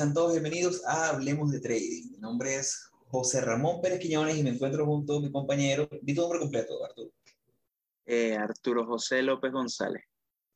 Sean 0.00 0.14
todos 0.14 0.32
bienvenidos 0.32 0.82
a 0.86 1.10
Hablemos 1.10 1.50
de 1.50 1.60
Trading. 1.60 2.12
Mi 2.12 2.16
nombre 2.16 2.54
es 2.54 2.88
José 3.08 3.42
Ramón 3.42 3.82
Pérez 3.82 3.98
Quiñones 3.98 4.34
y 4.38 4.42
me 4.42 4.48
encuentro 4.48 4.86
junto 4.86 5.18
a 5.18 5.20
mi 5.20 5.30
compañero. 5.30 5.90
Di 6.00 6.14
tu 6.14 6.22
nombre 6.22 6.38
completo, 6.38 6.82
Arturo. 6.82 7.10
Eh, 8.06 8.34
Arturo 8.34 8.86
José 8.86 9.20
López 9.20 9.52
González. 9.52 10.02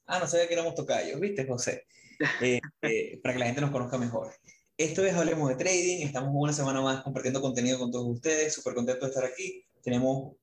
Ah, 0.06 0.18
no 0.18 0.26
sabía 0.26 0.48
que 0.48 0.54
éramos 0.54 0.74
tocayos, 0.74 1.20
¿viste, 1.20 1.46
José? 1.46 1.84
Eh, 2.40 2.58
eh, 2.80 3.20
para 3.22 3.34
que 3.34 3.40
la 3.40 3.44
gente 3.44 3.60
nos 3.60 3.70
conozca 3.70 3.98
mejor. 3.98 4.32
Esto 4.78 5.04
es 5.04 5.12
Hablemos 5.12 5.50
de 5.50 5.56
Trading. 5.56 6.06
Estamos 6.06 6.30
una 6.32 6.54
semana 6.54 6.80
más 6.80 7.02
compartiendo 7.02 7.42
contenido 7.42 7.78
con 7.78 7.92
todos 7.92 8.06
ustedes. 8.06 8.54
Súper 8.54 8.72
contento 8.72 9.04
de 9.04 9.10
estar 9.10 9.26
aquí. 9.26 9.62
Tenemos 9.82 10.36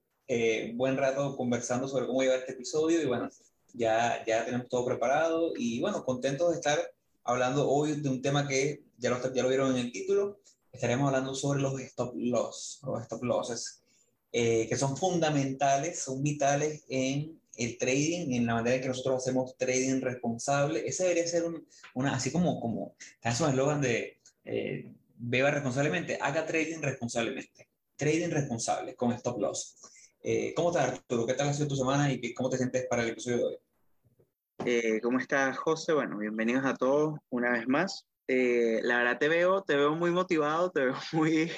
buen 0.75 0.95
rato 0.95 1.35
conversando 1.35 1.87
sobre 1.87 2.05
cómo 2.05 2.21
llevar 2.21 2.37
este 2.37 2.51
episodio 2.51 3.01
y 3.01 3.07
bueno, 3.07 3.29
ya, 3.73 4.23
ya 4.27 4.45
tenemos 4.45 4.69
todo 4.69 4.85
preparado 4.85 5.53
y 5.57 5.81
bueno, 5.81 6.05
contentos 6.05 6.51
de 6.51 6.55
estar 6.57 6.79
hablando 7.23 7.67
hoy 7.67 7.99
de 7.99 8.09
un 8.09 8.21
tema 8.21 8.47
que 8.47 8.83
ya 9.01 9.09
lo, 9.09 9.49
vieron 9.49 9.71
en 9.71 9.85
el 9.85 9.91
título. 9.91 10.39
Estaremos 10.71 11.07
hablando 11.07 11.33
sobre 11.33 11.61
los 11.61 11.79
stop 11.81 12.13
loss, 12.15 12.79
los 12.83 13.01
stop 13.01 13.23
losses, 13.23 13.83
eh, 14.31 14.67
que 14.69 14.77
son 14.77 14.95
fundamentales, 14.95 15.99
son 15.99 16.21
vitales 16.21 16.85
en 16.87 17.41
el 17.57 17.77
trading, 17.77 18.31
en 18.31 18.45
la 18.45 18.53
manera 18.53 18.75
en 18.75 18.81
que 18.83 18.87
nosotros 18.87 19.17
hacemos 19.17 19.57
trading 19.57 20.01
responsable. 20.01 20.87
Ese 20.87 21.03
debería 21.03 21.27
ser 21.27 21.43
un, 21.43 21.67
una, 21.95 22.15
así 22.15 22.31
como, 22.31 22.61
como, 22.61 22.95
es 23.21 23.41
un 23.41 23.49
eslogan 23.49 23.81
de 23.81 24.19
eh, 24.45 24.93
beba 25.17 25.51
responsablemente, 25.51 26.17
haga 26.21 26.45
trading 26.45 26.79
responsablemente. 26.81 27.67
Trading 27.97 28.29
responsable 28.29 28.95
con 28.95 29.11
stop 29.13 29.39
loss. 29.39 29.77
Eh, 30.23 30.53
¿Cómo 30.55 30.69
estás, 30.69 30.89
Arturo? 30.89 31.25
¿Qué 31.25 31.33
tal 31.33 31.49
ha 31.49 31.53
sido 31.53 31.67
tu 31.67 31.75
semana 31.75 32.11
y 32.13 32.33
cómo 32.33 32.49
te 32.49 32.57
sientes 32.57 32.85
para 32.87 33.01
el 33.03 33.09
episodio 33.09 33.37
de 33.37 33.43
hoy? 33.45 34.99
¿Cómo 35.01 35.19
estás, 35.19 35.57
José? 35.57 35.93
Bueno, 35.93 36.19
bienvenidos 36.19 36.65
a 36.65 36.75
todos 36.75 37.19
una 37.31 37.51
vez 37.51 37.67
más. 37.67 38.05
Eh, 38.33 38.79
la 38.83 38.99
verdad 38.99 39.17
te 39.17 39.27
veo, 39.27 39.61
te 39.61 39.75
veo 39.75 39.93
muy 39.93 40.09
motivado, 40.09 40.71
te 40.71 40.85
veo 40.85 40.95
muy, 41.11 41.51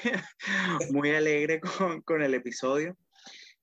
muy 0.89 1.11
alegre 1.11 1.61
con, 1.61 2.01
con 2.01 2.23
el 2.23 2.33
episodio. 2.33 2.97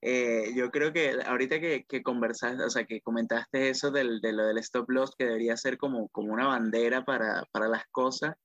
Eh, 0.00 0.53
yo 0.55 0.70
creo 0.70 0.92
que 0.92 1.16
ahorita 1.27 1.58
que, 1.58 1.84
que, 1.88 2.05
conversaste, 2.05 2.62
o 2.62 2.70
sea, 2.70 2.84
que 2.84 3.00
comentaste 3.00 3.69
eso 3.69 3.91
del, 3.91 4.20
de 4.20 4.33
lo 4.33 4.47
del 4.47 4.58
stop 4.58 4.88
loss, 4.91 5.16
que 5.19 5.25
debería 5.25 5.56
ser 5.56 5.77
como, 5.77 6.08
como 6.11 6.33
una 6.33 6.47
bandera 6.47 7.05
para, 7.05 7.44
para 7.50 7.66
las 7.66 7.84
cosas, 7.91 8.36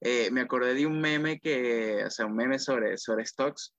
me 0.00 0.40
acordé 0.40 0.74
de 0.74 0.86
un 0.86 1.00
meme 1.00 1.38
que, 1.38 2.02
o 2.04 2.10
sea, 2.10 2.26
un 2.26 2.34
meme 2.34 2.58
sobre, 2.58 2.98
sobre 2.98 3.24
stocks, 3.24 3.72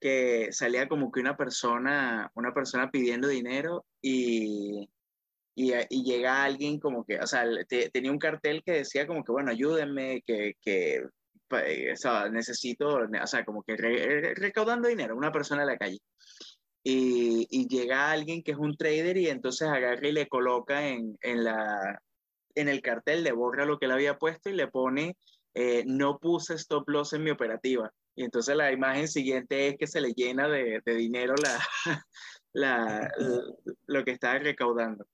que 0.00 0.48
salía 0.50 0.88
como 0.88 1.12
que 1.12 1.20
una 1.20 1.36
persona, 1.36 2.32
una 2.34 2.52
persona 2.52 2.90
pidiendo 2.90 3.28
dinero 3.28 3.86
y, 4.02 4.88
y, 5.54 5.72
y, 5.90 6.04
llega 6.04 6.44
alguien 6.44 6.80
como 6.80 7.04
que, 7.04 7.18
o 7.18 7.26
sea, 7.26 7.44
tenía 7.92 8.10
un 8.10 8.18
cartel 8.18 8.62
que 8.64 8.72
decía 8.72 9.06
como 9.06 9.22
que, 9.24 9.32
bueno, 9.32 9.50
ayúdenme, 9.50 10.22
que, 10.26 10.54
que 10.60 11.04
eh, 11.50 11.92
o 11.92 11.96
sea, 11.96 12.28
necesito, 12.28 12.88
o 12.96 13.26
sea, 13.26 13.44
como 13.44 13.62
que 13.62 13.76
recaudando 14.34 14.88
dinero, 14.88 15.16
una 15.16 15.32
persona 15.32 15.62
en 15.62 15.68
la 15.68 15.78
calle. 15.78 15.98
Y, 16.82 17.46
y, 17.50 17.66
llega 17.68 18.10
alguien 18.10 18.42
que 18.42 18.52
es 18.52 18.58
un 18.58 18.76
trader 18.76 19.16
y 19.16 19.28
entonces 19.28 19.68
agarra 19.68 20.06
y 20.06 20.12
le 20.12 20.28
coloca 20.28 20.86
en, 20.86 21.16
en, 21.22 21.44
la, 21.44 21.98
en 22.54 22.68
el 22.68 22.82
cartel, 22.82 23.24
le 23.24 23.32
borra 23.32 23.64
lo 23.64 23.78
que 23.78 23.86
le 23.86 23.94
había 23.94 24.18
puesto 24.18 24.50
y 24.50 24.54
le 24.54 24.68
pone, 24.68 25.16
eh, 25.54 25.84
no 25.86 26.18
puse 26.18 26.54
stop 26.54 26.88
loss 26.88 27.14
en 27.14 27.24
mi 27.24 27.30
operativa. 27.30 27.90
Y 28.16 28.24
entonces 28.24 28.56
la 28.56 28.70
imagen 28.70 29.08
siguiente 29.08 29.68
es 29.68 29.76
que 29.78 29.86
se 29.86 30.00
le 30.00 30.12
llena 30.12 30.48
de, 30.48 30.82
de 30.84 30.94
dinero 30.94 31.34
la, 31.42 31.58
la, 32.52 33.10
lo 33.86 34.04
que 34.04 34.12
está 34.12 34.38
recaudando. 34.38 35.06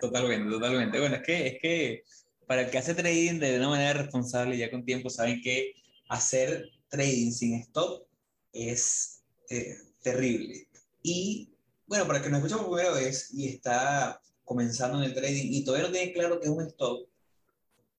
Totalmente, 0.00 0.50
totalmente. 0.50 0.98
Bueno, 0.98 1.16
es 1.16 1.22
que, 1.22 1.46
es 1.46 1.58
que 1.60 2.04
para 2.46 2.62
el 2.62 2.70
que 2.70 2.78
hace 2.78 2.94
trading 2.94 3.38
de 3.38 3.58
una 3.58 3.70
manera 3.70 3.94
responsable, 3.94 4.56
ya 4.56 4.70
con 4.70 4.84
tiempo, 4.84 5.10
saben 5.10 5.40
que 5.40 5.74
hacer 6.08 6.68
trading 6.88 7.30
sin 7.30 7.54
stop 7.60 8.06
es 8.52 9.22
eh, 9.50 9.76
terrible. 10.02 10.68
Y 11.02 11.50
bueno, 11.86 12.06
para 12.06 12.18
el 12.18 12.24
que 12.24 12.30
nos 12.30 12.38
escucha 12.38 12.62
por 12.62 12.74
primera 12.74 12.94
vez 12.94 13.32
y 13.32 13.48
está 13.48 14.20
comenzando 14.44 14.98
en 14.98 15.04
el 15.04 15.14
trading 15.14 15.52
y 15.52 15.64
todavía 15.64 15.88
no 15.88 15.92
tiene 15.92 16.12
claro 16.12 16.38
qué 16.40 16.46
es 16.46 16.52
un 16.52 16.62
stop, 16.62 17.08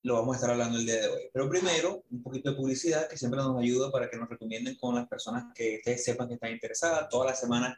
lo 0.02 0.14
vamos 0.14 0.34
a 0.34 0.36
estar 0.36 0.50
hablando 0.50 0.78
el 0.78 0.86
día 0.86 1.00
de 1.00 1.08
hoy. 1.08 1.22
Pero 1.32 1.48
primero, 1.48 2.04
un 2.10 2.22
poquito 2.22 2.50
de 2.50 2.56
publicidad 2.56 3.08
que 3.08 3.16
siempre 3.16 3.38
nos 3.40 3.60
ayuda 3.60 3.90
para 3.90 4.08
que 4.08 4.16
nos 4.16 4.28
recomienden 4.28 4.76
con 4.76 4.94
las 4.94 5.08
personas 5.08 5.52
que 5.52 5.78
ustedes 5.78 6.04
sepan 6.04 6.28
que 6.28 6.34
están 6.34 6.52
interesadas. 6.52 7.08
Toda 7.08 7.26
la 7.26 7.34
semana 7.34 7.76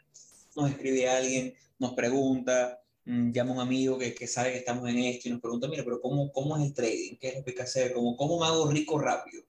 nos 0.55 0.71
escribe 0.71 1.09
alguien, 1.09 1.55
nos 1.79 1.95
pregunta, 1.95 2.79
llama 3.09 3.53
a 3.53 3.55
un 3.55 3.61
amigo 3.61 3.99
que, 3.99 4.15
que, 4.15 4.27
sabe 4.27 4.53
que 4.53 4.59
estamos 4.59 4.89
en 4.89 4.99
esto 4.99 5.29
y 5.29 5.33
nos 5.33 5.41
pregunta, 5.41 5.67
mira, 5.67 5.83
pero 5.83 6.01
¿cómo, 6.01 6.31
cómo 6.31 6.57
es 6.57 6.65
el 6.65 6.75
trading? 6.75 7.17
¿Qué 7.19 7.29
es 7.29 7.37
lo 7.37 7.45
que 7.45 7.51
hay 7.51 7.57
que 7.57 7.63
hacer? 7.63 7.93
¿Cómo, 7.95 8.17
¿Cómo 8.17 8.39
me 8.39 8.47
hago 8.47 8.71
rico 8.71 8.99
rápido? 8.99 9.43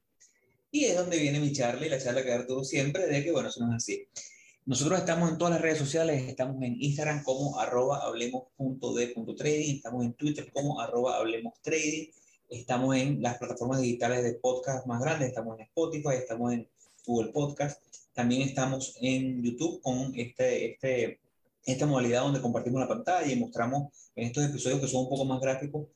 Y 0.71 0.85
es 0.85 0.95
donde 0.95 1.19
viene 1.19 1.39
mi 1.39 1.51
charla 1.51 1.85
y 1.85 1.89
la 1.89 2.01
charla 2.01 2.23
que 2.23 2.45
todo 2.47 2.63
siempre 2.63 3.07
de 3.07 3.23
que, 3.23 3.31
bueno, 3.31 3.49
eso 3.49 3.65
no 3.65 3.71
es 3.71 3.83
así. 3.83 4.07
Nosotros 4.65 4.99
estamos 4.99 5.31
en 5.31 5.37
todas 5.37 5.53
las 5.53 5.61
redes 5.61 5.79
sociales, 5.79 6.29
estamos 6.29 6.61
en 6.61 6.81
Instagram 6.81 7.23
como 7.23 7.59
arroba 7.59 8.05
hablemos.de.trading, 8.05 9.75
estamos 9.75 10.05
en 10.05 10.13
Twitter 10.13 10.51
como 10.53 10.79
arroba 10.79 11.17
hablemos 11.17 11.59
trading, 11.61 12.07
estamos 12.49 12.95
en 12.95 13.21
las 13.21 13.37
plataformas 13.39 13.81
digitales 13.81 14.23
de 14.23 14.35
podcast 14.35 14.85
más 14.85 15.01
grandes, 15.01 15.29
estamos 15.29 15.57
en 15.57 15.65
Spotify, 15.65 16.15
estamos 16.17 16.53
en 16.53 16.69
Google 17.05 17.31
Podcast, 17.31 17.81
también 18.13 18.43
estamos 18.43 18.95
en 19.01 19.43
YouTube 19.43 19.81
con 19.81 20.13
este, 20.15 20.73
este 20.73 21.19
esta 21.65 21.85
modalidad 21.85 22.21
donde 22.21 22.41
compartimos 22.41 22.79
la 22.81 22.87
pantalla 22.87 23.31
y 23.31 23.39
mostramos 23.39 23.93
en 24.15 24.27
estos 24.27 24.45
episodios 24.45 24.79
que 24.79 24.87
son 24.87 25.03
un 25.03 25.09
poco 25.09 25.25
más 25.25 25.39
gráficos 25.39 25.87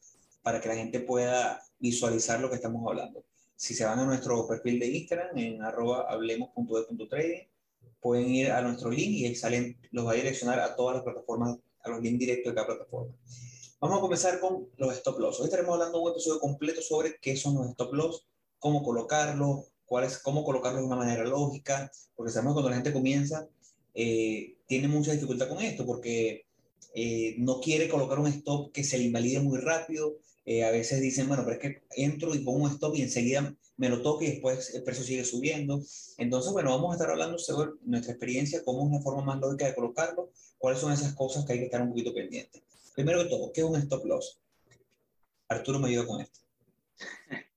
para 0.42 0.60
que 0.60 0.68
la 0.68 0.76
gente 0.76 1.00
pueda 1.00 1.62
visualizar 1.80 2.40
lo 2.40 2.50
que 2.50 2.56
estamos 2.56 2.86
hablando. 2.88 3.24
Si 3.56 3.74
se 3.74 3.86
van 3.86 4.00
a 4.00 4.06
nuestro 4.06 4.48
perfil 4.48 4.80
de 4.80 4.88
Instagram 4.88 5.38
en 5.38 5.62
arroba 5.62 6.06
hablemos.de.trading, 6.10 7.48
pueden 8.02 8.30
ir 8.30 8.52
a 8.52 8.62
nuestro 8.62 8.92
link 8.92 9.12
y 9.12 9.26
ahí 9.26 9.36
salen, 9.36 9.78
los 9.92 10.06
va 10.06 10.12
a 10.12 10.16
direccionar 10.16 10.60
a 10.60 10.76
todas 10.76 10.96
las 10.96 11.04
plataformas, 11.04 11.58
a 11.82 11.90
los 11.90 12.02
links 12.02 12.20
directos 12.20 12.52
de 12.52 12.56
cada 12.56 12.68
plataforma. 12.68 13.16
Vamos 13.80 13.98
a 13.98 14.02
comenzar 14.02 14.40
con 14.40 14.68
los 14.78 14.94
stop 14.96 15.20
loss. 15.20 15.40
Hoy 15.40 15.46
estaremos 15.46 15.74
hablando 15.74 16.02
un 16.02 16.12
episodio 16.12 16.40
completo 16.40 16.82
sobre 16.82 17.18
qué 17.22 17.36
son 17.36 17.56
los 17.56 17.68
stop 17.70 17.94
loss, 17.94 18.28
cómo 18.60 18.84
colocarlos, 18.84 19.66
cuál 19.86 20.06
es, 20.06 20.20
cómo 20.20 20.44
colocarlos 20.44 20.82
de 20.82 20.88
una 20.88 20.96
manera 20.96 21.24
lógica, 21.24 21.92
porque 22.16 22.32
sabemos 22.32 22.54
que 22.54 22.56
cuando 22.56 22.70
la 22.70 22.76
gente 22.76 22.94
comienza, 22.94 23.48
eh, 23.94 24.58
tiene 24.68 24.88
mucha 24.88 25.12
dificultad 25.12 25.50
con 25.50 25.62
esto 25.62 25.86
porque 25.86 26.46
eh, 26.94 27.36
no 27.40 27.60
quiere 27.60 27.90
colocar 27.90 28.20
un 28.20 28.28
stop 28.28 28.72
que 28.72 28.84
se 28.84 28.98
le 28.98 29.06
invalide 29.06 29.40
muy 29.40 29.60
rápido. 29.60 30.18
Eh, 30.46 30.64
a 30.64 30.72
veces 30.72 31.02
dicen, 31.02 31.28
bueno, 31.28 31.44
pero 31.46 31.58
es 31.58 31.62
que 31.62 31.82
entro 31.96 32.36
y 32.36 32.40
pongo 32.40 32.66
un 32.66 32.72
stop 32.72 32.96
y 32.96 33.02
enseguida 33.02 33.56
me 33.78 33.90
lo 33.90 34.02
toque 34.02 34.26
y 34.26 34.32
después 34.32 34.74
el 34.76 34.84
precio 34.84 35.04
sigue 35.04 35.24
subiendo. 35.24 35.82
Entonces, 36.18 36.52
bueno, 36.52 36.72
vamos 36.72 36.92
a 36.92 36.96
estar 36.96 37.10
hablando 37.10 37.38
sobre 37.38 37.72
nuestra 37.84 38.14
experiencia, 38.14 38.64
cómo 38.64 38.86
es 38.86 38.92
la 38.92 39.02
forma 39.02 39.24
más 39.24 39.40
lógica 39.40 39.66
de 39.66 39.76
colocarlo, 39.76 40.32
cuáles 40.58 40.80
son 40.80 40.92
esas 40.92 41.14
cosas 41.14 41.46
que 41.46 41.54
hay 41.54 41.60
que 41.60 41.66
estar 41.66 41.82
un 41.82 41.90
poquito 41.90 42.14
pendientes. 42.14 42.62
Primero 42.94 43.24
de 43.24 43.30
todo, 43.30 43.52
¿qué 43.52 43.62
es 43.62 43.68
un 43.68 43.76
stop 43.78 44.06
loss? 44.06 44.40
Arturo 45.48 45.80
me 45.80 45.90
ayuda 45.90 46.06
con 46.06 46.22
esto. 46.22 46.40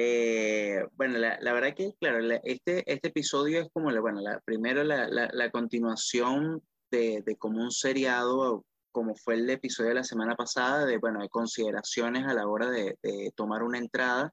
Eh, 0.00 0.86
bueno, 0.92 1.18
la, 1.18 1.40
la, 1.40 1.52
verdad 1.52 1.74
que, 1.74 1.92
claro, 1.98 2.20
este, 2.44 2.84
este 2.86 3.08
episodio 3.08 3.60
es 3.62 3.68
como, 3.72 3.90
la, 3.90 4.00
bueno, 4.00 4.20
la, 4.20 4.38
primero 4.44 4.84
la, 4.84 5.08
la 5.08 5.50
continuación 5.50 6.62
de, 6.88 7.24
de, 7.26 7.34
como 7.34 7.60
un 7.60 7.72
seriado, 7.72 8.64
como 8.92 9.16
fue 9.16 9.34
el 9.34 9.50
episodio 9.50 9.88
de 9.88 9.96
la 9.96 10.04
semana 10.04 10.36
pasada, 10.36 10.86
de, 10.86 10.98
bueno, 10.98 11.20
de 11.20 11.28
consideraciones 11.28 12.28
a 12.28 12.34
la 12.34 12.46
hora 12.46 12.70
de, 12.70 12.96
de 13.02 13.32
tomar 13.34 13.64
una 13.64 13.78
entrada. 13.78 14.32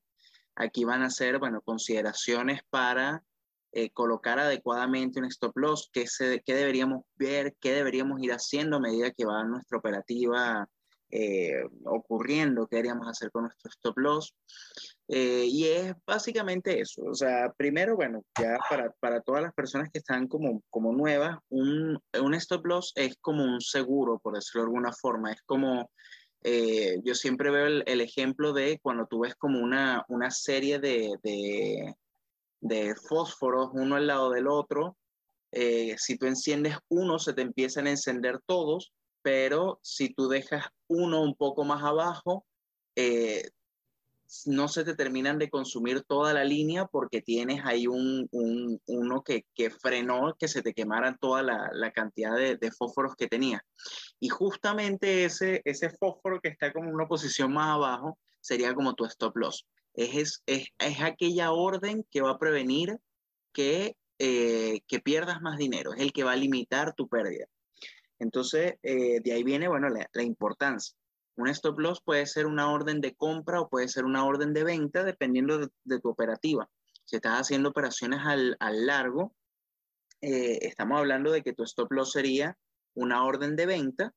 Aquí 0.55 0.83
van 0.83 1.01
a 1.01 1.09
ser, 1.09 1.39
bueno, 1.39 1.61
consideraciones 1.61 2.61
para 2.69 3.23
eh, 3.71 3.89
colocar 3.89 4.37
adecuadamente 4.37 5.19
un 5.19 5.25
stop 5.25 5.57
loss, 5.57 5.89
qué, 5.91 6.05
se, 6.05 6.43
qué 6.45 6.53
deberíamos 6.53 7.05
ver, 7.15 7.55
qué 7.59 7.73
deberíamos 7.73 8.21
ir 8.21 8.33
haciendo 8.33 8.77
a 8.77 8.81
medida 8.81 9.09
que 9.09 9.25
va 9.25 9.43
nuestra 9.43 9.79
operativa 9.79 10.69
eh, 11.17 11.63
ocurriendo, 11.85 12.67
qué 12.67 12.75
deberíamos 12.75 13.07
hacer 13.07 13.31
con 13.31 13.43
nuestro 13.43 13.69
stop 13.69 13.97
loss. 13.97 14.35
Eh, 15.07 15.45
y 15.47 15.65
es 15.65 15.93
básicamente 16.05 16.81
eso. 16.81 17.03
O 17.03 17.13
sea, 17.13 17.53
primero, 17.55 17.95
bueno, 17.95 18.23
ya 18.37 18.57
para, 18.69 18.91
para 18.99 19.21
todas 19.21 19.41
las 19.41 19.53
personas 19.53 19.89
que 19.91 19.99
están 19.99 20.27
como, 20.27 20.61
como 20.69 20.91
nuevas, 20.91 21.37
un, 21.49 21.97
un 22.21 22.33
stop 22.33 22.65
loss 22.65 22.91
es 22.95 23.15
como 23.21 23.45
un 23.45 23.61
seguro, 23.61 24.19
por 24.19 24.33
decirlo 24.33 24.63
de 24.63 24.67
alguna 24.67 24.91
forma. 24.91 25.31
Es 25.31 25.41
como, 25.45 25.89
eh, 26.43 26.99
yo 27.05 27.15
siempre 27.15 27.49
veo 27.49 27.67
el, 27.67 27.83
el, 27.87 28.01
ejemplo 28.01 28.51
de 28.51 28.79
cuando 28.81 29.07
tú 29.07 29.19
ves 29.21 29.35
como 29.35 29.59
una, 29.59 30.03
una 30.09 30.31
serie 30.31 30.79
de, 30.79 31.15
de, 31.23 31.95
de 32.59 32.95
fósforos 32.95 33.69
uno 33.71 33.95
al 33.95 34.07
lado 34.07 34.31
del 34.31 34.47
otro. 34.47 34.97
Eh, 35.53 35.95
si 35.97 36.17
tú 36.17 36.25
enciendes 36.25 36.77
uno, 36.89 37.19
se 37.19 37.31
te 37.31 37.41
empiezan 37.41 37.87
a 37.87 37.91
encender 37.91 38.41
todos, 38.45 38.91
pero 39.25 39.79
si 39.81 40.13
tú 40.13 40.27
dejas 40.27 40.67
uno 40.87 41.23
un 41.23 41.33
poco 41.33 41.63
más 41.63 41.83
abajo, 41.83 42.45
eh, 42.95 43.49
no 44.45 44.67
se 44.67 44.83
te 44.83 44.93
terminan 44.93 45.39
de 45.39 45.49
consumir 45.49 46.03
toda 46.03 46.31
la 46.31 46.43
línea 46.43 46.85
porque 46.85 47.23
tienes 47.23 47.61
ahí 47.65 47.87
un, 47.87 48.27
un 48.29 48.79
uno 48.85 49.23
que, 49.23 49.47
que, 49.55 49.71
frenó 49.71 50.35
que 50.37 50.47
se 50.47 50.61
te 50.61 50.75
quemara 50.75 51.17
toda 51.17 51.41
la, 51.41 51.71
la 51.73 51.91
cantidad 51.91 52.35
de, 52.35 52.71
fósforos 52.71 53.15
que 53.15 53.25
tenía. 53.25 53.65
Y 54.19 54.29
justamente 54.29 55.25
ese, 55.25 55.63
ese 55.65 55.89
fósforo 55.89 56.39
que 56.39 56.49
está 56.49 56.71
como 56.71 56.91
una 56.91 57.07
posición 57.07 57.51
más 57.51 57.69
abajo 57.69 58.19
sería 58.41 58.75
como 58.75 58.93
tu 58.93 59.05
stop 59.05 59.35
loss. 59.37 59.65
Es, 59.95 60.43
es, 60.45 60.67
es 60.77 61.01
aquella 61.01 61.51
orden 61.51 62.05
que 62.11 62.21
va 62.21 62.29
a 62.29 62.37
prevenir 62.37 62.95
que, 63.53 63.97
eh, 64.19 64.81
que 64.87 64.99
pierdas 64.99 65.41
más 65.41 65.57
dinero, 65.57 65.95
es 65.95 66.01
el 66.01 66.13
que 66.13 66.23
va 66.23 66.33
a 66.33 66.35
limitar 66.35 66.93
tu 66.93 67.07
pérdida. 67.07 67.47
Entonces, 68.19 68.75
eh, 68.83 69.19
de 69.21 69.33
ahí 69.33 69.43
viene, 69.43 69.67
bueno, 69.67 69.89
la, 69.89 70.23
importancia. 70.23 70.95
Un 71.37 71.49
stop 71.49 71.79
loss 71.79 72.01
puede 72.01 72.25
ser 72.25 72.45
una 72.45 72.71
orden 72.71 73.01
de 73.01 73.13
compra 73.13 73.59
o 73.61 73.69
puede 73.69 73.89
ser 73.89 74.05
una 74.05 74.25
orden 74.25 74.53
de 74.53 74.63
venta, 74.63 75.03
dependiendo 75.03 75.57
de, 75.57 75.67
de 75.83 75.99
tu 75.99 76.09
operativa. 76.09 76.69
Si 77.03 77.17
estás 77.17 77.41
haciendo 77.41 77.69
operaciones 77.69 78.21
al, 78.23 78.55
al 78.59 78.85
largo, 78.85 79.35
eh, 80.21 80.59
estamos 80.61 80.97
hablando 80.97 81.31
de 81.31 81.43
que 81.43 81.53
tu 81.53 81.63
stop 81.63 81.91
loss 81.91 82.13
sería 82.13 82.57
una 82.95 83.25
orden 83.25 83.55
de 83.55 83.65
venta, 83.65 84.13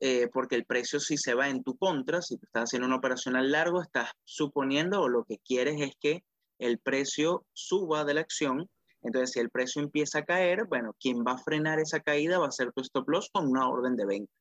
eh, 0.00 0.28
porque 0.32 0.56
el 0.56 0.64
precio 0.64 0.98
si 0.98 1.16
se 1.16 1.34
va 1.34 1.48
en 1.48 1.62
tu 1.62 1.76
contra, 1.76 2.22
si 2.22 2.36
tú 2.36 2.46
estás 2.46 2.64
haciendo 2.64 2.86
una 2.86 2.96
operación 2.96 3.36
al 3.36 3.52
largo, 3.52 3.82
estás 3.82 4.10
suponiendo 4.24 5.00
o 5.02 5.08
lo 5.08 5.24
que 5.24 5.38
quieres 5.44 5.80
es 5.80 5.92
que 6.00 6.24
el 6.58 6.78
precio 6.78 7.44
suba 7.52 8.04
de 8.04 8.14
la 8.14 8.22
acción. 8.22 8.68
Entonces, 9.02 9.32
si 9.32 9.40
el 9.40 9.50
precio 9.50 9.82
empieza 9.82 10.20
a 10.20 10.24
caer, 10.24 10.66
bueno, 10.66 10.94
quien 10.98 11.24
va 11.24 11.32
a 11.32 11.38
frenar 11.38 11.80
esa 11.80 12.00
caída 12.00 12.38
va 12.38 12.48
a 12.48 12.52
ser 12.52 12.72
tu 12.72 12.82
stop 12.82 13.08
loss 13.08 13.30
con 13.32 13.48
una 13.48 13.68
orden 13.68 13.96
de 13.96 14.06
venta. 14.06 14.32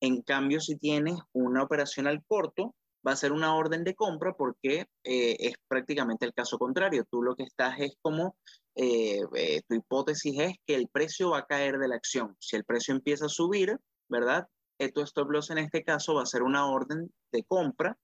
En 0.00 0.22
cambio, 0.22 0.60
si 0.60 0.76
tienes 0.76 1.18
una 1.32 1.62
operación 1.62 2.06
al 2.06 2.24
corto, 2.26 2.74
va 3.06 3.12
a 3.12 3.16
ser 3.16 3.32
una 3.32 3.54
orden 3.54 3.84
de 3.84 3.94
compra 3.94 4.34
porque 4.34 4.86
eh, 5.04 5.36
es 5.38 5.54
prácticamente 5.66 6.26
el 6.26 6.34
caso 6.34 6.58
contrario. 6.58 7.04
Tú 7.10 7.22
lo 7.22 7.34
que 7.34 7.44
estás 7.44 7.78
es 7.80 7.96
como, 8.02 8.36
eh, 8.74 9.22
eh, 9.34 9.62
tu 9.68 9.74
hipótesis 9.74 10.38
es 10.38 10.54
que 10.66 10.74
el 10.74 10.88
precio 10.88 11.30
va 11.30 11.38
a 11.38 11.46
caer 11.46 11.78
de 11.78 11.88
la 11.88 11.96
acción. 11.96 12.36
Si 12.38 12.56
el 12.56 12.64
precio 12.64 12.94
empieza 12.94 13.26
a 13.26 13.30
subir, 13.30 13.76
¿verdad? 14.08 14.46
tu 14.94 15.00
stop 15.00 15.28
loss 15.30 15.50
en 15.50 15.58
este 15.58 15.82
caso 15.82 16.14
va 16.14 16.22
a 16.22 16.26
ser 16.26 16.44
una 16.44 16.70
orden 16.70 17.12
de 17.32 17.42
compra 17.42 17.98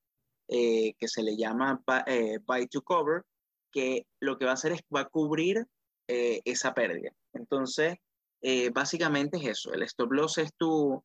que 0.49 1.07
se 1.07 1.23
le 1.23 1.37
llama 1.37 1.81
buy, 1.87 2.67
to 2.67 2.83
cover, 2.83 3.23
que 3.75 4.07
lo 4.21 4.39
que 4.39 4.45
va 4.47 4.53
a 4.53 4.55
hacer 4.55 4.73
es 4.73 4.83
va 4.95 5.01
a 5.01 5.09
cubrir 5.09 5.67
esa 6.07 6.75
pérdida. 6.75 7.11
Entonces, 7.33 7.97
básicamente 8.73 9.39
es 9.39 9.47
eso. 9.47 9.73
El 9.73 9.83
stop 9.83 10.13
loss 10.13 10.39
es 10.39 10.55
tu, 10.55 11.03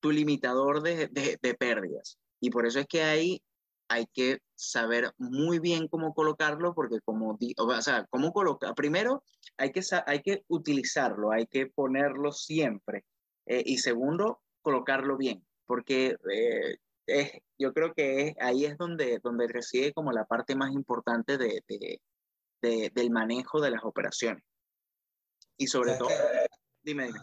tu 0.00 0.10
limitador 0.10 0.82
de, 0.82 1.08
de, 1.08 1.54
pérdidas. 1.54 2.18
Y 2.40 2.50
por 2.50 2.66
eso 2.66 2.80
es 2.80 2.86
que 2.86 3.02
ahí 3.02 3.42
hay 3.88 4.06
que 4.06 4.38
saber 4.54 5.12
muy 5.18 5.58
bien 5.58 5.88
cómo 5.88 6.14
colocarlo, 6.14 6.74
porque 6.74 7.00
como, 7.04 7.36
o 7.56 7.82
sea, 7.82 8.06
cómo 8.08 8.32
colocar, 8.32 8.74
primero 8.74 9.24
hay 9.56 9.72
que, 9.72 9.82
hay 10.06 10.22
que 10.22 10.44
utilizarlo, 10.48 11.32
hay 11.32 11.46
que 11.46 11.66
ponerlo 11.66 12.30
siempre. 12.32 13.04
Eh, 13.46 13.64
y 13.66 13.78
segundo, 13.78 14.40
colocarlo 14.62 15.16
bien, 15.16 15.44
porque 15.66 16.16
eh, 16.32 16.76
es, 17.10 17.32
yo 17.58 17.72
creo 17.72 17.92
que 17.94 18.34
ahí 18.40 18.64
es 18.64 18.76
donde, 18.78 19.18
donde 19.22 19.48
reside 19.48 19.92
como 19.92 20.12
la 20.12 20.24
parte 20.24 20.54
más 20.54 20.72
importante 20.72 21.38
de, 21.38 21.62
de, 21.68 22.00
de, 22.62 22.90
del 22.94 23.10
manejo 23.10 23.60
de 23.60 23.70
las 23.70 23.84
operaciones. 23.84 24.42
Y 25.56 25.66
sobre 25.66 25.94
todo, 25.94 26.08
dime, 26.82 27.06
dime. 27.06 27.20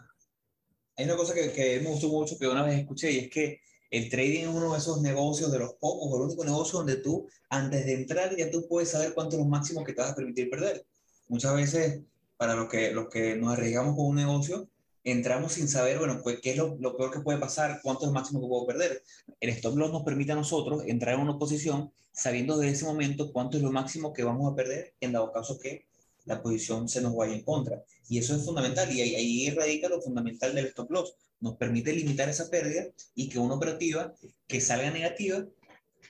Hay 0.97 1.05
una 1.05 1.15
cosa 1.15 1.33
que, 1.33 1.51
que 1.51 1.79
me 1.79 1.89
gustó 1.89 2.07
mucho 2.09 2.37
que 2.37 2.47
una 2.47 2.63
vez 2.63 2.79
escuché 2.79 3.11
y 3.11 3.19
es 3.19 3.29
que 3.29 3.61
el 3.89 4.09
trading 4.09 4.41
es 4.41 4.47
uno 4.47 4.73
de 4.73 4.79
esos 4.79 5.01
negocios 5.01 5.51
de 5.51 5.59
los 5.59 5.73
pocos, 5.75 6.11
o 6.11 6.17
el 6.17 6.23
único 6.23 6.43
negocio 6.43 6.79
donde 6.79 6.97
tú, 6.97 7.27
antes 7.49 7.85
de 7.85 7.93
entrar, 7.93 8.35
ya 8.35 8.51
tú 8.51 8.67
puedes 8.67 8.91
saber 8.91 9.13
cuánto 9.13 9.35
es 9.35 9.41
lo 9.41 9.47
máximo 9.47 9.83
que 9.83 9.93
te 9.93 10.01
vas 10.01 10.11
a 10.11 10.15
permitir 10.15 10.49
perder. 10.49 10.85
Muchas 11.27 11.55
veces, 11.55 12.01
para 12.35 12.55
los 12.55 12.69
que, 12.69 12.91
los 12.91 13.09
que 13.09 13.35
nos 13.35 13.53
arriesgamos 13.53 13.95
con 13.95 14.07
un 14.07 14.15
negocio, 14.15 14.69
entramos 15.11 15.53
sin 15.53 15.67
saber, 15.67 15.99
bueno, 15.99 16.19
pues, 16.21 16.39
qué 16.41 16.51
es 16.51 16.57
lo, 16.57 16.75
lo, 16.79 16.95
peor 16.97 17.11
que 17.11 17.21
puede 17.21 17.39
pasar, 17.39 17.79
cuánto 17.81 18.03
es 18.03 18.07
lo 18.07 18.13
máximo 18.13 18.41
que 18.41 18.47
puedo 18.47 18.67
perder. 18.67 19.03
El 19.39 19.49
stop 19.51 19.77
loss 19.77 19.91
nos 19.91 20.03
permite 20.03 20.33
a 20.33 20.35
nosotros 20.35 20.83
entrar 20.85 21.15
en 21.15 21.21
una 21.21 21.39
posición 21.39 21.91
sabiendo 22.11 22.57
desde 22.57 22.73
ese 22.73 22.85
momento 22.85 23.31
cuánto 23.31 23.57
es 23.57 23.63
lo 23.63 23.71
máximo 23.71 24.11
que 24.11 24.23
vamos 24.23 24.51
a 24.51 24.55
perder 24.55 24.93
en 24.99 25.13
dado 25.13 25.31
caso 25.31 25.57
que 25.59 25.85
la 26.25 26.41
posición 26.41 26.89
se 26.89 27.01
nos 27.01 27.15
vaya 27.15 27.33
en 27.33 27.43
contra. 27.43 27.83
Y 28.09 28.17
eso 28.17 28.35
es 28.35 28.43
fundamental, 28.43 28.91
y 28.91 29.01
ahí, 29.01 29.15
ahí 29.15 29.49
radica 29.51 29.87
lo 29.87 30.01
fundamental 30.01 30.53
del 30.53 30.65
stop 30.67 30.91
loss 30.91 31.15
nos 31.39 31.55
permite 31.55 31.93
limitar 31.93 32.27
esa 32.29 32.49
pérdida 32.49 32.87
y 33.15 33.29
que 33.29 33.39
una 33.39 33.55
operativa 33.55 34.13
que 34.47 34.59
salga 34.59 34.91
negativa 34.91 35.45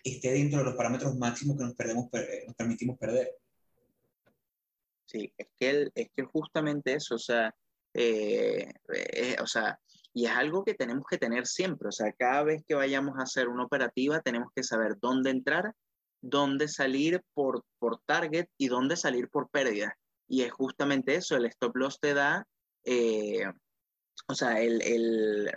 esté 0.04 0.32
dentro 0.32 0.60
de 0.60 0.66
los 0.66 0.76
parámetros 0.76 1.16
máximos 1.18 1.58
que 1.58 1.66
nos, 1.66 1.76
perdemos, 1.76 2.10
nos 2.48 2.56
permitimos 2.56 2.98
perder. 2.98 3.36
Sí, 5.06 5.32
es 5.38 5.48
que, 5.60 5.90
es 5.94 6.10
que 6.16 6.24
justamente 6.24 6.94
eso, 6.94 7.16
o 7.16 7.20
sea, 7.20 7.54
eh, 7.94 8.72
eh, 8.94 9.36
o 9.42 9.48
sea, 9.48 9.80
y 10.14 10.26
es 10.26 10.32
algo 10.32 10.64
que 10.64 10.74
tenemos 10.74 11.06
que 11.10 11.18
tener 11.18 11.46
siempre, 11.48 11.90
o 11.90 11.92
sea, 11.92 12.12
cada 12.14 12.44
vez 12.44 12.64
que 12.68 12.76
vayamos 12.76 13.18
a 13.18 13.24
hacer 13.24 13.50
una 13.50 13.66
operativa 13.66 14.22
tenemos 14.22 14.50
que 14.56 14.64
saber 14.64 14.98
dónde 15.00 15.30
entrar, 15.30 15.74
dónde 16.22 16.68
salir 16.68 17.22
por, 17.34 17.64
por 17.80 18.00
target 18.06 18.48
y 18.58 18.68
dónde 18.68 18.96
salir 18.98 19.30
por 19.30 19.50
pérdida. 19.50 19.98
Y 20.28 20.42
es 20.42 20.52
justamente 20.52 21.16
eso, 21.16 21.38
el 21.38 21.46
stop 21.46 21.76
loss 21.76 22.00
te 22.00 22.14
da 22.14 22.46
eh, 22.84 23.44
o 24.28 24.36
sea, 24.36 24.62
el, 24.62 24.82
el, 24.82 25.52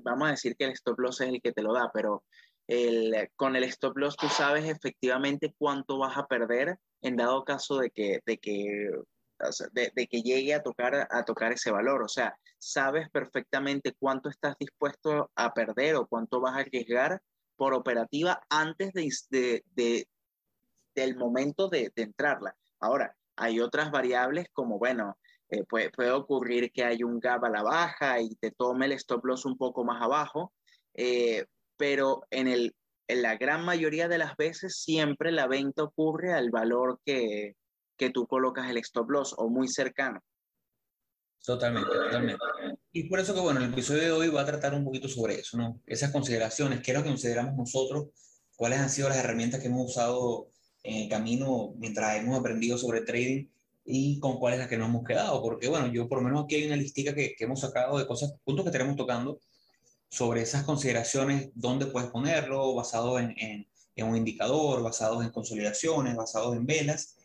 vamos 0.00 0.28
a 0.28 0.32
decir 0.32 0.56
que 0.56 0.64
el 0.64 0.72
stop 0.72 0.98
loss 0.98 1.20
es 1.20 1.28
el 1.28 1.42
que 1.42 1.52
te 1.52 1.62
lo 1.62 1.72
da, 1.72 1.90
pero 1.92 2.24
el, 2.66 3.30
con 3.36 3.56
el 3.56 3.64
stop 3.64 3.96
loss 3.96 4.16
tú 4.16 4.28
sabes 4.28 4.66
efectivamente 4.66 5.54
cuánto 5.58 5.98
vas 5.98 6.16
a 6.16 6.26
perder 6.26 6.78
en 7.02 7.16
dado 7.16 7.44
caso 7.44 7.78
de 7.78 7.90
que, 7.90 8.20
de 8.24 8.38
que, 8.38 8.90
de, 9.72 10.06
que 10.06 10.22
llegue 10.22 10.54
a 10.54 10.62
tocar, 10.62 11.08
a 11.10 11.24
tocar 11.24 11.52
ese 11.52 11.70
valor. 11.70 12.02
O 12.02 12.08
sea, 12.08 12.36
sabes 12.58 13.08
perfectamente 13.10 13.94
cuánto 13.98 14.28
estás 14.28 14.56
dispuesto 14.58 15.30
a 15.34 15.52
perder 15.52 15.96
o 15.96 16.06
cuánto 16.06 16.40
vas 16.40 16.56
a 16.56 16.60
arriesgar 16.60 17.20
por 17.56 17.74
operativa 17.74 18.40
antes 18.50 18.92
de, 18.92 19.64
de, 19.74 20.08
del 20.94 21.16
momento 21.16 21.68
de, 21.68 21.92
de 21.94 22.02
entrarla. 22.02 22.56
Ahora, 22.80 23.14
hay 23.36 23.60
otras 23.60 23.90
variables 23.90 24.48
como, 24.52 24.78
bueno, 24.78 25.16
eh, 25.48 25.64
puede, 25.64 25.90
puede, 25.90 26.10
ocurrir 26.10 26.72
que 26.72 26.84
hay 26.84 27.04
un 27.04 27.20
gap 27.20 27.44
a 27.44 27.50
la 27.50 27.62
baja 27.62 28.20
y 28.20 28.34
te 28.36 28.50
tome 28.50 28.86
el 28.86 28.92
stop 28.92 29.24
loss 29.24 29.44
un 29.44 29.56
poco 29.56 29.84
más 29.84 30.02
abajo, 30.02 30.52
eh, 30.94 31.46
pero 31.76 32.22
en, 32.30 32.48
el, 32.48 32.74
en 33.06 33.22
la 33.22 33.36
gran 33.36 33.64
mayoría 33.64 34.08
de 34.08 34.18
las 34.18 34.36
veces 34.36 34.80
siempre 34.82 35.30
la 35.30 35.46
venta 35.46 35.84
ocurre 35.84 36.32
al 36.32 36.50
valor 36.50 37.00
que, 37.04 37.54
que 37.96 38.10
tú 38.10 38.26
colocas 38.26 38.70
el 38.70 38.78
stop 38.78 39.10
loss 39.10 39.34
o 39.36 39.48
muy 39.48 39.68
cercano. 39.68 40.20
Totalmente, 41.44 41.90
totalmente. 41.90 42.44
Y 42.92 43.08
por 43.08 43.20
eso 43.20 43.32
que, 43.34 43.40
bueno, 43.40 43.60
el 43.60 43.72
episodio 43.72 44.02
de 44.02 44.12
hoy 44.12 44.28
va 44.30 44.40
a 44.40 44.46
tratar 44.46 44.74
un 44.74 44.84
poquito 44.84 45.08
sobre 45.08 45.36
eso, 45.36 45.56
¿no? 45.56 45.80
Esas 45.86 46.10
consideraciones, 46.10 46.80
qué 46.80 46.90
es 46.90 46.96
lo 46.96 47.04
que 47.04 47.10
consideramos 47.10 47.54
nosotros, 47.56 48.08
cuáles 48.56 48.80
han 48.80 48.90
sido 48.90 49.08
las 49.08 49.18
herramientas 49.18 49.60
que 49.60 49.68
hemos 49.68 49.90
usado 49.90 50.50
en 50.82 51.04
el 51.04 51.08
camino 51.08 51.74
mientras 51.76 52.16
hemos 52.16 52.38
aprendido 52.38 52.78
sobre 52.78 53.02
trading 53.02 53.48
y 53.84 54.18
con 54.18 54.38
cuál 54.38 54.54
es 54.54 54.60
la 54.60 54.68
que 54.68 54.76
nos 54.76 54.88
hemos 54.88 55.04
quedado. 55.04 55.40
Porque, 55.40 55.68
bueno, 55.68 55.86
yo 55.92 56.08
por 56.08 56.18
lo 56.18 56.24
menos 56.24 56.44
aquí 56.44 56.56
hay 56.56 56.66
una 56.66 56.76
listica 56.76 57.14
que, 57.14 57.36
que 57.36 57.44
hemos 57.44 57.60
sacado 57.60 57.98
de 57.98 58.06
cosas, 58.06 58.34
puntos 58.42 58.64
que 58.64 58.72
tenemos 58.72 58.96
tocando 58.96 59.40
sobre 60.08 60.42
esas 60.42 60.64
consideraciones, 60.64 61.50
dónde 61.54 61.86
puedes 61.86 62.10
ponerlo, 62.10 62.74
basado 62.74 63.18
en, 63.20 63.34
en, 63.38 63.68
en 63.94 64.06
un 64.06 64.16
indicador, 64.16 64.82
basados 64.82 65.24
en 65.24 65.30
consolidaciones, 65.30 66.16
basados 66.16 66.56
en 66.56 66.66
velas. 66.66 67.15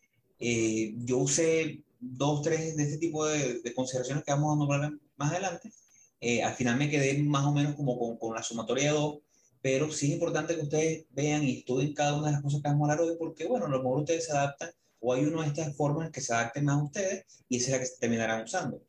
Eh, 0.42 0.96
yo 0.98 1.20
usé 1.20 1.84
dos, 2.00 2.42
tres 2.42 2.76
de 2.76 2.84
este 2.84 2.98
tipo 2.98 3.26
de, 3.28 3.62
de, 3.62 3.74
consideraciones 3.76 4.24
que 4.24 4.32
vamos 4.32 4.56
a 4.56 4.60
nombrar 4.60 4.92
más 5.16 5.32
adelante. 5.32 5.72
Eh, 6.20 6.42
al 6.44 6.56
final 6.56 6.78
me 6.78 6.90
quedé 6.90 7.22
más 7.22 7.46
o 7.46 7.52
menos 7.54 7.76
como 7.76 7.98
con, 7.98 8.18
con, 8.18 8.34
la 8.36 8.42
sumatoria 8.42 8.92
de 8.92 8.98
dos, 8.98 9.20
pero 9.62 9.92
sí 9.92 10.08
es 10.08 10.14
importante 10.14 10.56
que 10.56 10.62
ustedes 10.62 11.06
vean 11.12 11.44
y 11.44 11.60
estudien 11.60 11.94
cada 11.94 12.18
una 12.18 12.28
de 12.28 12.34
las 12.34 12.42
cosas 12.42 12.62
que 12.62 12.70
vamos 12.70 12.90
a 12.90 12.94
hablar 12.94 13.08
hoy, 13.08 13.16
porque 13.20 13.46
bueno, 13.46 13.68
a 13.68 13.70
lo 13.70 13.78
mejor 13.78 14.00
ustedes 14.00 14.26
se 14.26 14.32
adaptan 14.32 14.72
o 15.00 15.14
hay 15.14 15.26
una 15.26 15.44
de 15.44 15.48
estas 15.50 15.76
formas 15.76 16.10
que 16.12 16.22
se 16.22 16.34
adapten 16.34 16.66
más 16.66 16.80
a 16.80 16.84
ustedes 16.84 17.26
y 17.48 17.58
esa 17.58 17.68
es 17.68 17.72
la 17.72 17.80
que 17.84 17.90
terminarán 18.00 18.44
usando. 18.44 18.82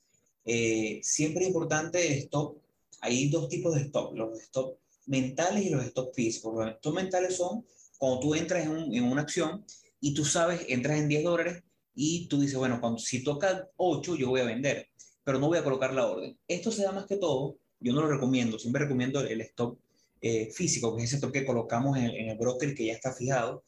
Eh, 0.45 1.01
siempre 1.03 1.43
es 1.43 1.49
importante 1.49 2.19
stop. 2.19 2.59
Hay 3.01 3.29
dos 3.29 3.49
tipos 3.49 3.75
de 3.75 3.83
stop, 3.83 4.15
los 4.15 4.39
stop 4.41 4.79
mentales 5.07 5.65
y 5.65 5.71
los 5.71 5.85
stop 5.85 6.15
físicos. 6.15 6.55
Los 6.55 6.75
stop 6.77 6.95
mentales 6.95 7.37
son 7.37 7.65
cuando 7.99 8.21
tú 8.21 8.35
entras 8.35 8.65
en, 8.65 8.71
un, 8.71 8.95
en 8.95 9.05
una 9.05 9.23
acción 9.23 9.65
y 10.03 10.13
tú 10.15 10.25
sabes, 10.25 10.67
entras 10.69 10.99
en 10.99 11.09
10 11.09 11.23
dólares 11.23 11.63
y 11.95 12.27
tú 12.27 12.41
dices, 12.41 12.59
bueno, 12.59 12.81
cuando, 12.81 12.99
si 12.99 13.23
toca 13.23 13.69
8 13.77 14.17
yo 14.17 14.31
voy 14.31 14.41
a 14.41 14.45
vender, 14.45 14.89
pero 15.23 15.39
no 15.39 15.47
voy 15.47 15.59
a 15.59 15.65
colocar 15.65 15.95
la 15.95 16.07
orden. 16.07 16.37
Esto 16.49 16.73
se 16.73 16.83
da 16.83 16.91
más 16.91 17.07
que 17.07 17.17
todo, 17.17 17.57
yo 17.79 17.93
no 17.93 18.03
lo 18.03 18.09
recomiendo, 18.09 18.59
siempre 18.59 18.83
recomiendo 18.83 19.21
el 19.21 19.41
stop 19.43 19.79
eh, 20.21 20.51
físico, 20.53 20.97
que 20.97 21.05
es 21.05 21.11
ese 21.11 21.17
stop 21.17 21.33
que 21.33 21.47
colocamos 21.47 21.97
en, 21.97 22.11
en 22.11 22.31
el 22.31 22.37
broker 22.37 22.75
que 22.75 22.87
ya 22.87 22.95
está 22.95 23.13
fijado, 23.13 23.63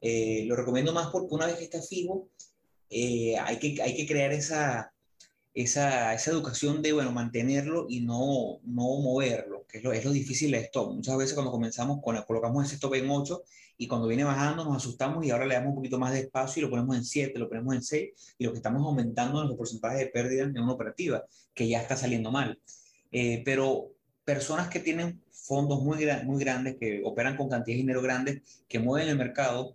eh, 0.00 0.44
lo 0.46 0.56
recomiendo 0.56 0.92
más 0.92 1.08
porque 1.08 1.32
una 1.34 1.46
vez 1.46 1.56
que 1.56 1.64
está 1.64 1.80
fijo, 1.80 2.28
eh, 2.90 3.36
hay, 3.38 3.58
que, 3.58 3.80
hay 3.80 3.96
que 3.96 4.06
crear 4.06 4.32
esa, 4.32 4.92
esa, 5.54 6.14
esa, 6.14 6.30
educación 6.32 6.82
de, 6.82 6.94
bueno, 6.94 7.12
mantenerlo 7.12 7.86
y 7.88 8.00
no, 8.00 8.58
no 8.64 9.00
moverlo, 9.00 9.64
que 9.68 9.78
es 9.78 9.84
lo, 9.84 9.92
es 9.92 10.04
lo 10.04 10.10
difícil 10.10 10.50
de 10.50 10.58
stop. 10.58 10.94
Muchas 10.94 11.16
veces 11.16 11.34
cuando 11.34 11.52
comenzamos, 11.52 12.00
con, 12.02 12.20
colocamos 12.22 12.66
ese 12.66 12.74
stop 12.74 12.94
en 12.94 13.08
8 13.08 13.44
y 13.78 13.86
cuando 13.86 14.08
viene 14.08 14.24
bajando 14.24 14.64
nos 14.64 14.76
asustamos 14.76 15.24
y 15.24 15.30
ahora 15.30 15.46
le 15.46 15.54
damos 15.54 15.70
un 15.70 15.76
poquito 15.76 15.98
más 15.98 16.12
de 16.12 16.20
espacio 16.20 16.60
y 16.60 16.64
lo 16.64 16.70
ponemos 16.70 16.96
en 16.96 17.04
7, 17.04 17.38
lo 17.38 17.48
ponemos 17.48 17.74
en 17.74 17.82
6 17.82 18.10
y 18.38 18.44
lo 18.44 18.52
que 18.52 18.58
estamos 18.58 18.82
aumentando 18.82 19.42
es 19.42 19.48
los 19.48 19.56
porcentajes 19.56 19.98
de 19.98 20.06
pérdida 20.06 20.44
en 20.44 20.58
una 20.58 20.72
operativa, 20.72 21.24
que 21.54 21.68
ya 21.68 21.80
está 21.80 21.96
saliendo 21.96 22.30
mal. 22.30 22.58
Eh, 23.12 23.42
pero 23.44 23.92
personas 24.24 24.68
que 24.68 24.80
tienen 24.80 25.22
fondos 25.30 25.82
muy, 25.82 26.06
muy 26.24 26.40
grandes, 26.40 26.76
que 26.80 27.02
operan 27.04 27.36
con 27.36 27.48
cantidades 27.48 27.76
de 27.76 27.82
dinero 27.82 28.02
grandes, 28.02 28.42
que 28.66 28.78
mueven 28.78 29.08
el 29.08 29.16
mercado, 29.16 29.74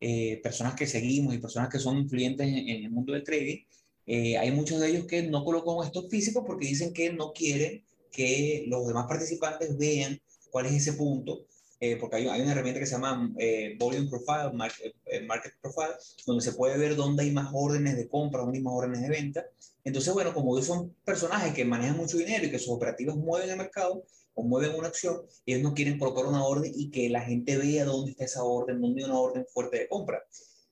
eh, 0.00 0.40
personas 0.42 0.74
que 0.74 0.86
seguimos 0.86 1.34
y 1.34 1.38
personas 1.38 1.68
que 1.68 1.78
son 1.78 1.98
influyentes 1.98 2.46
en, 2.46 2.68
el 2.68 2.90
mundo 2.90 3.12
del 3.12 3.22
trading, 3.22 3.58
eh, 4.06 4.36
hay 4.36 4.50
muchos 4.50 4.80
de 4.80 4.88
ellos 4.88 5.06
que 5.06 5.22
no 5.22 5.44
colocan 5.44 5.86
estos 5.86 6.08
físicos 6.10 6.42
porque 6.44 6.66
dicen 6.66 6.92
que 6.92 7.12
no 7.12 7.32
quieren 7.32 7.84
que 8.10 8.64
los 8.66 8.86
demás 8.86 9.06
participantes 9.06 9.78
vean 9.78 10.20
cuál 10.50 10.66
es 10.66 10.72
ese 10.72 10.94
punto 10.94 11.46
eh, 11.84 11.96
porque 11.96 12.14
hay, 12.14 12.40
una 12.40 12.52
herramienta 12.52 12.78
que 12.78 12.86
se 12.86 12.92
llama 12.92 13.32
eh, 13.36 13.74
Volume 13.76 14.08
Profile, 14.08 14.52
market, 14.54 14.94
eh, 15.04 15.20
market, 15.22 15.52
Profile, 15.60 15.96
donde 16.24 16.44
se 16.44 16.52
puede 16.52 16.78
ver 16.78 16.94
dónde 16.94 17.24
hay 17.24 17.32
más 17.32 17.50
órdenes 17.52 17.96
de 17.96 18.06
compra, 18.06 18.42
dónde 18.42 18.58
hay 18.58 18.62
más 18.62 18.74
órdenes 18.74 19.02
de 19.02 19.08
venta. 19.08 19.44
Entonces, 19.82 20.14
bueno, 20.14 20.32
como 20.32 20.56
ellos 20.56 20.68
son 20.68 20.94
personajes 21.04 21.52
que 21.52 21.64
manejan 21.64 21.96
mucho 21.96 22.18
dinero 22.18 22.46
y 22.46 22.52
que 22.52 22.60
sus 22.60 22.68
operativas 22.68 23.16
mueven 23.16 23.50
el 23.50 23.56
mercado 23.56 24.04
o 24.34 24.44
mueven 24.44 24.76
una 24.76 24.86
acción, 24.86 25.22
ellos 25.44 25.62
no 25.62 25.74
quieren 25.74 25.98
colocar 25.98 26.24
una 26.24 26.44
orden 26.44 26.70
y 26.72 26.88
que 26.88 27.08
la 27.08 27.22
gente 27.22 27.58
vea 27.58 27.84
dónde 27.84 28.12
está 28.12 28.26
esa 28.26 28.44
orden, 28.44 28.80
dónde 28.80 29.02
hay 29.02 29.10
una 29.10 29.18
orden 29.18 29.44
fuerte 29.52 29.80
de 29.80 29.88
compra. 29.88 30.22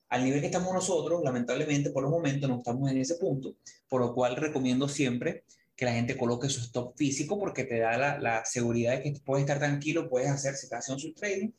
Al 0.07 0.23
nivel 0.23 0.39
que 0.39 0.45
estamos 0.45 0.73
nosotros, 0.73 1.21
lamentablemente 1.25 1.89
por 1.89 2.03
los 2.03 2.11
momentos 2.11 2.49
no 2.49 2.59
estamos 2.59 2.89
en 2.89 2.99
ese 2.99 3.15
punto, 3.15 3.57
por 3.89 3.99
lo 3.99 4.13
cual 4.13 4.37
recomiendo 4.37 4.87
siempre 4.87 5.43
que 5.81 5.85
la 5.85 5.93
gente 5.93 6.15
coloque 6.15 6.47
su 6.47 6.59
stop 6.59 6.95
físico 6.95 7.39
porque 7.39 7.63
te 7.63 7.79
da 7.79 8.19
la, 8.19 8.45
seguridad 8.45 8.97
de 8.97 9.01
que 9.01 9.19
puedes 9.25 9.45
estar 9.45 9.57
tranquilo, 9.57 10.07
puedes 10.07 10.29
hacer, 10.29 10.53
si 10.53 10.67
estás 10.67 10.81
haciendo 10.81 10.99
su 10.99 11.11
trading, 11.11 11.49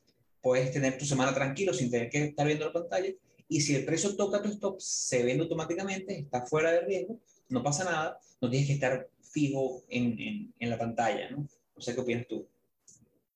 puedes 0.41 0.71
tener 0.71 0.97
tu 0.97 1.05
semana 1.05 1.35
tranquilo 1.35 1.75
sin 1.75 1.91
tener 1.91 2.09
que 2.09 2.27
estar 2.27 2.47
viendo 2.47 2.67
la 2.67 2.73
pantalla. 2.73 3.13
Y 3.49 3.61
si 3.63 3.75
el 3.75 3.85
precio 3.85 4.15
toca 4.15 4.41
tu 4.41 4.49
stop, 4.51 4.79
se 4.79 5.25
vende 5.25 5.43
automáticamente, 5.43 6.21
está 6.21 6.47
fuera 6.47 6.71
de 6.71 6.83
riesgo, 6.83 7.19
no 7.49 7.65
pasa 7.65 7.83
nada, 7.83 8.21
no 8.41 8.49
tienes 8.49 8.69
que 8.69 8.75
estar 8.75 9.09
fijo 9.21 9.83
en 9.89 10.53
la 10.61 10.79
pantalla, 10.79 11.29
¿no? 11.31 11.39
No 11.75 11.83
sé 11.83 11.93
qué 11.93 12.01
opinas 12.01 12.29
tú. 12.29 12.47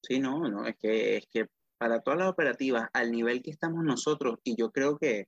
Sí, 0.03 0.21
no, 0.21 0.49
no, 0.49 0.69
es 0.69 0.77
que, 0.77 1.17
es 1.17 1.27
que 1.27 1.47
para 1.79 1.99
todas 1.99 2.21
las 2.21 2.29
operativas, 2.29 2.89
al 2.93 3.11
nivel 3.11 3.43
que 3.43 3.51
estamos 3.51 3.83
nosotros, 3.83 4.39
y 4.45 4.55
yo 4.55 4.71
creo 4.71 4.99
que, 4.99 5.27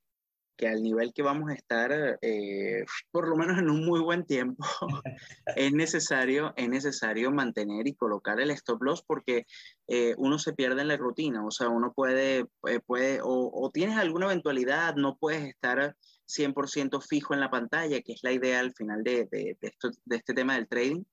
que 0.59 0.69
al 0.69 0.83
nivel 0.83 1.15
que 1.15 1.23
vamos 1.23 1.51
a 1.51 1.55
estar, 1.55 2.19
eh, 2.21 2.85
por 3.13 3.29
lo 3.29 3.37
menos 3.37 3.59
en 3.59 3.71
un 3.71 3.87
muy 3.87 4.01
buen 4.01 4.27
tiempo, 4.27 4.63
es, 5.57 5.73
necesario, 5.73 6.53
es 6.57 6.69
necesario 6.69 7.31
mantener 7.31 7.87
y 7.87 7.95
colocar 7.95 8.41
el 8.41 8.51
stop 8.51 8.83
loss 8.83 9.03
porque 9.07 9.47
eh, 9.87 10.15
uno 10.19 10.39
se 10.39 10.53
pierde 10.53 10.83
en 10.83 10.89
la 10.89 10.97
rutina, 10.97 11.47
o 11.47 11.51
sea, 11.53 11.69
uno 11.69 11.93
puede, 11.95 12.47
eh, 12.67 12.81
puede 12.85 13.21
o, 13.23 13.71
tienes 13.73 13.97
alguna 13.97 14.27
eventualidad, 14.27 14.97
no 14.97 15.17
puedes 15.17 15.45
estar 15.45 15.97
100% 16.27 17.01
fijo 17.01 17.33
en 17.33 17.41
la 17.41 17.51
pantalla, 17.51 18.03
que 18.03 18.13
es 18.13 18.23
la 18.23 18.33
idea 18.33 18.59
al 18.59 18.75
final 18.75 19.05
de, 19.05 19.29
de, 19.31 19.57
esto, 19.61 19.91
de 20.05 20.17
este 20.17 20.35
tema 20.35 20.57
del 20.57 20.69
trading, 20.69 21.05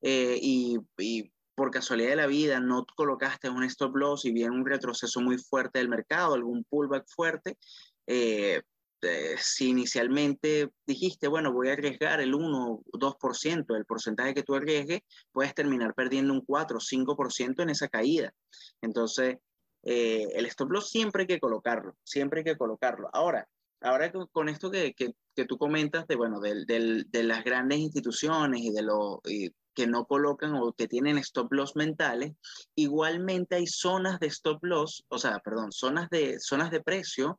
y, 0.00 0.78
y 0.98 1.32
por 1.54 1.70
casualidad 1.70 2.10
de 2.10 2.16
la 2.16 2.26
vida 2.26 2.60
no 2.60 2.84
colocaste 2.96 3.48
un 3.48 3.64
stop 3.64 3.96
loss 3.96 4.24
y 4.24 4.32
viene 4.32 4.54
un 4.54 4.66
retroceso 4.66 5.20
muy 5.20 5.38
fuerte 5.38 5.78
del 5.78 5.88
mercado, 5.88 6.34
algún 6.34 6.64
pullback 6.64 7.06
fuerte, 7.08 7.58
eh, 8.06 8.62
eh, 9.02 9.36
si 9.38 9.68
inicialmente 9.68 10.70
dijiste, 10.86 11.28
bueno, 11.28 11.52
voy 11.52 11.68
a 11.68 11.72
arriesgar 11.72 12.20
el 12.20 12.34
1 12.34 12.82
2% 12.92 13.74
del 13.74 13.84
porcentaje 13.84 14.34
que 14.34 14.42
tú 14.42 14.54
arriesgues, 14.54 15.00
puedes 15.32 15.54
terminar 15.54 15.94
perdiendo 15.94 16.32
un 16.32 16.44
4 16.44 16.78
o 16.78 16.80
5% 16.80 17.62
en 17.62 17.70
esa 17.70 17.88
caída. 17.88 18.32
Entonces, 18.80 19.36
eh, 19.84 20.26
el 20.34 20.46
stop 20.46 20.70
loss 20.70 20.90
siempre 20.90 21.22
hay 21.22 21.26
que 21.26 21.40
colocarlo, 21.40 21.96
siempre 22.04 22.40
hay 22.40 22.44
que 22.44 22.56
colocarlo. 22.56 23.08
Ahora, 23.12 23.48
ahora 23.80 24.10
con 24.32 24.48
esto 24.48 24.70
que, 24.70 24.94
que, 24.94 25.14
que 25.34 25.44
tú 25.44 25.56
comentas 25.56 26.06
de, 26.06 26.16
bueno, 26.16 26.40
de, 26.40 26.64
de, 26.66 27.04
de, 27.06 27.22
las 27.22 27.44
grandes 27.44 27.78
instituciones 27.78 28.60
y 28.60 28.70
de 28.70 28.82
lo 28.82 29.20
que 29.78 29.86
no 29.86 30.06
colocan 30.06 30.54
o 30.56 30.72
que 30.72 30.88
tienen 30.88 31.18
stop 31.18 31.52
loss 31.52 31.76
mentales, 31.76 32.32
igualmente 32.74 33.54
hay 33.54 33.68
zonas 33.68 34.18
de 34.18 34.26
stop 34.26 34.58
loss, 34.64 35.04
o 35.06 35.18
sea, 35.18 35.38
perdón, 35.38 35.70
zonas 35.70 36.10
de, 36.10 36.40
zonas 36.40 36.72
de 36.72 36.82
precio 36.82 37.38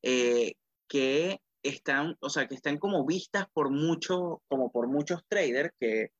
eh, 0.00 0.52
que 0.90 1.40
están, 1.62 2.16
o 2.20 2.28
sea, 2.28 2.48
que 2.48 2.56
están 2.56 2.78
como 2.78 3.06
vistas 3.06 3.46
por 3.52 3.70
muchos, 3.70 4.38
como 4.48 4.72
por 4.72 4.88
muchos 4.88 5.22
traders 5.28 5.70
que, 5.78 6.10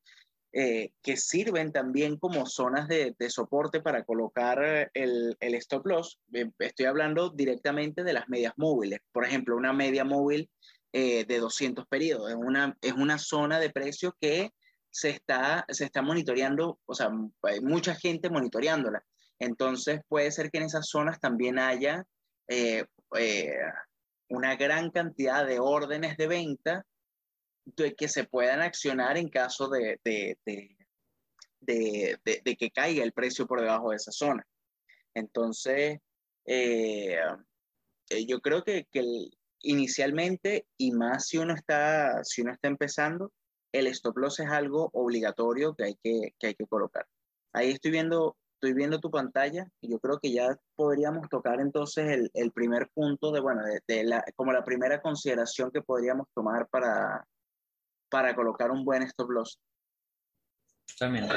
eh, 0.53 0.93
que 1.03 1.17
sirven 1.17 1.73
también 1.73 2.19
como 2.19 2.47
zonas 2.47 2.87
de, 2.87 3.17
de 3.19 3.31
soporte 3.31 3.81
para 3.81 4.05
colocar 4.05 4.91
el, 4.95 5.37
el, 5.41 5.55
stop 5.57 5.87
loss. 5.87 6.21
Eh, 6.33 6.49
estoy 6.61 6.87
hablando 6.87 7.31
directamente 7.31 8.05
de 8.05 8.13
las 8.13 8.29
medias 8.29 8.55
móviles. 8.57 9.01
Por 9.13 9.25
ejemplo, 9.25 9.57
una 9.57 9.73
media 9.73 10.05
móvil 10.05 10.49
eh, 10.93 11.25
de 11.25 11.39
200 11.39 11.87
periodos 11.87 12.31
es 12.31 12.37
una, 12.37 12.77
es 12.81 12.93
una 12.93 13.19
zona 13.19 13.59
de 13.59 13.71
precio 13.71 14.17
que 14.21 14.53
se 14.91 15.11
está, 15.11 15.65
se 15.69 15.85
está 15.85 16.03
monitoreando, 16.03 16.79
o 16.87 16.95
sea, 16.95 17.11
hay 17.43 17.61
mucha 17.61 17.97
gente 17.97 18.31
monitoreándola. 18.31 19.03
Entonces 19.41 20.01
puede 20.07 20.31
ser 20.31 20.51
que 20.51 20.59
en 20.59 20.65
esas 20.65 20.89
zonas 20.89 21.19
también 21.19 21.59
haya 21.59 22.05
eh, 22.49 22.85
eh, 23.17 23.57
una 24.31 24.57
gran 24.57 24.91
cantidad 24.91 25.47
de 25.47 25.59
órdenes 25.59 26.17
de 26.17 26.27
venta 26.27 26.87
de 27.65 27.95
que 27.95 28.09
se 28.09 28.25
puedan 28.25 28.61
accionar 28.61 29.17
en 29.19 29.29
caso 29.29 29.69
de, 29.69 30.01
de, 30.05 30.39
de, 31.61 32.57
que 32.57 32.71
caiga 32.71 33.03
el 33.03 33.13
precio 33.13 33.47
por 33.47 33.61
debajo 33.61 33.91
de 33.91 33.97
esa 33.97 34.13
zona. 34.13 34.47
Entonces, 35.15 35.99
eh, 36.47 37.19
eh, 38.09 38.27
yo 38.27 38.41
creo 38.41 38.63
que, 38.63 38.87
que 38.91 39.03
inicialmente, 39.63 40.67
y 40.77 40.93
más 40.93 41.27
si 41.27 41.39
uno, 41.39 41.55
está, 41.55 42.23
si 42.25 42.43
uno 42.43 42.53
está 42.53 42.69
empezando, 42.69 43.33
el 43.73 43.89
stop 43.89 44.17
loss 44.17 44.41
es 44.41 44.49
algo 44.49 44.91
obligatorio 44.93 45.75
que 45.75 45.85
hay 45.85 45.95
que, 46.03 46.35
que, 46.39 46.47
hay 46.49 46.55
que 46.55 46.67
colocar. 46.67 47.07
Ahí 47.53 47.71
estoy 47.71 47.91
viendo 47.91 48.37
estoy 48.61 48.75
viendo 48.75 49.01
tu 49.01 49.11
pantalla 49.11 49.67
y 49.81 49.91
yo 49.91 49.99
creo 49.99 50.19
que 50.19 50.31
ya 50.31 50.55
podríamos 50.77 51.31
tocar 51.31 51.61
entonces 51.61 52.11
el, 52.11 52.31
el 52.35 52.53
primer 52.53 52.91
punto 52.93 53.33
de, 53.33 53.41
bueno, 53.41 53.63
de, 53.65 53.81
de, 53.89 54.05
la, 54.05 54.23
como 54.37 54.53
la 54.53 54.63
primera 54.63 55.01
consideración 55.01 55.71
que 55.71 55.81
podríamos 55.81 56.27
tomar 56.35 56.69
para, 56.69 57.27
para 58.11 58.35
colocar 58.35 58.71
un 58.71 58.85
buen 58.85 59.03
stop 59.05 59.31
loss. 59.31 59.59
Totalmente. 60.87 61.35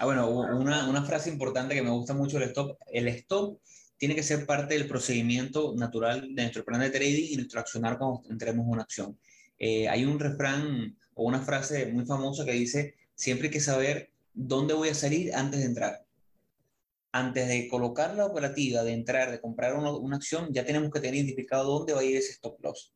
Ah, 0.00 0.04
bueno, 0.04 0.28
una, 0.28 0.88
una 0.88 1.02
frase 1.04 1.30
importante 1.30 1.76
que 1.76 1.82
me 1.82 1.90
gusta 1.90 2.12
mucho 2.12 2.38
el 2.38 2.44
stop. 2.44 2.76
El 2.88 3.06
stop 3.06 3.60
tiene 3.96 4.16
que 4.16 4.24
ser 4.24 4.46
parte 4.46 4.74
del 4.74 4.88
procedimiento 4.88 5.74
natural 5.76 6.22
de 6.34 6.42
nuestro 6.42 6.64
plan 6.64 6.80
de 6.80 6.90
trading 6.90 7.28
y 7.30 7.36
nuestro 7.36 7.60
accionar 7.60 7.98
cuando 7.98 8.22
entremos 8.30 8.66
una 8.66 8.82
acción. 8.82 9.16
Eh, 9.58 9.88
hay 9.88 10.04
un 10.04 10.18
refrán 10.18 10.96
o 11.14 11.24
una 11.24 11.40
frase 11.40 11.92
muy 11.92 12.04
famosa 12.04 12.44
que 12.44 12.52
dice, 12.52 12.96
siempre 13.14 13.46
hay 13.46 13.52
que 13.52 13.60
saber 13.60 14.13
dónde 14.34 14.74
voy 14.74 14.90
a 14.90 14.94
salir 14.94 15.34
antes 15.34 15.60
de 15.60 15.66
entrar. 15.66 16.04
Antes 17.12 17.46
de 17.46 17.68
colocar 17.68 18.14
la 18.16 18.26
operativa, 18.26 18.82
de 18.82 18.92
entrar, 18.92 19.30
de 19.30 19.40
comprar 19.40 19.76
una, 19.76 19.96
una 19.96 20.16
acción, 20.16 20.52
ya 20.52 20.66
tenemos 20.66 20.90
que 20.90 21.00
tener 21.00 21.14
identificado 21.14 21.78
dónde 21.78 21.92
va 21.92 22.00
a 22.00 22.04
ir 22.04 22.16
ese 22.16 22.32
stop 22.32 22.60
loss. 22.60 22.92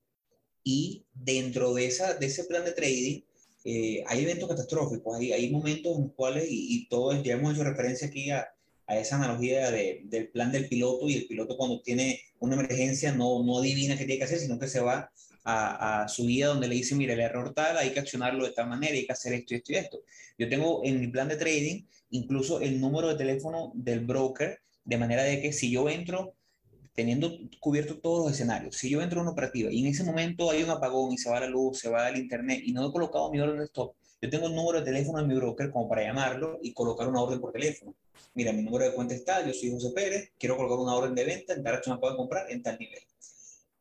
Y 0.65 1.05
dentro 1.15 1.73
de, 1.73 1.87
esa, 1.87 2.15
de 2.15 2.27
ese 2.27 2.45
plan 2.45 2.65
de 2.65 2.73
trading, 2.73 3.21
eh, 3.65 4.03
hay 4.07 4.25
eventos 4.25 4.49
catastróficos, 4.49 5.17
hay, 5.17 5.33
hay 5.33 5.51
momentos 5.51 5.97
en 5.97 6.05
los 6.05 6.13
cuales, 6.15 6.47
y, 6.51 6.77
y 6.77 6.89
todos 6.89 7.23
ya 7.23 7.35
hemos 7.35 7.55
hecho 7.55 7.65
referencia 7.65 8.09
aquí 8.09 8.31
a, 8.31 8.49
a 8.87 8.99
esa 8.99 9.17
analogía 9.17 9.71
de, 9.71 10.03
del 10.05 10.29
plan 10.29 10.51
del 10.51 10.69
piloto, 10.69 11.09
y 11.09 11.15
el 11.15 11.27
piloto 11.27 11.57
cuando 11.57 11.81
tiene 11.81 12.21
una 12.41 12.55
emergencia 12.55 13.15
no, 13.15 13.45
no 13.45 13.59
adivina 13.59 13.97
qué 13.97 14.05
tiene 14.05 14.19
que 14.19 14.25
hacer, 14.25 14.41
sino 14.41 14.59
que 14.59 14.69
se 14.69 14.81
va 14.81 15.11
a, 15.51 16.03
a, 16.03 16.09
su 16.09 16.27
guía 16.27 16.49
donde 16.49 16.69
le 16.69 16.75
dice, 16.75 16.95
mira, 16.95 17.15
el 17.15 17.21
error 17.21 17.55
tal, 17.55 17.79
hay 17.79 17.91
que 17.91 18.01
accionarlo 18.01 18.45
de 18.45 18.53
tal 18.53 18.69
manera, 18.69 18.95
hay 18.95 19.07
que 19.07 19.13
hacer 19.13 19.33
esto 19.33 19.55
y 19.55 19.57
esto 19.57 19.73
y 19.73 19.77
esto. 19.77 20.03
Yo 20.37 20.49
tengo 20.49 20.83
en 20.85 21.01
mi 21.01 21.09
plan 21.09 21.29
de 21.29 21.37
trading 21.37 21.85
incluso 22.11 22.61
el 22.61 22.81
número 22.81 23.09
de 23.09 23.17
teléfono 23.17 23.73
del 23.75 24.01
broker, 24.01 24.61
de 24.85 24.99
manera 24.99 25.23
de 25.23 25.41
que 25.41 25.53
si 25.53 25.71
yo 25.71 25.89
entro 25.89 26.35
teniendo 26.95 27.33
cubierto 27.61 27.99
todos 27.99 28.27
los 28.27 28.35
escenarios, 28.35 28.77
si 28.77 28.91
yo 28.91 29.01
entro 29.01 29.21
en 29.21 29.23
una 29.23 29.33
operativa 29.33 29.71
y 29.73 29.81
en 29.81 29.87
ese 29.87 30.05
momento 30.05 30.51
hay 30.51 30.63
un 30.63 30.71
apagón 30.71 31.13
y 31.13 31.19
se 31.19 31.31
va 31.31 31.41
la 31.41 31.47
luz, 31.47 31.79
se 31.79 31.89
va 31.89 32.09
el 32.09 32.19
internet 32.19 32.61
y 32.65 32.73
no 32.73 32.87
he 32.87 32.93
colocado 32.93 33.31
mi 33.31 33.41
orden 33.41 33.59
de 33.59 33.65
stop, 33.65 33.95
yo 34.21 34.29
tengo 34.29 34.49
el 34.49 34.55
número 34.55 34.81
de 34.81 34.85
teléfono 34.85 35.19
de 35.19 35.27
mi 35.29 35.35
broker 35.35 35.71
como 35.71 35.89
para 35.89 36.03
llamarlo 36.03 36.59
y 36.61 36.73
colocar 36.75 37.09
una 37.09 37.23
orden 37.23 37.41
por 37.41 37.53
teléfono. 37.53 37.95
Mira, 38.35 38.53
mi 38.53 38.63
número 38.63 38.85
de 38.85 38.93
cuenta 38.93 39.15
está, 39.15 39.47
yo 39.47 39.55
soy 39.55 39.71
José 39.71 39.91
Pérez, 39.95 40.33
quiero 40.39 40.57
colocar 40.57 40.79
una 40.79 40.95
orden 40.95 41.15
de 41.15 41.25
venta, 41.25 41.55
en 41.55 41.63
tal 41.63 42.01
puedo 42.01 42.17
comprar 42.17 42.51
en 42.51 42.63
tal 42.63 42.79
nivel 42.79 43.01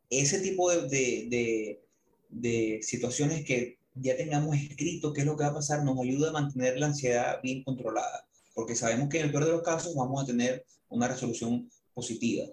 ese 0.10 0.40
tipo 0.40 0.72
de, 0.72 1.28
de, 1.28 1.82
de, 2.30 2.80
situaciones 2.82 3.46
que 3.46 3.78
ya 3.96 4.16
tengamos 4.16 4.56
escrito 4.56 5.14
qué 5.14 5.22
es 5.22 5.28
lo 5.28 5.36
que 5.36 5.44
va 5.44 5.50
a 5.50 5.56
pasar 5.56 5.84
nos 5.84 6.00
ayuda 6.00 6.30
a 6.30 6.34
mantener 6.34 6.78
la 6.80 6.88
ansiedad 6.88 7.40
bien 7.42 7.64
controlada, 7.64 8.28
porque 8.54 8.76
sabemos 8.76 9.10
que 9.10 9.20
en 9.20 9.26
el 9.26 9.32
peor 9.32 9.46
de 9.46 9.52
los 9.52 9.64
casos 9.64 9.96
vamos 9.96 10.24
a 10.24 10.26
tener 10.26 10.66
una 10.90 11.08
resolución 11.08 11.70
positiva. 11.94 12.46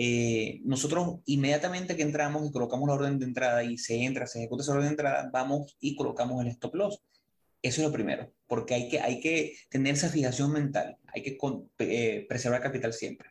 Eh, 0.00 0.60
nosotros 0.64 1.18
inmediatamente 1.26 1.96
que 1.96 2.02
entramos 2.02 2.48
y 2.48 2.52
colocamos 2.52 2.88
la 2.88 2.94
orden 2.94 3.18
de 3.18 3.26
entrada 3.26 3.64
y 3.64 3.76
se 3.78 3.96
entra, 3.96 4.26
se 4.28 4.38
ejecuta 4.38 4.62
esa 4.62 4.72
orden 4.72 4.84
de 4.84 4.90
entrada, 4.90 5.28
vamos 5.32 5.76
y 5.80 5.96
colocamos 5.96 6.40
el 6.40 6.48
stop 6.52 6.74
loss. 6.76 7.02
Eso 7.60 7.80
es 7.80 7.88
lo 7.88 7.92
primero, 7.92 8.32
porque 8.46 8.74
hay 8.74 8.88
que, 8.88 9.00
hay 9.00 9.18
que 9.20 9.56
tener 9.68 9.94
esa 9.94 10.08
fijación 10.08 10.52
mental, 10.52 10.96
hay 11.08 11.22
que 11.22 11.36
eh, 11.80 12.26
preservar 12.28 12.62
capital 12.62 12.92
siempre. 12.92 13.30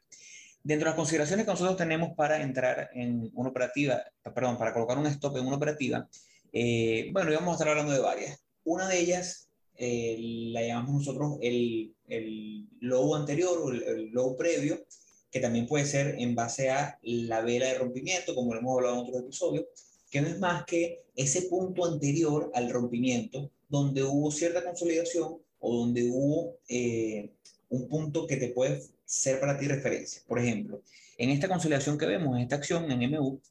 Dentro 0.68 0.88
de 0.88 0.90
las 0.90 0.98
consideraciones 0.98 1.46
que 1.46 1.52
nosotros 1.54 1.78
tenemos 1.78 2.14
para 2.14 2.42
entrar 2.42 2.90
en 2.94 3.32
una 3.36 3.52
operativa, 3.52 4.04
perdón, 4.36 4.58
para 4.58 4.74
colocar 4.74 4.98
un 4.98 5.08
stop 5.08 5.38
en 5.38 5.48
una 5.48 5.56
operativa, 5.56 6.10
eh, 6.52 7.10
bueno, 7.14 7.32
íbamos 7.32 7.52
a 7.52 7.54
estar 7.54 7.70
hablando 7.70 7.94
de 7.94 8.00
varias. 8.00 8.44
Una 8.66 8.86
de 8.90 9.00
ellas, 9.00 9.48
eh, 9.78 10.18
la 10.52 10.62
llamamos 10.64 10.96
nosotros 10.96 11.38
el, 11.42 11.96
el 12.10 12.68
low 12.82 13.16
anterior 13.16 13.58
o 13.64 13.70
el, 13.70 14.10
low 14.12 14.36
previo, 14.36 14.86
que 15.32 15.40
también 15.40 15.68
puede 15.68 15.86
ser 15.86 16.16
en 16.20 16.36
base 16.36 16.70
a 16.70 17.00
la 17.02 17.40
vela 17.40 17.68
de 17.68 17.78
rompimiento, 17.78 18.36
como 18.36 18.54
lo 18.54 18.60
hemos 18.60 18.76
hablado 18.76 18.96
en 18.96 19.02
otros 19.04 19.22
episodios, 19.22 19.66
que 20.12 20.20
no 20.20 20.28
es 20.28 20.38
más 20.38 20.66
que 20.66 21.06
ese 21.16 21.44
punto 21.44 21.86
anterior 21.86 22.52
al 22.54 22.70
rompimiento, 22.70 23.50
donde 23.70 24.04
hubo 24.04 24.32
cierta 24.32 24.66
consolidación 24.66 25.38
o 25.60 25.78
donde 25.78 26.10
hubo 26.12 26.58
eh, 26.68 27.32
un 27.70 27.88
punto 27.88 28.28
que 28.28 28.36
te 28.36 28.50
puede 28.50 28.82
ser 29.08 29.40
para 29.40 29.58
ti 29.58 29.68
referencia. 29.68 30.22
Por 30.28 30.38
ejemplo, 30.38 30.84
en 31.18 31.30
esta 31.30 31.48
consolidación 31.48 31.98
que 31.98 32.06
vemos, 32.06 32.36
en 32.36 32.44
esta 32.44 32.58
acción 32.58 32.92
en 32.92 33.10
MU, 33.10 33.42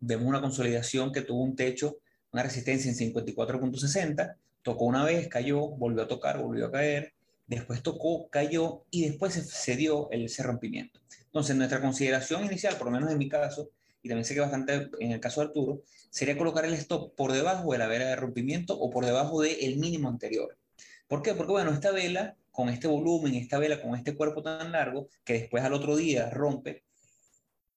vemos 0.00 0.26
una 0.26 0.40
consolidación 0.40 1.12
que 1.12 1.22
tuvo 1.22 1.42
un 1.42 1.54
techo, 1.54 1.98
una 2.32 2.42
resistencia 2.42 2.90
en 2.90 2.96
54.60, 2.96 4.36
tocó 4.62 4.84
una 4.84 5.04
vez, 5.04 5.28
cayó, 5.28 5.68
volvió 5.68 6.02
a 6.02 6.08
tocar, 6.08 6.42
volvió 6.42 6.66
a 6.66 6.72
caer, 6.72 7.14
después 7.46 7.82
tocó, 7.82 8.28
cayó 8.28 8.84
y 8.90 9.08
después 9.08 9.34
se, 9.34 9.76
dio 9.76 10.10
el, 10.10 10.24
ese 10.24 10.42
rompimiento. 10.42 11.00
Entonces, 11.26 11.54
nuestra 11.54 11.80
consideración 11.80 12.44
inicial, 12.44 12.76
por 12.76 12.86
lo 12.86 12.92
menos 12.92 13.12
en 13.12 13.18
mi 13.18 13.28
caso, 13.28 13.70
y 14.02 14.08
también 14.08 14.24
sé 14.24 14.34
que 14.34 14.40
bastante 14.40 14.90
en 14.98 15.12
el 15.12 15.20
caso 15.20 15.40
de 15.40 15.46
Arturo, 15.46 15.82
sería 16.10 16.36
colocar 16.36 16.64
el 16.64 16.74
stop 16.74 17.14
por 17.14 17.32
debajo 17.32 17.72
de 17.72 17.78
la 17.78 17.86
vela 17.86 18.06
de 18.06 18.16
rompimiento 18.16 18.78
o 18.78 18.90
por 18.90 19.06
debajo 19.06 19.40
del 19.40 19.78
mínimo 19.78 20.08
anterior. 20.08 20.58
¿Por 21.06 21.22
qué? 21.22 21.34
Porque, 21.34 21.52
bueno, 21.52 21.70
esta 21.70 21.92
vela, 21.92 22.36
con 22.52 22.68
este 22.68 22.86
volumen, 22.86 23.34
esta 23.34 23.58
vela 23.58 23.82
con 23.82 23.96
este 23.96 24.14
cuerpo 24.14 24.42
tan 24.42 24.70
largo, 24.70 25.08
que 25.24 25.32
después 25.32 25.64
al 25.64 25.72
otro 25.72 25.96
día 25.96 26.30
rompe, 26.30 26.84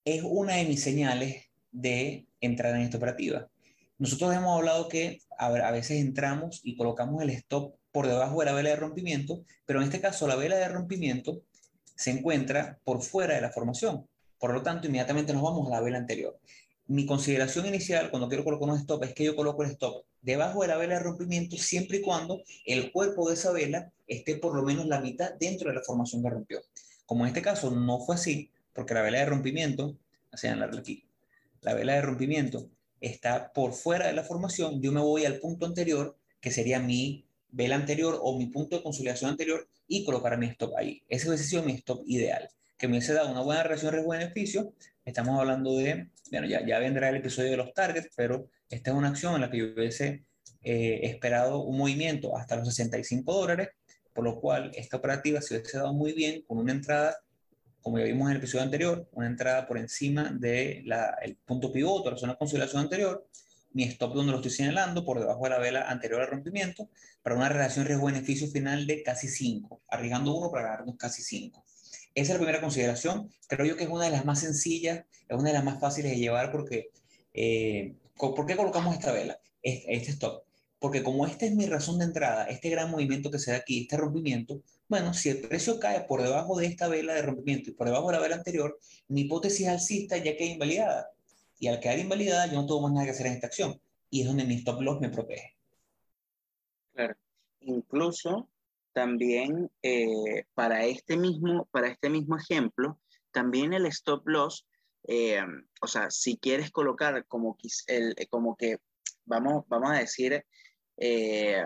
es 0.04 0.22
una 0.22 0.56
de 0.56 0.66
mis 0.66 0.82
señales 0.82 1.46
de 1.72 2.26
entrar 2.40 2.76
en 2.76 2.82
esta 2.82 2.98
operativa. 2.98 3.48
Nosotros 3.98 4.34
hemos 4.34 4.56
hablado 4.56 4.88
que 4.88 5.20
a, 5.38 5.70
veces 5.72 6.00
entramos 6.00 6.60
y 6.62 6.76
colocamos 6.76 7.22
el 7.22 7.30
stop 7.30 7.74
por 7.90 8.06
debajo 8.06 8.40
de 8.40 8.46
la 8.46 8.52
vela 8.52 8.70
de 8.70 8.76
rompimiento, 8.76 9.44
pero 9.64 9.80
en 9.80 9.86
este 9.86 10.00
caso 10.00 10.28
la 10.28 10.36
vela 10.36 10.56
de 10.56 10.68
rompimiento 10.68 11.42
se 11.96 12.10
encuentra 12.10 12.78
por 12.84 13.02
fuera 13.02 13.34
de 13.34 13.40
la 13.40 13.50
formación. 13.50 14.06
Por 14.38 14.52
lo 14.52 14.62
tanto, 14.62 14.86
inmediatamente 14.86 15.32
nos 15.32 15.42
vamos 15.42 15.66
a 15.66 15.70
la 15.70 15.80
vela 15.80 15.96
anterior. 15.96 16.38
Mi 16.88 17.04
consideración 17.04 17.66
inicial 17.66 18.10
cuando 18.10 18.28
quiero 18.28 18.44
colocar 18.44 18.68
un 18.68 18.78
stop 18.78 19.02
es 19.04 19.14
que 19.14 19.24
yo 19.24 19.34
coloco 19.34 19.64
el 19.64 19.70
stop 19.70 20.04
debajo 20.22 20.62
de 20.62 20.68
la 20.68 20.76
vela 20.76 20.94
de 20.94 21.00
rompimiento 21.00 21.56
siempre 21.56 21.98
y 21.98 22.02
cuando 22.02 22.42
el 22.64 22.92
cuerpo 22.92 23.28
de 23.28 23.34
esa 23.34 23.50
vela 23.52 23.92
esté 24.06 24.36
por 24.36 24.54
lo 24.54 24.62
menos 24.62 24.86
la 24.86 25.00
mitad 25.00 25.32
dentro 25.38 25.68
de 25.68 25.74
la 25.74 25.82
formación 25.82 26.22
que 26.22 26.30
rompió. 26.30 26.60
Como 27.04 27.24
en 27.24 27.28
este 27.28 27.42
caso 27.42 27.70
no 27.70 27.98
fue 27.98 28.14
así, 28.14 28.50
porque 28.72 28.94
la 28.94 29.02
vela 29.02 29.18
de 29.18 29.26
rompimiento, 29.26 29.96
la 30.30 30.64
aquí, 30.78 31.04
la 31.62 31.74
vela 31.74 31.94
de 31.94 32.02
rompimiento 32.02 32.68
está 33.00 33.52
por 33.52 33.72
fuera 33.72 34.06
de 34.06 34.12
la 34.12 34.22
formación, 34.22 34.80
yo 34.80 34.92
me 34.92 35.00
voy 35.00 35.24
al 35.24 35.38
punto 35.38 35.66
anterior, 35.66 36.16
que 36.40 36.50
sería 36.50 36.78
mi 36.78 37.24
vela 37.50 37.74
anterior 37.76 38.18
o 38.22 38.38
mi 38.38 38.46
punto 38.46 38.76
de 38.76 38.82
consolidación 38.82 39.30
anterior, 39.30 39.68
y 39.88 40.04
colocar 40.04 40.36
mi 40.38 40.46
stop 40.46 40.76
ahí. 40.76 41.02
Ese 41.08 41.28
hubiese 41.28 41.44
sido 41.44 41.62
mi 41.62 41.72
stop 41.72 42.02
ideal, 42.06 42.48
que 42.78 42.88
me 42.88 42.94
hubiese 42.94 43.12
dado 43.12 43.30
una 43.30 43.42
buena 43.42 43.62
relación 43.62 43.92
riesgo-beneficio. 43.92 44.72
Estamos 45.04 45.38
hablando 45.38 45.76
de, 45.76 46.08
bueno, 46.30 46.46
ya, 46.46 46.64
ya 46.66 46.78
vendrá 46.78 47.08
el 47.08 47.16
episodio 47.16 47.50
de 47.50 47.56
los 47.56 47.72
targets, 47.72 48.10
pero 48.16 48.48
esta 48.68 48.90
es 48.90 48.96
una 48.96 49.08
acción 49.08 49.34
en 49.34 49.42
la 49.42 49.50
que 49.50 49.58
yo 49.58 49.66
hubiese 49.74 50.24
eh, 50.62 51.00
esperado 51.02 51.62
un 51.62 51.78
movimiento 51.78 52.36
hasta 52.36 52.56
los 52.56 52.68
65 52.68 53.32
dólares, 53.32 53.68
por 54.12 54.24
lo 54.24 54.40
cual 54.40 54.70
esta 54.74 54.96
operativa 54.96 55.40
se 55.40 55.54
hubiese 55.54 55.78
dado 55.78 55.92
muy 55.92 56.12
bien 56.12 56.42
con 56.42 56.58
una 56.58 56.72
entrada 56.72 57.16
como 57.86 58.00
ya 58.00 58.04
vimos 58.04 58.26
en 58.26 58.32
el 58.32 58.38
episodio 58.38 58.64
anterior, 58.64 59.08
una 59.12 59.28
entrada 59.28 59.64
por 59.64 59.78
encima 59.78 60.24
del 60.32 60.92
el 61.22 61.36
punto 61.36 61.70
pivote, 61.70 62.10
la 62.10 62.16
zona 62.16 62.32
de 62.32 62.38
consolidación 62.38 62.82
anterior, 62.82 63.28
mi 63.74 63.84
stop 63.84 64.12
donde 64.12 64.32
lo 64.32 64.38
estoy 64.38 64.50
señalando, 64.50 65.04
por 65.04 65.20
debajo 65.20 65.44
de 65.44 65.50
la 65.50 65.58
vela 65.58 65.88
anterior 65.88 66.20
al 66.20 66.26
rompimiento, 66.26 66.90
para 67.22 67.36
una 67.36 67.48
relación 67.48 67.86
riesgo-beneficio 67.86 68.48
final 68.48 68.88
de 68.88 69.04
casi 69.04 69.28
5, 69.28 69.82
arriesgando 69.88 70.34
uno 70.34 70.50
para 70.50 70.64
ganarnos 70.64 70.96
casi 70.96 71.22
5. 71.22 71.64
Esa 72.16 72.32
es 72.32 72.38
la 72.38 72.44
primera 72.44 72.62
consideración. 72.62 73.30
Creo 73.46 73.66
yo 73.66 73.76
que 73.76 73.84
es 73.84 73.90
una 73.90 74.06
de 74.06 74.10
las 74.10 74.24
más 74.24 74.40
sencillas, 74.40 75.04
es 75.28 75.36
una 75.36 75.50
de 75.50 75.52
las 75.52 75.64
más 75.64 75.78
fáciles 75.78 76.12
de 76.12 76.18
llevar 76.18 76.50
porque, 76.50 76.88
eh, 77.34 77.94
¿por 78.16 78.46
qué 78.46 78.56
colocamos 78.56 78.94
esta 78.94 79.12
vela, 79.12 79.38
este, 79.62 79.94
este 79.94 80.12
stop? 80.12 80.42
Porque 80.78 81.02
como 81.02 81.26
esta 81.26 81.44
es 81.44 81.54
mi 81.54 81.66
razón 81.66 81.98
de 81.98 82.06
entrada, 82.06 82.46
este 82.46 82.70
gran 82.70 82.90
movimiento 82.90 83.30
que 83.30 83.38
se 83.38 83.50
da 83.50 83.58
aquí, 83.58 83.82
este 83.82 83.98
rompimiento, 83.98 84.62
bueno, 84.88 85.12
si 85.12 85.28
el 85.28 85.42
precio 85.42 85.78
cae 85.78 86.04
por 86.04 86.22
debajo 86.22 86.56
de 86.56 86.64
esta 86.64 86.88
vela 86.88 87.12
de 87.12 87.20
rompimiento 87.20 87.68
y 87.68 87.74
por 87.74 87.86
debajo 87.86 88.06
de 88.06 88.14
la 88.14 88.22
vela 88.22 88.36
anterior, 88.36 88.78
mi 89.08 89.22
hipótesis 89.22 89.68
alcista 89.68 90.16
ya 90.16 90.38
queda 90.38 90.52
invalidada. 90.52 91.10
Y 91.58 91.66
al 91.66 91.80
quedar 91.80 91.98
invalidada, 91.98 92.46
yo 92.46 92.54
no 92.54 92.66
tengo 92.66 92.80
más 92.80 92.92
nada 92.92 93.04
que 93.04 93.10
hacer 93.10 93.26
en 93.26 93.34
esta 93.34 93.48
acción. 93.48 93.78
Y 94.08 94.22
es 94.22 94.26
donde 94.26 94.44
mi 94.44 94.54
stop 94.54 94.80
loss 94.80 95.00
me 95.02 95.10
protege. 95.10 95.54
Claro. 96.94 97.14
Incluso 97.60 98.48
también 98.96 99.70
eh, 99.82 100.46
para, 100.54 100.86
este 100.86 101.18
mismo, 101.18 101.68
para 101.70 101.88
este 101.88 102.08
mismo 102.08 102.38
ejemplo, 102.38 102.98
también 103.30 103.74
el 103.74 103.84
stop 103.84 104.26
loss, 104.26 104.66
eh, 105.06 105.42
o 105.82 105.86
sea, 105.86 106.10
si 106.10 106.38
quieres 106.38 106.70
colocar 106.70 107.26
como, 107.26 107.58
el, 107.88 108.14
como 108.30 108.56
que, 108.56 108.78
vamos, 109.26 109.64
vamos 109.68 109.90
a 109.90 109.98
decir, 109.98 110.42
eh, 110.96 111.62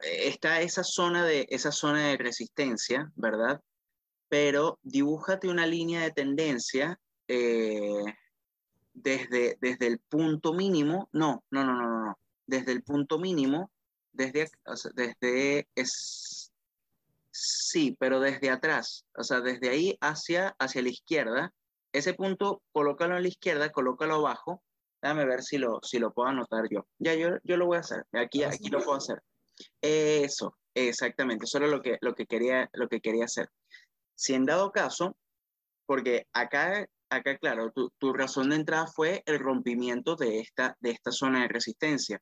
está 0.00 0.60
esa 0.60 0.82
zona 0.82 1.24
de, 1.24 1.46
esa 1.48 1.70
zona 1.70 2.08
de 2.08 2.16
resistencia, 2.16 3.12
¿verdad? 3.14 3.60
Pero 4.28 4.80
dibújate 4.82 5.46
una 5.46 5.64
línea 5.64 6.00
de 6.00 6.10
tendencia 6.10 6.98
eh, 7.28 8.02
desde, 8.92 9.58
desde 9.60 9.86
el 9.86 10.00
punto 10.00 10.54
mínimo, 10.54 11.08
no, 11.12 11.44
no, 11.52 11.62
no, 11.62 11.72
no, 11.72 12.04
no, 12.04 12.18
desde 12.46 12.72
el 12.72 12.82
punto 12.82 13.20
mínimo, 13.20 13.70
desde, 14.12 14.50
desde, 14.94 15.68
es, 15.76 16.37
sí, 17.40 17.96
pero 17.98 18.20
desde 18.20 18.50
atrás, 18.50 19.04
o 19.16 19.22
sea, 19.22 19.40
desde 19.40 19.68
ahí 19.68 19.96
hacia, 20.00 20.54
hacia 20.58 20.82
la 20.82 20.88
izquierda, 20.88 21.52
ese 21.92 22.14
punto, 22.14 22.62
colócalo 22.72 23.16
a 23.16 23.20
la 23.20 23.28
izquierda, 23.28 23.70
colócalo 23.70 24.16
abajo, 24.16 24.62
déjame 25.00 25.24
ver 25.24 25.42
si 25.42 25.58
lo, 25.58 25.80
si 25.82 25.98
lo 25.98 26.12
puedo 26.12 26.28
anotar 26.28 26.64
yo. 26.70 26.86
Ya, 26.98 27.14
yo, 27.14 27.30
yo 27.44 27.56
lo 27.56 27.66
voy 27.66 27.76
a 27.76 27.80
hacer, 27.80 28.04
aquí, 28.12 28.42
aquí 28.42 28.68
lo 28.68 28.78
puedo 28.78 28.98
hacer. 28.98 29.22
Eso, 29.80 30.56
exactamente, 30.74 31.44
eso 31.44 31.58
era 31.58 31.68
lo 31.68 31.80
que, 31.80 31.98
lo 32.00 32.14
que, 32.14 32.26
quería, 32.26 32.68
lo 32.72 32.88
que 32.88 33.00
quería 33.00 33.24
hacer. 33.24 33.48
Si 34.14 34.34
en 34.34 34.44
dado 34.44 34.72
caso, 34.72 35.16
porque 35.86 36.26
acá, 36.32 36.86
acá 37.10 37.38
claro, 37.38 37.72
tu, 37.72 38.12
razón 38.12 38.50
de 38.50 38.56
entrada 38.56 38.86
fue 38.86 39.22
el 39.26 39.38
rompimiento 39.38 40.16
de 40.16 40.40
esta, 40.40 40.76
de 40.80 40.90
esta 40.90 41.10
zona 41.10 41.42
de 41.42 41.48
resistencia. 41.48 42.20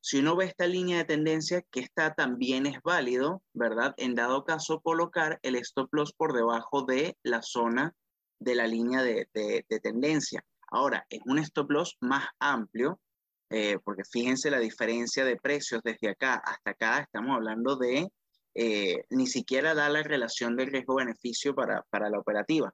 Si 0.00 0.18
uno 0.18 0.36
ve 0.36 0.46
esta 0.46 0.66
línea 0.66 0.98
de 0.98 1.04
tendencia, 1.04 1.62
que 1.70 1.80
está 1.80 2.14
también 2.14 2.66
es 2.66 2.80
válido, 2.82 3.42
¿verdad? 3.52 3.94
En 3.96 4.14
dado 4.14 4.44
caso, 4.44 4.80
colocar 4.80 5.38
el 5.42 5.56
stop 5.56 5.92
loss 5.92 6.12
por 6.12 6.32
debajo 6.34 6.82
de 6.82 7.16
la 7.22 7.42
zona 7.42 7.94
de 8.38 8.54
la 8.54 8.66
línea 8.66 9.02
de 9.02 9.28
tendencia. 9.82 10.44
Ahora, 10.72 11.06
es 11.10 11.20
un 11.26 11.38
stop 11.38 11.70
loss 11.70 11.96
más 12.00 12.26
amplio, 12.40 12.98
eh, 13.50 13.78
porque 13.84 14.02
fíjense 14.10 14.50
la 14.50 14.58
diferencia 14.58 15.26
de 15.26 15.36
precios 15.36 15.82
desde 15.84 16.08
acá 16.08 16.36
hasta 16.42 16.70
acá, 16.70 17.00
estamos 17.00 17.36
hablando 17.36 17.76
de 17.76 18.08
eh, 18.54 19.04
ni 19.10 19.26
siquiera 19.26 19.74
da 19.74 19.90
la 19.90 20.02
relación 20.02 20.56
de 20.56 20.64
riesgo-beneficio 20.64 21.54
para, 21.54 21.82
para 21.90 22.08
la 22.08 22.18
operativa. 22.18 22.72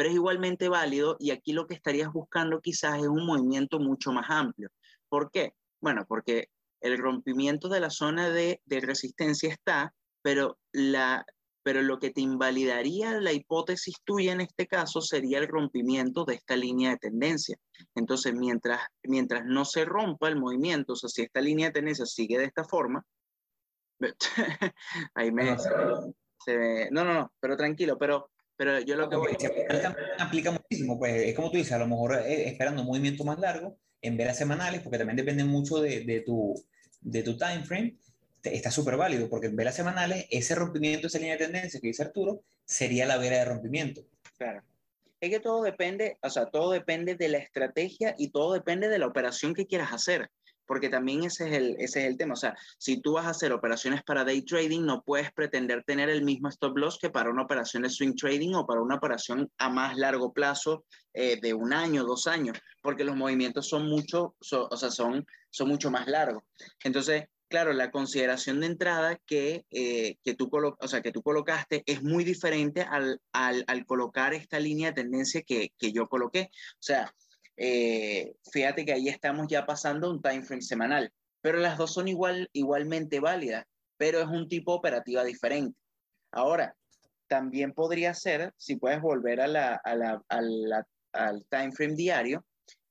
Pero 0.00 0.08
es 0.08 0.14
igualmente 0.14 0.70
válido 0.70 1.18
y 1.18 1.30
aquí 1.30 1.52
lo 1.52 1.66
que 1.66 1.74
estarías 1.74 2.10
buscando 2.10 2.62
quizás 2.62 3.00
es 3.00 3.06
un 3.06 3.26
movimiento 3.26 3.78
mucho 3.78 4.12
más 4.12 4.30
amplio. 4.30 4.70
¿Por 5.10 5.30
qué? 5.30 5.52
Bueno, 5.78 6.06
porque 6.08 6.48
el 6.80 6.96
rompimiento 6.96 7.68
de 7.68 7.80
la 7.80 7.90
zona 7.90 8.30
de, 8.30 8.62
de 8.64 8.80
resistencia 8.80 9.52
está, 9.52 9.92
pero 10.22 10.58
la, 10.72 11.26
pero 11.62 11.82
lo 11.82 11.98
que 11.98 12.08
te 12.08 12.22
invalidaría 12.22 13.20
la 13.20 13.34
hipótesis 13.34 13.96
tuya 14.02 14.32
en 14.32 14.40
este 14.40 14.66
caso 14.66 15.02
sería 15.02 15.36
el 15.36 15.48
rompimiento 15.48 16.24
de 16.24 16.36
esta 16.36 16.56
línea 16.56 16.92
de 16.92 16.96
tendencia. 16.96 17.58
Entonces, 17.94 18.32
mientras, 18.32 18.80
mientras 19.02 19.44
no 19.44 19.66
se 19.66 19.84
rompa 19.84 20.30
el 20.30 20.36
movimiento, 20.36 20.94
o 20.94 20.96
sea, 20.96 21.10
si 21.10 21.20
esta 21.20 21.42
línea 21.42 21.66
de 21.66 21.72
tendencia 21.74 22.06
sigue 22.06 22.38
de 22.38 22.46
esta 22.46 22.64
forma, 22.64 23.04
ahí 25.14 25.30
me... 25.30 25.58
no, 26.90 27.04
no, 27.04 27.12
no, 27.12 27.32
pero 27.38 27.54
tranquilo, 27.54 27.98
pero, 27.98 28.30
pero 28.60 28.78
yo 28.78 28.94
lo 28.94 29.08
que 29.08 29.16
voy... 29.16 29.34
Aplica 30.18 30.50
muchísimo, 30.50 30.98
pues 30.98 31.28
es 31.28 31.34
como 31.34 31.50
tú 31.50 31.56
dices, 31.56 31.72
a 31.72 31.78
lo 31.78 31.86
mejor 31.86 32.16
eh, 32.16 32.46
esperando 32.46 32.82
un 32.82 32.88
movimiento 32.88 33.24
más 33.24 33.38
largo 33.38 33.78
en 34.02 34.18
velas 34.18 34.36
semanales, 34.36 34.82
porque 34.82 34.98
también 34.98 35.16
depende 35.16 35.44
mucho 35.44 35.80
de, 35.80 36.04
de 36.04 36.20
tu, 36.20 36.62
de 37.00 37.22
tu 37.22 37.38
time 37.38 37.64
frame, 37.64 37.96
está 38.42 38.70
súper 38.70 38.98
válido, 38.98 39.30
porque 39.30 39.46
en 39.46 39.56
velas 39.56 39.76
semanales, 39.76 40.26
ese 40.28 40.54
rompimiento, 40.54 41.06
esa 41.06 41.16
línea 41.16 41.38
de 41.38 41.46
tendencia 41.46 41.80
que 41.80 41.86
dice 41.86 42.02
Arturo, 42.02 42.42
sería 42.66 43.06
la 43.06 43.16
vela 43.16 43.38
de 43.38 43.46
rompimiento. 43.46 44.02
Claro. 44.36 44.62
Es 45.22 45.30
que 45.30 45.40
todo 45.40 45.62
depende, 45.62 46.18
o 46.20 46.28
sea, 46.28 46.44
todo 46.44 46.72
depende 46.72 47.14
de 47.14 47.28
la 47.28 47.38
estrategia 47.38 48.14
y 48.18 48.28
todo 48.28 48.52
depende 48.52 48.88
de 48.88 48.98
la 48.98 49.06
operación 49.06 49.54
que 49.54 49.66
quieras 49.66 49.94
hacer, 49.94 50.28
porque 50.70 50.88
también 50.88 51.24
ese 51.24 51.48
es 51.48 51.56
el, 51.56 51.76
ese 51.80 52.02
es 52.02 52.06
el 52.06 52.16
tema. 52.16 52.34
O 52.34 52.36
sea, 52.36 52.56
si 52.78 53.00
tú 53.00 53.14
vas 53.14 53.26
a 53.26 53.30
hacer 53.30 53.52
operaciones 53.52 54.04
para 54.04 54.22
day 54.22 54.42
trading, 54.42 54.82
no 54.82 55.02
puedes 55.02 55.32
pretender 55.32 55.82
tener 55.82 56.08
el 56.08 56.22
mismo 56.22 56.48
stop 56.48 56.76
loss 56.76 56.96
que 56.96 57.10
para 57.10 57.28
una 57.28 57.42
operación 57.42 57.82
de 57.82 57.90
swing 57.90 58.14
trading 58.14 58.54
o 58.54 58.64
para 58.64 58.80
una 58.80 58.94
operación 58.94 59.50
a 59.58 59.68
más 59.68 59.96
largo 59.96 60.32
plazo 60.32 60.84
eh, 61.12 61.40
de 61.42 61.54
un 61.54 61.72
año, 61.72 62.04
dos 62.04 62.28
años, 62.28 62.56
porque 62.82 63.02
los 63.02 63.16
movimientos 63.16 63.68
son 63.68 63.88
mucho, 63.88 64.36
o 64.38 64.76
sea, 64.76 64.92
son, 64.92 65.26
son 65.50 65.66
mucho 65.66 65.90
más 65.90 66.06
largos. 66.06 66.44
Entonces, 66.84 67.24
claro, 67.48 67.72
la 67.72 67.90
consideración 67.90 68.60
de 68.60 68.66
entrada 68.66 69.20
que, 69.26 69.64
eh, 69.72 70.18
que, 70.22 70.34
tú, 70.34 70.48
o 70.52 70.86
sea, 70.86 71.02
que 71.02 71.10
tú 71.10 71.20
colocaste 71.20 71.82
es 71.84 72.04
muy 72.04 72.22
diferente 72.22 72.82
al, 72.82 73.20
al, 73.32 73.64
al 73.66 73.84
colocar 73.86 74.34
esta 74.34 74.60
línea 74.60 74.92
de 74.92 75.02
tendencia 75.02 75.42
que, 75.42 75.72
que 75.76 75.90
yo 75.90 76.06
coloqué. 76.06 76.48
O 76.52 76.82
sea, 76.82 77.12
eh, 77.56 78.34
fíjate 78.52 78.84
que 78.84 78.92
ahí 78.92 79.08
estamos 79.08 79.46
ya 79.48 79.66
pasando 79.66 80.10
un 80.10 80.22
time 80.22 80.42
frame 80.42 80.62
semanal, 80.62 81.12
pero 81.40 81.58
las 81.58 81.78
dos 81.78 81.92
son 81.92 82.08
igual, 82.08 82.48
igualmente 82.52 83.20
válidas, 83.20 83.64
pero 83.96 84.20
es 84.20 84.28
un 84.28 84.48
tipo 84.48 84.74
operativa 84.74 85.24
diferente. 85.24 85.78
Ahora, 86.32 86.74
también 87.28 87.72
podría 87.72 88.14
ser, 88.14 88.52
si 88.56 88.76
puedes 88.76 89.00
volver 89.00 89.40
a 89.40 89.46
la, 89.46 89.80
a 89.84 90.84
al 91.12 91.46
time 91.50 91.72
frame 91.72 91.94
diario, 91.94 92.44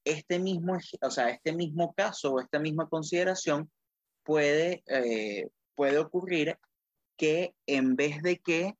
este 0.05 0.39
mismo, 0.39 0.77
o 1.01 1.11
sea, 1.11 1.29
este 1.29 1.53
mismo 1.53 1.93
caso 1.93 2.33
o 2.33 2.39
esta 2.39 2.59
misma 2.59 2.87
consideración 2.87 3.69
puede, 4.23 4.83
eh, 4.87 5.47
puede 5.75 5.97
ocurrir 5.97 6.57
que 7.17 7.53
en 7.65 7.95
vez 7.95 8.21
de 8.21 8.39
que 8.39 8.73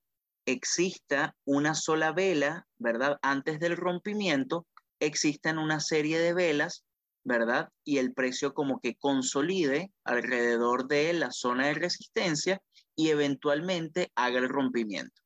exista 0.46 1.36
una 1.46 1.76
sola 1.76 2.12
vela, 2.12 2.68
¿verdad? 2.78 3.18
Antes 3.22 3.60
del 3.60 3.78
rompimiento, 3.78 4.65
existan 5.00 5.58
una 5.58 5.80
serie 5.80 6.20
de 6.20 6.34
velas, 6.34 6.86
¿verdad? 7.24 7.70
Y 7.84 7.98
el 7.98 8.14
precio 8.14 8.54
como 8.54 8.80
que 8.80 8.96
consolide 8.96 9.92
alrededor 10.04 10.88
de 10.88 11.14
la 11.14 11.32
zona 11.32 11.68
de 11.68 11.74
resistencia 11.76 12.62
y 12.96 13.10
eventualmente 13.10 14.12
haga 14.16 14.40
el 14.40 14.50
rompimiento. 14.50 15.22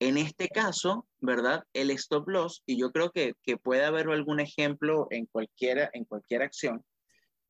En 0.00 0.18
este 0.18 0.48
caso, 0.48 1.06
¿verdad? 1.20 1.64
El 1.72 1.90
stop 1.90 2.28
loss, 2.28 2.62
y 2.66 2.78
yo 2.78 2.90
creo 2.90 3.10
que, 3.10 3.34
que 3.42 3.56
puede 3.56 3.84
haber 3.84 4.08
algún 4.08 4.40
ejemplo 4.40 5.06
en 5.10 5.26
cualquiera, 5.26 5.88
en 5.92 6.04
cualquier 6.04 6.42
acción, 6.42 6.84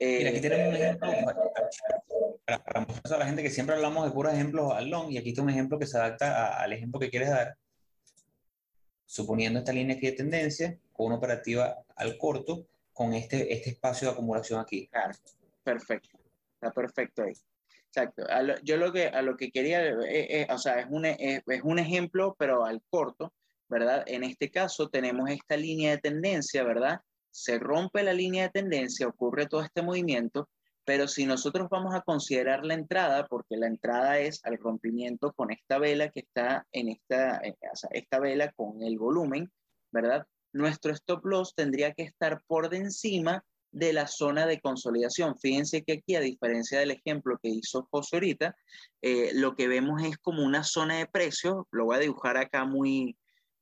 Mira, 0.00 0.30
aquí 0.30 0.40
tenemos 0.40 0.68
un 0.68 0.74
ejemplo 0.74 1.08
para, 2.44 2.64
para, 2.64 2.80
mostrar 2.80 3.14
a 3.14 3.18
la 3.18 3.26
gente 3.26 3.42
que 3.42 3.50
siempre 3.50 3.76
hablamos 3.76 4.04
de 4.04 4.10
puros 4.10 4.34
ejemplos 4.34 4.72
al 4.72 4.90
long 4.90 5.10
y 5.10 5.18
aquí 5.18 5.30
está 5.30 5.42
un 5.42 5.50
ejemplo 5.50 5.78
que 5.78 5.86
se 5.86 5.96
adapta 5.96 6.60
al 6.60 6.72
ejemplo 6.72 7.00
que 7.00 7.10
quieres 7.10 7.30
dar. 7.30 7.56
Suponiendo 9.14 9.60
esta 9.60 9.72
línea 9.72 9.96
de 9.96 10.10
tendencia, 10.10 10.76
con 10.92 11.06
una 11.06 11.16
operativa 11.16 11.84
al 11.94 12.18
corto, 12.18 12.66
con 12.92 13.14
este, 13.14 13.52
este 13.52 13.70
espacio 13.70 14.08
de 14.08 14.14
acumulación 14.14 14.58
aquí. 14.58 14.88
Claro, 14.88 15.14
perfecto. 15.62 16.18
Está 16.54 16.72
perfecto 16.72 17.22
ahí. 17.22 17.34
Exacto. 17.86 18.24
yo 18.64 18.76
lo 18.76 18.92
que, 18.92 19.06
a 19.06 19.22
lo 19.22 19.36
que 19.36 19.52
quería, 19.52 19.86
eh, 19.86 19.96
eh, 20.08 20.46
o 20.50 20.58
sea, 20.58 20.80
es 20.80 20.86
un, 20.90 21.04
es 21.04 21.62
un 21.62 21.78
ejemplo, 21.78 22.34
pero 22.36 22.64
al 22.64 22.82
corto, 22.90 23.32
¿verdad? 23.68 24.02
En 24.08 24.24
este 24.24 24.50
caso 24.50 24.88
tenemos 24.88 25.30
esta 25.30 25.56
línea 25.56 25.92
de 25.92 25.98
tendencia, 25.98 26.64
¿verdad? 26.64 27.00
se 27.34 27.58
rompe 27.58 28.04
la 28.04 28.12
línea 28.12 28.44
de 28.44 28.50
tendencia, 28.50 29.08
ocurre 29.08 29.46
todo 29.46 29.62
este 29.62 29.82
movimiento, 29.82 30.48
pero 30.84 31.08
si 31.08 31.26
nosotros 31.26 31.68
vamos 31.70 31.94
a 31.94 32.02
considerar 32.02 32.64
la 32.64 32.74
entrada, 32.74 33.26
porque 33.26 33.56
la 33.56 33.66
entrada 33.66 34.18
es 34.18 34.44
al 34.44 34.58
rompimiento 34.58 35.32
con 35.32 35.50
esta 35.50 35.78
vela 35.78 36.10
que 36.10 36.20
está 36.20 36.66
en 36.72 36.88
esta, 36.88 37.38
eh, 37.38 37.56
esta 37.90 38.20
vela 38.20 38.52
con 38.52 38.82
el 38.82 38.98
volumen, 38.98 39.50
¿verdad? 39.90 40.26
Nuestro 40.52 40.92
stop 40.92 41.24
loss 41.24 41.54
tendría 41.54 41.92
que 41.92 42.02
estar 42.02 42.42
por 42.46 42.72
encima 42.74 43.44
de 43.74 43.92
la 43.92 44.06
zona 44.06 44.46
de 44.46 44.60
consolidación. 44.60 45.36
Fíjense 45.38 45.82
que 45.82 45.94
aquí, 45.94 46.14
a 46.14 46.20
diferencia 46.20 46.78
del 46.78 46.92
ejemplo 46.92 47.38
que 47.42 47.48
hizo 47.48 47.88
José 47.90 48.16
ahorita, 48.16 48.54
eh, 49.02 49.32
lo 49.34 49.56
que 49.56 49.66
vemos 49.66 50.02
es 50.04 50.16
como 50.18 50.44
una 50.44 50.62
zona 50.62 50.98
de 50.98 51.06
precios, 51.06 51.64
lo 51.72 51.86
voy 51.86 51.96
a 51.96 52.00
dibujar 52.00 52.36
acá 52.36 52.64
muy, 52.64 53.16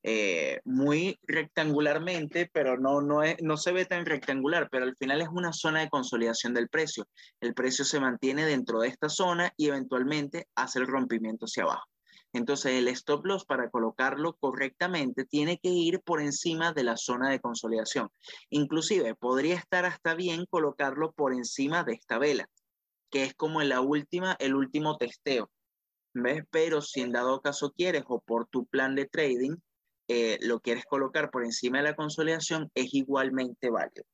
eh, 0.04 0.60
muy 0.64 1.18
rectangularmente, 1.22 2.50
pero 2.52 2.76
no, 2.76 3.00
no, 3.00 3.22
es, 3.22 3.36
no 3.40 3.56
se 3.56 3.72
ve 3.72 3.84
tan 3.84 4.04
rectangular, 4.04 4.68
pero 4.70 4.84
al 4.84 4.96
final 4.96 5.22
es 5.22 5.28
una 5.28 5.52
zona 5.52 5.80
de 5.80 5.88
consolidación 5.88 6.54
del 6.54 6.68
precio. 6.68 7.06
El 7.40 7.54
precio 7.54 7.84
se 7.84 8.00
mantiene 8.00 8.44
dentro 8.44 8.80
de 8.80 8.88
esta 8.88 9.08
zona 9.08 9.52
y 9.56 9.68
eventualmente 9.68 10.48
hace 10.56 10.80
el 10.80 10.88
rompimiento 10.88 11.44
hacia 11.44 11.64
abajo. 11.64 11.86
Entonces 12.32 12.72
el 12.72 12.88
stop 12.88 13.26
loss 13.26 13.44
para 13.44 13.70
colocarlo 13.70 14.36
correctamente 14.40 15.24
tiene 15.24 15.58
que 15.58 15.68
ir 15.68 16.00
por 16.00 16.20
encima 16.20 16.72
de 16.72 16.82
la 16.82 16.96
zona 16.96 17.30
de 17.30 17.40
consolidación. 17.40 18.08
Inclusive 18.48 19.14
podría 19.14 19.56
estar 19.56 19.84
hasta 19.84 20.14
bien 20.14 20.46
colocarlo 20.46 21.12
por 21.12 21.34
encima 21.34 21.84
de 21.84 21.92
esta 21.92 22.18
vela, 22.18 22.48
que 23.10 23.24
es 23.24 23.34
como 23.34 23.62
la 23.62 23.82
última, 23.82 24.34
el 24.40 24.54
último 24.54 24.96
testeo. 24.96 25.50
¿Ves? 26.14 26.44
Pero 26.50 26.80
si 26.80 27.02
en 27.02 27.12
dado 27.12 27.40
caso 27.40 27.72
quieres 27.72 28.04
o 28.06 28.20
por 28.20 28.46
tu 28.48 28.66
plan 28.66 28.94
de 28.94 29.06
trading, 29.06 29.56
eh, 30.08 30.38
lo 30.40 30.60
quieres 30.60 30.84
colocar 30.84 31.30
por 31.30 31.44
encima 31.44 31.78
de 31.78 31.84
la 31.84 31.96
consolidación, 31.96 32.70
es 32.74 32.92
igualmente 32.94 33.70
válido. 33.70 34.04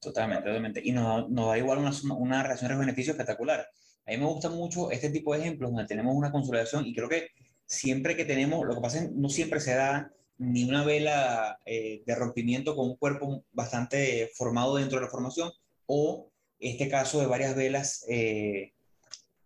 Totalmente, 0.00 0.44
totalmente. 0.44 0.80
Y 0.84 0.92
nos, 0.92 1.30
nos 1.30 1.48
da 1.48 1.58
igual 1.58 1.78
una, 1.78 1.92
una 2.16 2.42
relación 2.42 2.70
de 2.70 2.78
beneficio 2.78 3.12
espectacular. 3.12 3.66
A 4.06 4.10
mí 4.10 4.18
me 4.18 4.26
gusta 4.26 4.50
mucho 4.50 4.90
este 4.90 5.10
tipo 5.10 5.32
de 5.32 5.40
ejemplos 5.40 5.70
donde 5.70 5.86
tenemos 5.86 6.14
una 6.14 6.30
consolidación 6.30 6.86
y 6.86 6.94
creo 6.94 7.08
que 7.08 7.28
siempre 7.64 8.16
que 8.16 8.26
tenemos, 8.26 8.66
lo 8.66 8.74
que 8.74 8.80
pasa 8.80 8.98
es 8.98 9.10
no 9.12 9.28
siempre 9.28 9.60
se 9.60 9.74
da 9.74 10.12
ni 10.36 10.68
una 10.68 10.84
vela 10.84 11.58
eh, 11.64 12.02
de 12.04 12.14
rompimiento 12.14 12.74
con 12.76 12.88
un 12.90 12.96
cuerpo 12.96 13.44
bastante 13.52 14.30
formado 14.34 14.76
dentro 14.76 14.98
de 14.98 15.04
la 15.04 15.10
formación 15.10 15.50
o 15.86 16.30
este 16.58 16.88
caso 16.88 17.20
de 17.20 17.26
varias 17.26 17.54
velas 17.54 18.04
eh, 18.08 18.72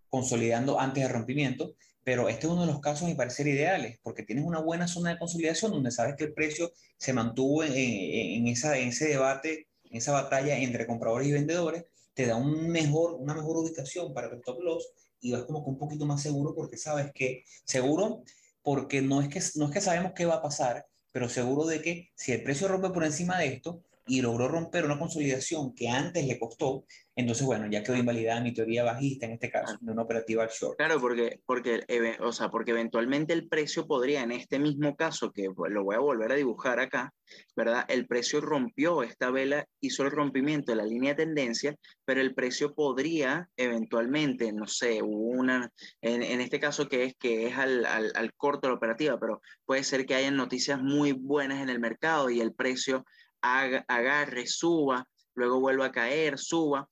consolidando 0.09 0.81
antes 0.81 1.03
del 1.03 1.13
rompimiento, 1.13 1.75
pero 2.09 2.31
este 2.31 2.47
es 2.47 2.53
uno 2.55 2.62
de 2.62 2.73
los 2.73 2.81
casos, 2.81 3.07
me 3.07 3.14
parece, 3.14 3.42
ideales, 3.42 3.99
porque 4.03 4.23
tienes 4.23 4.47
una 4.47 4.61
buena 4.61 4.88
zona 4.88 5.11
de 5.11 5.18
consolidación 5.18 5.73
donde 5.73 5.90
sabes 5.90 6.14
que 6.16 6.25
el 6.25 6.33
precio 6.33 6.73
se 6.97 7.12
mantuvo 7.12 7.62
en, 7.64 8.47
esa, 8.47 8.79
en 8.79 8.88
ese 8.88 9.09
debate, 9.09 9.68
en 9.85 9.99
esa 9.99 10.12
batalla 10.12 10.57
entre 10.57 10.87
compradores 10.87 11.29
y 11.29 11.33
vendedores, 11.33 11.85
te 12.14 12.25
da 12.25 12.37
un 12.37 12.66
mejor, 12.71 13.16
una 13.16 13.35
mejor 13.35 13.59
ubicación 13.59 14.14
para 14.14 14.29
el 14.29 14.40
top 14.40 14.59
loss 14.62 14.90
y 15.21 15.33
vas 15.33 15.42
como 15.42 15.62
que 15.62 15.68
un 15.68 15.77
poquito 15.77 16.07
más 16.07 16.23
seguro 16.23 16.55
porque 16.55 16.79
sabes 16.79 17.12
que, 17.12 17.44
seguro, 17.66 18.23
porque 18.62 19.03
no 19.03 19.21
es 19.21 19.29
que, 19.29 19.42
no 19.57 19.66
es 19.66 19.71
que 19.71 19.83
sabemos 19.83 20.12
qué 20.16 20.25
va 20.25 20.37
a 20.37 20.42
pasar, 20.42 20.87
pero 21.12 21.29
seguro 21.29 21.66
de 21.66 21.83
que 21.83 22.09
si 22.16 22.33
el 22.33 22.42
precio 22.42 22.68
rompe 22.68 22.88
por 22.88 23.05
encima 23.05 23.38
de 23.38 23.49
esto 23.49 23.83
y 24.07 24.23
logró 24.23 24.49
romper 24.49 24.87
una 24.87 24.99
consolidación 24.99 25.75
que 25.75 25.90
antes 25.90 26.27
le 26.27 26.38
costó, 26.38 26.87
entonces, 27.19 27.45
bueno, 27.45 27.67
ya 27.69 27.83
quedó 27.83 27.97
invalidada 27.97 28.41
mi 28.41 28.55
teoría 28.55 28.85
bajista 28.85 29.27
en 29.27 29.33
este 29.33 29.51
caso, 29.51 29.77
de 29.81 29.91
una 29.91 30.03
operativa 30.03 30.47
short. 30.47 30.77
Claro, 30.77 31.01
porque, 31.01 31.41
porque, 31.45 31.85
o 32.21 32.33
sea, 32.33 32.49
porque 32.49 32.71
eventualmente 32.71 33.33
el 33.33 33.49
precio 33.49 33.89
podría, 33.89 34.23
en 34.23 34.31
este 34.31 34.61
mismo 34.61 34.95
caso, 34.95 35.33
que 35.33 35.49
lo 35.69 35.83
voy 35.83 35.97
a 35.97 35.99
volver 35.99 36.31
a 36.31 36.37
dibujar 36.37 36.79
acá, 36.79 37.13
¿verdad? 37.57 37.85
El 37.89 38.07
precio 38.07 38.41
rompió 38.41 39.03
esta 39.03 39.31
vela, 39.33 39.67
hizo 39.81 40.05
el 40.05 40.13
rompimiento 40.13 40.71
de 40.71 40.77
la 40.77 40.85
línea 40.85 41.15
de 41.15 41.25
tendencia, 41.25 41.75
pero 42.05 42.21
el 42.21 42.35
precio 42.35 42.73
podría 42.73 43.49
eventualmente, 43.57 44.53
no 44.53 44.69
sé, 44.69 45.03
una, 45.03 45.73
en, 46.01 46.23
en 46.23 46.41
este 46.41 46.61
caso 46.61 46.89
que 46.89 47.03
es, 47.03 47.15
que 47.19 47.49
es 47.49 47.59
al, 47.59 47.85
al, 47.85 48.13
al 48.15 48.33
corto 48.35 48.69
de 48.69 48.75
la 48.75 48.77
operativa, 48.77 49.19
pero 49.19 49.43
puede 49.65 49.83
ser 49.83 50.07
que 50.07 50.15
hayan 50.15 50.37
noticias 50.37 50.81
muy 50.81 51.13
buenas 51.13 51.61
en 51.61 51.69
el 51.69 51.81
mercado 51.81 52.31
y 52.31 52.41
el 52.41 52.55
precio 52.55 53.05
agarre, 53.41 54.47
suba, 54.47 55.07
luego 55.38 55.61
vuelva 55.61 55.87
a 55.87 55.92
caer, 55.92 56.38
suba. 56.38 56.88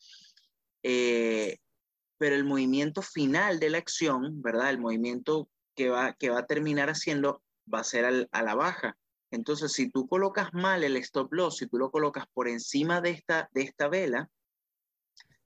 Eh, 0.82 1.58
pero 2.18 2.34
el 2.34 2.44
movimiento 2.44 3.02
final 3.02 3.58
de 3.58 3.70
la 3.70 3.78
acción, 3.78 4.40
¿verdad? 4.40 4.70
El 4.70 4.78
movimiento 4.78 5.48
que 5.74 5.90
va, 5.90 6.14
que 6.14 6.30
va 6.30 6.40
a 6.40 6.46
terminar 6.46 6.88
haciendo 6.88 7.42
va 7.72 7.80
a 7.80 7.84
ser 7.84 8.28
a 8.30 8.42
la 8.42 8.54
baja. 8.54 8.96
Entonces, 9.30 9.72
si 9.72 9.90
tú 9.90 10.08
colocas 10.08 10.54
mal 10.54 10.84
el 10.84 10.96
stop 10.96 11.32
loss, 11.32 11.58
si 11.58 11.66
tú 11.66 11.78
lo 11.78 11.90
colocas 11.90 12.24
por 12.32 12.48
encima 12.48 13.00
de 13.00 13.10
esta, 13.10 13.50
de 13.52 13.62
esta 13.62 13.88
vela, 13.88 14.30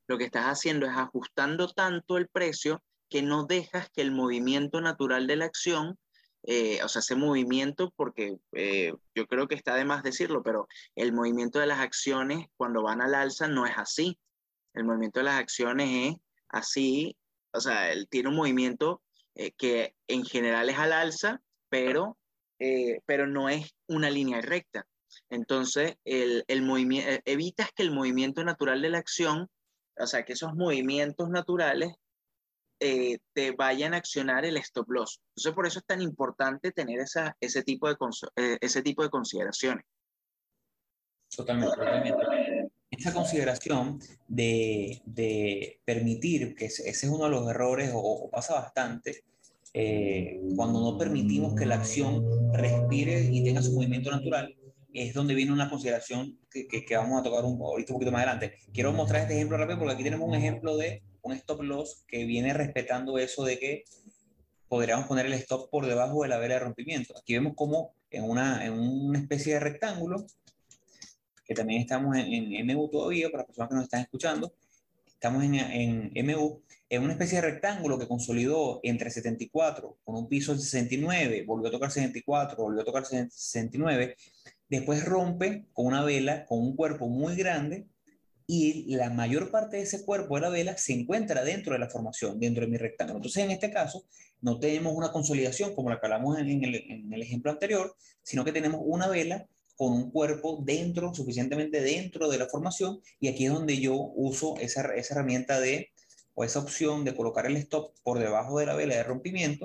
lo 0.06 0.18
que 0.18 0.24
estás 0.24 0.44
haciendo 0.44 0.86
es 0.86 0.96
ajustando 0.96 1.68
tanto 1.68 2.18
el 2.18 2.28
precio 2.28 2.82
que 3.08 3.22
no 3.22 3.44
dejas 3.44 3.90
que 3.90 4.02
el 4.02 4.12
movimiento 4.12 4.80
natural 4.80 5.26
de 5.26 5.36
la 5.36 5.46
acción 5.46 5.98
eh, 6.44 6.82
o 6.82 6.88
sea, 6.88 7.00
ese 7.00 7.16
movimiento, 7.16 7.92
porque 7.96 8.38
eh, 8.52 8.94
yo 9.14 9.26
creo 9.26 9.46
que 9.46 9.54
está 9.54 9.74
de 9.74 9.84
más 9.84 10.02
decirlo, 10.02 10.42
pero 10.42 10.68
el 10.96 11.12
movimiento 11.12 11.58
de 11.58 11.66
las 11.66 11.80
acciones 11.80 12.46
cuando 12.56 12.82
van 12.82 13.02
al 13.02 13.14
alza 13.14 13.48
no 13.48 13.66
es 13.66 13.76
así. 13.76 14.18
El 14.74 14.84
movimiento 14.84 15.20
de 15.20 15.24
las 15.24 15.38
acciones 15.38 15.88
es 15.90 16.16
así, 16.48 17.16
o 17.52 17.60
sea, 17.60 17.92
él 17.92 18.08
tiene 18.08 18.30
un 18.30 18.36
movimiento 18.36 19.02
eh, 19.34 19.52
que 19.52 19.94
en 20.08 20.24
general 20.24 20.70
es 20.70 20.78
al 20.78 20.92
alza, 20.92 21.42
pero, 21.68 22.16
pero 23.06 23.26
no 23.26 23.48
es 23.48 23.74
una 23.86 24.10
línea 24.10 24.40
recta. 24.40 24.86
Entonces, 25.30 25.96
el, 26.04 26.44
el 26.46 26.62
movimiento, 26.62 27.22
evitas 27.24 27.70
que 27.72 27.82
el 27.82 27.90
movimiento 27.90 28.44
natural 28.44 28.82
de 28.82 28.90
la 28.90 28.98
acción, 28.98 29.48
o 29.96 30.06
sea, 30.06 30.24
que 30.24 30.34
esos 30.34 30.54
movimientos 30.54 31.30
naturales 31.30 31.94
eh, 32.82 33.18
te 33.34 33.50
vayan 33.52 33.92
a 33.92 33.98
accionar 33.98 34.46
el 34.46 34.56
stop 34.56 34.88
loss. 34.90 35.20
Entonces, 35.36 35.54
por 35.54 35.66
eso 35.66 35.78
es 35.80 35.84
tan 35.84 36.00
importante 36.00 36.72
tener 36.72 37.00
esa, 37.00 37.36
ese, 37.38 37.62
tipo 37.62 37.88
de, 37.88 37.96
eh, 38.36 38.56
ese 38.60 38.82
tipo 38.82 39.02
de 39.02 39.10
consideraciones. 39.10 39.84
Totalmente, 41.28 41.76
totalmente. 41.76 42.70
Esa 42.90 43.12
consideración 43.12 44.00
de, 44.26 45.02
de, 45.04 45.80
permitir, 45.84 46.54
que 46.54 46.66
ese 46.66 46.88
es 46.88 47.04
uno 47.04 47.24
de 47.24 47.30
los 47.30 47.48
errores 47.48 47.92
o, 47.94 48.30
pasa 48.30 48.54
bastante, 48.54 49.24
eh, 49.74 50.40
cuando 50.56 50.80
no 50.80 50.98
permitimos 50.98 51.54
que 51.54 51.66
la 51.66 51.76
acción 51.76 52.24
respire 52.54 53.28
y 53.30 53.44
tenga 53.44 53.62
su 53.62 53.72
movimiento 53.72 54.10
natural, 54.10 54.56
es 54.92 55.14
donde 55.14 55.34
viene 55.34 55.52
una 55.52 55.68
consideración 55.68 56.38
que, 56.50 56.66
que, 56.66 56.96
vamos 56.96 57.20
a 57.20 57.22
tocar 57.22 57.44
un, 57.44 57.60
ahorita 57.60 57.92
un 57.92 57.98
poquito 57.98 58.10
más 58.10 58.22
adelante. 58.22 58.56
Quiero 58.72 58.92
mostrar 58.92 59.22
este 59.22 59.34
ejemplo 59.34 59.58
rápido 59.58 59.78
porque 59.78 59.94
aquí 59.94 60.02
tenemos 60.02 60.26
un 60.26 60.34
ejemplo 60.34 60.76
de 60.76 61.02
un 61.22 61.32
stop 61.32 61.62
loss 61.62 62.04
que 62.06 62.24
viene 62.24 62.52
respetando 62.54 63.18
eso 63.18 63.44
de 63.44 63.58
que 63.58 63.84
podríamos 64.68 65.06
poner 65.06 65.26
el 65.26 65.32
stop 65.34 65.68
por 65.68 65.86
debajo 65.86 66.22
de 66.22 66.28
la 66.28 66.38
vela 66.38 66.54
de 66.54 66.60
rompimiento. 66.60 67.16
Aquí 67.18 67.34
vemos 67.34 67.54
como 67.56 67.92
en 68.10 68.24
una, 68.24 68.64
en 68.64 68.72
una 68.72 69.18
especie 69.18 69.54
de 69.54 69.60
rectángulo, 69.60 70.26
que 71.44 71.54
también 71.54 71.80
estamos 71.80 72.16
en, 72.16 72.54
en 72.54 72.66
MU 72.66 72.88
todavía, 72.88 73.30
para 73.30 73.42
las 73.42 73.46
personas 73.48 73.68
que 73.68 73.74
nos 73.74 73.84
están 73.84 74.00
escuchando, 74.02 74.54
estamos 75.06 75.42
en, 75.42 75.54
en 75.56 76.26
MU, 76.26 76.62
en 76.88 77.02
una 77.02 77.12
especie 77.12 77.40
de 77.40 77.50
rectángulo 77.50 77.98
que 77.98 78.08
consolidó 78.08 78.80
entre 78.82 79.10
74 79.10 79.98
con 80.04 80.16
un 80.16 80.28
piso 80.28 80.54
de 80.54 80.60
69, 80.60 81.44
volvió 81.46 81.68
a 81.68 81.72
tocar 81.72 81.90
74, 81.90 82.56
volvió 82.62 82.82
a 82.82 82.84
tocar 82.84 83.04
69, 83.04 84.16
después 84.68 85.04
rompe 85.04 85.66
con 85.72 85.86
una 85.86 86.04
vela 86.04 86.46
con 86.46 86.60
un 86.60 86.76
cuerpo 86.76 87.08
muy 87.08 87.36
grande 87.36 87.86
y 88.52 88.96
la 88.96 89.10
mayor 89.10 89.52
parte 89.52 89.76
de 89.76 89.84
ese 89.84 90.04
cuerpo 90.04 90.34
de 90.34 90.40
la 90.40 90.48
vela 90.48 90.76
se 90.76 90.92
encuentra 90.92 91.44
dentro 91.44 91.72
de 91.72 91.78
la 91.78 91.88
formación, 91.88 92.40
dentro 92.40 92.62
de 92.64 92.66
mi 92.66 92.78
rectángulo. 92.78 93.18
Entonces, 93.18 93.44
en 93.44 93.52
este 93.52 93.70
caso, 93.70 94.04
no 94.40 94.58
tenemos 94.58 94.92
una 94.92 95.12
consolidación 95.12 95.72
como 95.72 95.88
la 95.88 96.00
que 96.00 96.06
hablamos 96.06 96.36
en 96.36 96.64
el, 96.64 96.74
en 96.74 97.12
el 97.12 97.22
ejemplo 97.22 97.52
anterior, 97.52 97.94
sino 98.24 98.44
que 98.44 98.50
tenemos 98.50 98.80
una 98.84 99.06
vela 99.06 99.46
con 99.76 99.92
un 99.92 100.10
cuerpo 100.10 100.60
dentro, 100.64 101.14
suficientemente 101.14 101.80
dentro 101.80 102.28
de 102.28 102.38
la 102.38 102.46
formación, 102.46 103.00
y 103.20 103.28
aquí 103.28 103.46
es 103.46 103.52
donde 103.52 103.78
yo 103.78 103.94
uso 103.94 104.56
esa, 104.58 104.96
esa 104.96 105.14
herramienta 105.14 105.60
de 105.60 105.90
o 106.34 106.42
esa 106.42 106.58
opción 106.58 107.04
de 107.04 107.14
colocar 107.14 107.46
el 107.46 107.56
stop 107.56 107.94
por 108.02 108.18
debajo 108.18 108.58
de 108.58 108.66
la 108.66 108.74
vela 108.74 108.96
de 108.96 109.04
rompimiento, 109.04 109.64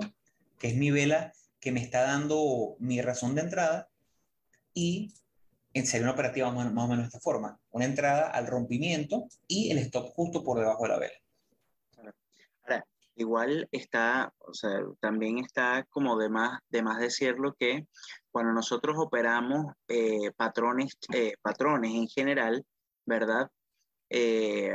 que 0.59 0.67
es 0.67 0.75
mi 0.75 0.91
vela 0.91 1.33
que 1.59 1.71
me 1.71 1.81
está 1.81 2.03
dando 2.03 2.75
mi 2.77 3.01
razón 3.01 3.33
de 3.33 3.41
entrada, 3.41 3.89
y 4.75 5.11
serie 5.83 6.03
una 6.03 6.13
operativa 6.13 6.51
más, 6.51 6.67
o 6.67 6.88
menos 6.88 6.99
de 6.99 7.07
esta 7.07 7.19
forma, 7.19 7.59
una 7.71 7.85
entrada 7.85 8.29
al 8.29 8.47
rompimiento 8.47 9.27
y 9.47 9.71
el 9.71 9.79
stop 9.79 10.07
justo 10.13 10.43
por 10.43 10.59
debajo 10.59 10.83
de 10.83 10.89
la 10.89 10.99
vela. 10.99 11.13
Ahora, 12.63 12.85
igual 13.15 13.67
está, 13.71 14.33
o 14.39 14.53
sea, 14.53 14.79
también 15.01 15.39
está 15.39 15.85
como 15.89 16.17
de 16.17 16.29
más, 16.29 16.59
de 16.69 16.81
más 16.81 16.99
decirlo 16.99 17.55
que 17.59 17.88
cuando 18.31 18.53
nosotros 18.53 18.95
operamos 18.97 19.73
eh, 19.89 20.31
patrones, 20.38 20.97
eh, 21.13 21.33
patrones 21.41 21.93
en 21.93 22.07
general, 22.07 22.65
¿verdad? 23.05 23.49
Eh, 24.09 24.73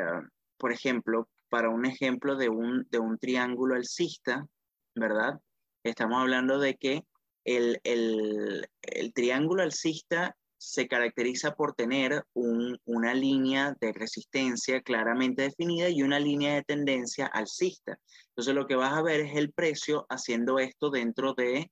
por 0.59 0.73
ejemplo, 0.73 1.29
para 1.49 1.71
un 1.71 1.87
ejemplo 1.87 2.37
de 2.37 2.49
un, 2.49 2.87
de 2.91 2.99
un 2.99 3.19
triángulo 3.19 3.75
alcista, 3.75 4.47
¿verdad? 4.95 5.41
Estamos 5.83 6.21
hablando 6.21 6.59
de 6.59 6.77
que 6.77 7.05
el, 7.45 7.81
el, 7.85 8.69
el 8.83 9.13
triángulo 9.15 9.63
alcista 9.63 10.37
se 10.61 10.87
caracteriza 10.89 11.55
por 11.55 11.75
tener 11.75 12.27
un, 12.35 12.79
una 12.85 13.15
línea 13.15 13.75
de 13.81 13.95
resistencia 13.95 14.83
claramente 14.83 15.43
definida 15.43 15.89
y 15.89 16.03
una 16.03 16.21
línea 16.21 16.55
de 16.55 16.65
tendencia 16.65 17.27
alcista. 17.27 17.99
Entonces 18.29 18.55
lo 18.55 18.67
que 18.67 18.77
vas 18.77 18.93
a 18.93 19.01
ver 19.01 19.21
es 19.21 19.37
el 19.37 19.53
precio 19.53 20.05
haciendo 20.11 20.59
esto 20.59 20.91
dentro, 20.91 21.33
de, 21.33 21.71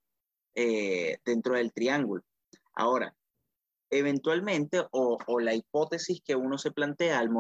eh, 0.55 1.19
dentro 1.23 1.57
del 1.57 1.71
triángulo. 1.75 2.23
Ahora, 2.73 3.15
eventualmente, 3.91 4.85
o, 4.91 5.19
la 5.41 5.55
hipótesis 5.55 6.21
que 6.25 6.37
uno 6.37 6.59
se 6.59 6.71
plantea 6.71 7.19
al, 7.19 7.31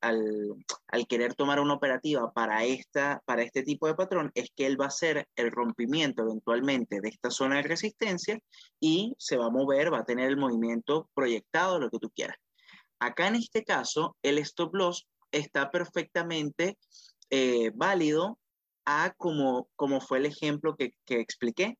al, 0.00 1.06
querer 1.08 1.34
tomar 1.34 1.60
una 1.60 1.74
operativa 1.74 2.32
para, 2.32 2.64
esta, 2.64 3.22
para 3.24 3.42
este 3.42 3.62
tipo 3.62 3.86
de 3.86 3.94
patrón, 3.94 4.30
es 4.34 4.50
que 4.54 4.66
él 4.66 4.80
va 4.80 4.86
a 4.86 4.88
hacer 4.88 5.26
el 5.36 5.50
rompimiento 5.50 6.22
eventualmente 6.22 7.00
de 7.00 7.08
esta 7.08 7.30
zona 7.30 7.56
de 7.56 7.62
resistencia 7.62 8.38
y 8.80 9.14
se 9.18 9.36
va 9.36 9.46
a 9.46 9.50
mover, 9.50 9.92
va 9.92 10.00
a 10.00 10.04
tener 10.04 10.28
el 10.28 10.36
movimiento 10.36 11.08
proyectado, 11.14 11.78
lo 11.78 11.90
que 11.90 11.98
tú 11.98 12.10
quieras. 12.10 12.36
Acá 12.98 13.28
en 13.28 13.36
este 13.36 13.64
caso, 13.64 14.16
el 14.22 14.38
stop 14.38 14.74
loss 14.74 15.06
está 15.30 15.70
perfectamente 15.70 16.78
eh, 17.30 17.70
válido 17.74 18.38
a 18.84 19.12
como, 19.16 19.68
como 19.76 20.00
fue 20.00 20.18
el 20.18 20.26
ejemplo 20.26 20.76
que, 20.76 20.92
que 21.04 21.20
expliqué, 21.20 21.78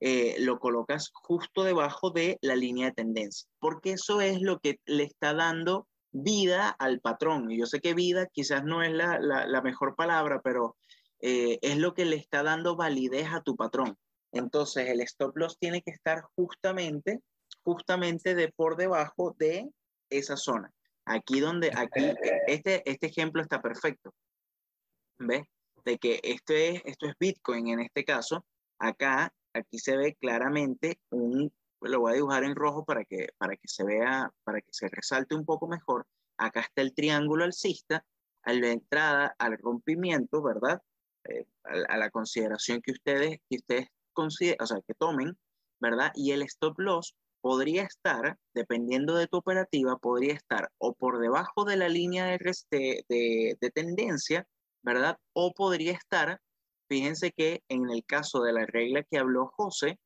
eh, 0.00 0.36
lo 0.38 0.58
colocas 0.58 1.10
justo 1.12 1.62
debajo 1.62 2.10
de 2.10 2.38
la 2.40 2.56
línea 2.56 2.86
de 2.86 2.94
tendencia, 2.94 3.48
porque 3.58 3.92
eso 3.92 4.22
es 4.22 4.40
lo 4.40 4.58
que 4.58 4.80
le 4.86 5.04
está 5.04 5.34
dando 5.34 5.86
vida 6.10 6.70
al 6.70 7.00
patrón. 7.00 7.50
Y 7.50 7.58
yo 7.58 7.66
sé 7.66 7.80
que 7.80 7.92
vida 7.92 8.26
quizás 8.26 8.64
no 8.64 8.82
es 8.82 8.92
la, 8.92 9.18
la, 9.18 9.62
mejor 9.62 9.94
palabra, 9.96 10.40
pero 10.42 10.76
eh, 11.20 11.58
es 11.60 11.76
lo 11.76 11.92
que 11.92 12.06
le 12.06 12.16
está 12.16 12.42
dando 12.42 12.76
validez 12.76 13.28
a 13.32 13.42
tu 13.42 13.56
patrón. 13.56 13.96
Entonces 14.32 14.88
el 14.88 15.00
stop 15.00 15.36
loss 15.36 15.58
tiene 15.58 15.82
que 15.82 15.90
estar 15.90 16.22
justamente, 16.34 17.20
justamente 17.62 18.34
de 18.34 18.50
por 18.50 18.76
debajo 18.76 19.34
de 19.38 19.68
esa 20.08 20.36
zona. 20.36 20.70
Aquí 21.04 21.40
donde, 21.40 21.72
aquí, 21.76 22.14
este, 22.46 22.88
este 22.90 23.08
ejemplo 23.08 23.42
está 23.42 23.60
perfecto. 23.60 24.14
¿Ves? 25.18 25.42
De 25.84 25.98
que 25.98 26.20
esto 26.22 26.54
es, 26.54 26.80
esto 26.84 27.06
es 27.06 27.14
Bitcoin 27.18 27.68
en 27.68 27.80
este 27.80 28.04
caso. 28.04 28.44
Acá 28.78 29.32
aquí 29.54 29.78
se 29.78 29.96
ve 29.96 30.16
claramente 30.20 31.00
un, 31.10 31.52
lo 31.80 32.00
voy 32.00 32.12
a 32.12 32.14
dibujar 32.16 32.44
en 32.44 32.54
rojo 32.54 32.84
para 32.84 33.04
que, 33.04 33.28
para 33.38 33.56
que 33.56 33.68
se 33.68 33.84
vea, 33.84 34.32
para 34.44 34.60
que 34.60 34.72
se 34.72 34.88
resalte 34.88 35.34
un 35.34 35.44
poco 35.44 35.66
mejor. 35.66 36.06
Acá 36.36 36.60
está 36.60 36.82
el 36.82 36.94
triángulo 36.94 37.44
alcista, 37.44 38.04
a 38.42 38.52
la 38.52 38.70
entrada 38.70 39.34
al 39.38 39.58
rompimiento, 39.58 40.42
¿verdad? 40.42 40.82
Eh, 41.24 41.46
a, 41.64 41.98
la 41.98 42.10
consideración 42.10 42.80
que 42.80 42.92
ustedes, 42.92 43.38
que 43.48 43.56
ustedes 43.56 43.88
consideren, 44.12 44.62
o 44.62 44.66
sea, 44.66 44.78
que 44.86 44.94
tomen, 44.94 45.36
¿verdad? 45.78 46.12
Y 46.14 46.32
el 46.32 46.42
stop 46.42 46.78
loss 46.78 47.14
podría 47.40 47.84
estar, 47.84 48.38
dependiendo 48.54 49.14
de 49.14 49.26
tu 49.26 49.38
operativa, 49.38 49.96
podría 49.98 50.34
estar 50.34 50.70
o 50.78 50.94
por 50.94 51.18
debajo 51.20 51.64
de 51.64 51.76
la 51.76 51.88
línea 51.88 52.26
de, 52.26 52.38
de, 53.08 53.58
de 53.60 53.70
tendencia, 53.70 54.46
¿verdad? 54.82 55.18
O 55.32 55.52
podría 55.52 55.92
estar 55.92 56.40
Fíjense 56.90 57.30
que 57.30 57.62
en 57.68 57.88
el 57.88 58.04
caso 58.04 58.42
de 58.42 58.52
la 58.52 58.66
regla 58.66 59.04
que 59.04 59.16
habló 59.16 59.46
José, 59.46 60.00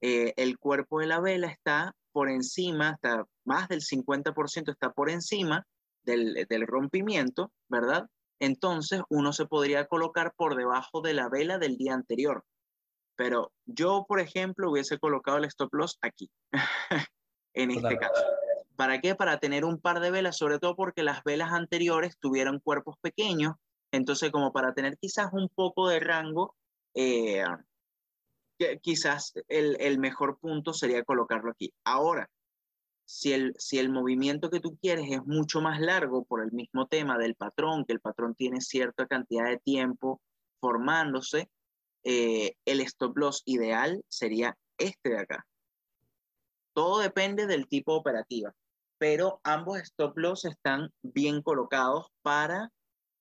eh, 0.00 0.32
el 0.36 0.56
cuerpo 0.56 1.00
de 1.00 1.08
la 1.08 1.18
vela 1.18 1.48
está 1.48 1.96
por 2.12 2.30
encima, 2.30 2.92
está 2.92 3.24
más 3.44 3.68
del 3.68 3.80
50% 3.80 4.70
está 4.70 4.92
por 4.92 5.10
encima 5.10 5.66
del, 6.04 6.46
del 6.48 6.66
rompimiento, 6.68 7.50
¿verdad? 7.68 8.06
Entonces 8.38 9.02
uno 9.08 9.32
se 9.32 9.46
podría 9.46 9.86
colocar 9.86 10.32
por 10.36 10.54
debajo 10.54 11.00
de 11.00 11.12
la 11.12 11.28
vela 11.28 11.58
del 11.58 11.76
día 11.76 11.94
anterior. 11.94 12.44
Pero 13.16 13.52
yo, 13.66 14.04
por 14.06 14.20
ejemplo, 14.20 14.70
hubiese 14.70 14.96
colocado 15.00 15.38
el 15.38 15.44
stop 15.46 15.74
loss 15.74 15.98
aquí, 16.02 16.30
en 17.54 17.72
este 17.72 17.98
caso. 17.98 18.22
¿Para 18.76 19.00
qué? 19.00 19.16
Para 19.16 19.40
tener 19.40 19.64
un 19.64 19.80
par 19.80 19.98
de 19.98 20.12
velas, 20.12 20.36
sobre 20.36 20.60
todo 20.60 20.76
porque 20.76 21.02
las 21.02 21.24
velas 21.24 21.50
anteriores 21.50 22.16
tuvieron 22.20 22.60
cuerpos 22.60 22.94
pequeños 23.02 23.56
entonces, 23.92 24.30
como 24.30 24.52
para 24.52 24.74
tener 24.74 24.96
quizás 24.98 25.32
un 25.32 25.48
poco 25.48 25.88
de 25.88 26.00
rango, 26.00 26.54
eh, 26.94 27.44
quizás 28.80 29.32
el, 29.48 29.98
mejor 29.98 30.38
punto 30.38 30.72
sería 30.72 31.04
colocarlo 31.04 31.50
aquí. 31.50 31.72
Ahora, 31.84 32.30
si 33.04 33.32
el, 33.32 33.90
movimiento 33.90 34.50
que 34.50 34.60
tú 34.60 34.76
quieres 34.80 35.10
es 35.10 35.24
mucho 35.24 35.60
más 35.60 35.80
largo 35.80 36.24
por 36.24 36.42
el 36.42 36.52
mismo 36.52 36.86
tema 36.86 37.18
del 37.18 37.34
patrón, 37.34 37.84
que 37.84 37.92
el 37.92 38.00
patrón 38.00 38.34
tiene 38.34 38.60
cierta 38.60 39.06
cantidad 39.06 39.46
de 39.46 39.58
tiempo 39.58 40.20
formándose, 40.60 41.50
eh, 42.04 42.54
el 42.64 42.80
stop 42.82 43.16
loss 43.16 43.42
ideal 43.46 44.02
sería 44.08 44.56
este 44.78 45.10
de 45.10 45.18
acá. 45.18 45.46
Todo 46.72 47.00
depende 47.00 47.46
del 47.46 47.66
tipo 47.66 47.94
operativa, 47.94 48.54
pero 48.98 49.40
ambos 49.42 49.78
stop 49.80 50.16
loss 50.16 50.44
están 50.44 50.90
bien 51.02 51.42
colocados 51.42 52.06
para 52.22 52.70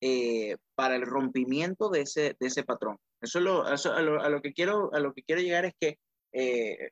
eh, 0.02 0.56
para 0.76 0.96
el 0.96 1.04
rompimiento 1.04 1.90
de 1.90 2.02
ese, 2.02 2.36
de 2.40 2.48
ese 2.48 2.64
patrón. 2.64 2.98
Eso, 3.22 3.40
lo, 3.40 3.66
a, 3.66 4.30
lo, 4.30 4.42
que 4.42 4.54
quiero, 4.54 4.94
a 4.94 5.00
lo 5.00 5.14
que 5.14 5.24
quiero 5.24 5.42
llegar 5.42 5.66
es 5.66 5.74
que 5.80 6.00
eh, 6.32 6.92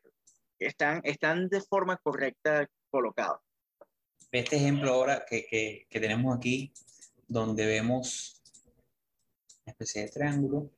están, 0.59 1.01
están 1.03 1.47
de 1.47 1.61
forma 1.61 1.97
correcta 1.97 2.67
colocados. 2.89 3.39
Este 4.31 4.57
ejemplo 4.57 4.91
ahora 4.91 5.25
que, 5.27 5.45
que, 5.45 5.87
que 5.89 5.99
tenemos 5.99 6.35
aquí, 6.35 6.73
donde 7.27 7.65
vemos 7.65 8.41
una 9.65 9.71
especie 9.71 10.03
de 10.03 10.09
triángulo, 10.09 10.71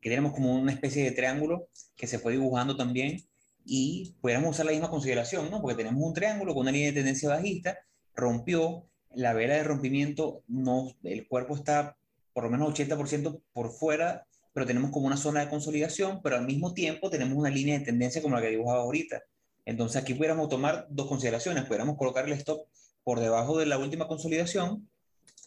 que 0.00 0.10
tenemos 0.10 0.32
como 0.32 0.54
una 0.54 0.72
especie 0.72 1.04
de 1.04 1.12
triángulo 1.12 1.68
que 1.96 2.06
se 2.06 2.18
fue 2.18 2.32
dibujando 2.32 2.76
también 2.76 3.22
y 3.64 4.14
pudiéramos 4.20 4.50
usar 4.50 4.66
la 4.66 4.72
misma 4.72 4.90
consideración, 4.90 5.50
¿no? 5.50 5.60
Porque 5.60 5.76
tenemos 5.76 6.02
un 6.02 6.14
triángulo 6.14 6.54
con 6.54 6.62
una 6.62 6.72
línea 6.72 6.88
de 6.88 6.94
tendencia 6.94 7.28
bajista, 7.28 7.78
rompió, 8.14 8.88
la 9.14 9.32
vela 9.32 9.54
de 9.54 9.64
rompimiento, 9.64 10.42
no, 10.48 10.92
el 11.02 11.26
cuerpo 11.28 11.56
está 11.56 11.96
por 12.32 12.44
lo 12.44 12.50
menos 12.50 12.72
80% 12.72 13.40
por 13.52 13.70
fuera, 13.70 14.26
pero 14.52 14.66
tenemos 14.66 14.90
como 14.90 15.06
una 15.06 15.16
zona 15.16 15.40
de 15.40 15.50
consolidación, 15.50 16.20
pero 16.22 16.36
al 16.36 16.46
mismo 16.46 16.74
tiempo 16.74 17.10
tenemos 17.10 17.36
una 17.36 17.50
línea 17.50 17.78
de 17.78 17.84
tendencia 17.84 18.22
como 18.22 18.36
la 18.36 18.42
que 18.42 18.50
dibujaba 18.50 18.80
ahorita. 18.80 19.22
Entonces 19.64 20.00
aquí 20.00 20.14
pudiéramos 20.14 20.48
tomar 20.48 20.86
dos 20.88 21.08
consideraciones, 21.08 21.64
pudiéramos 21.64 21.96
colocar 21.96 22.26
el 22.26 22.32
stop 22.32 22.66
por 23.04 23.20
debajo 23.20 23.58
de 23.58 23.66
la 23.66 23.78
última 23.78 24.06
consolidación, 24.06 24.88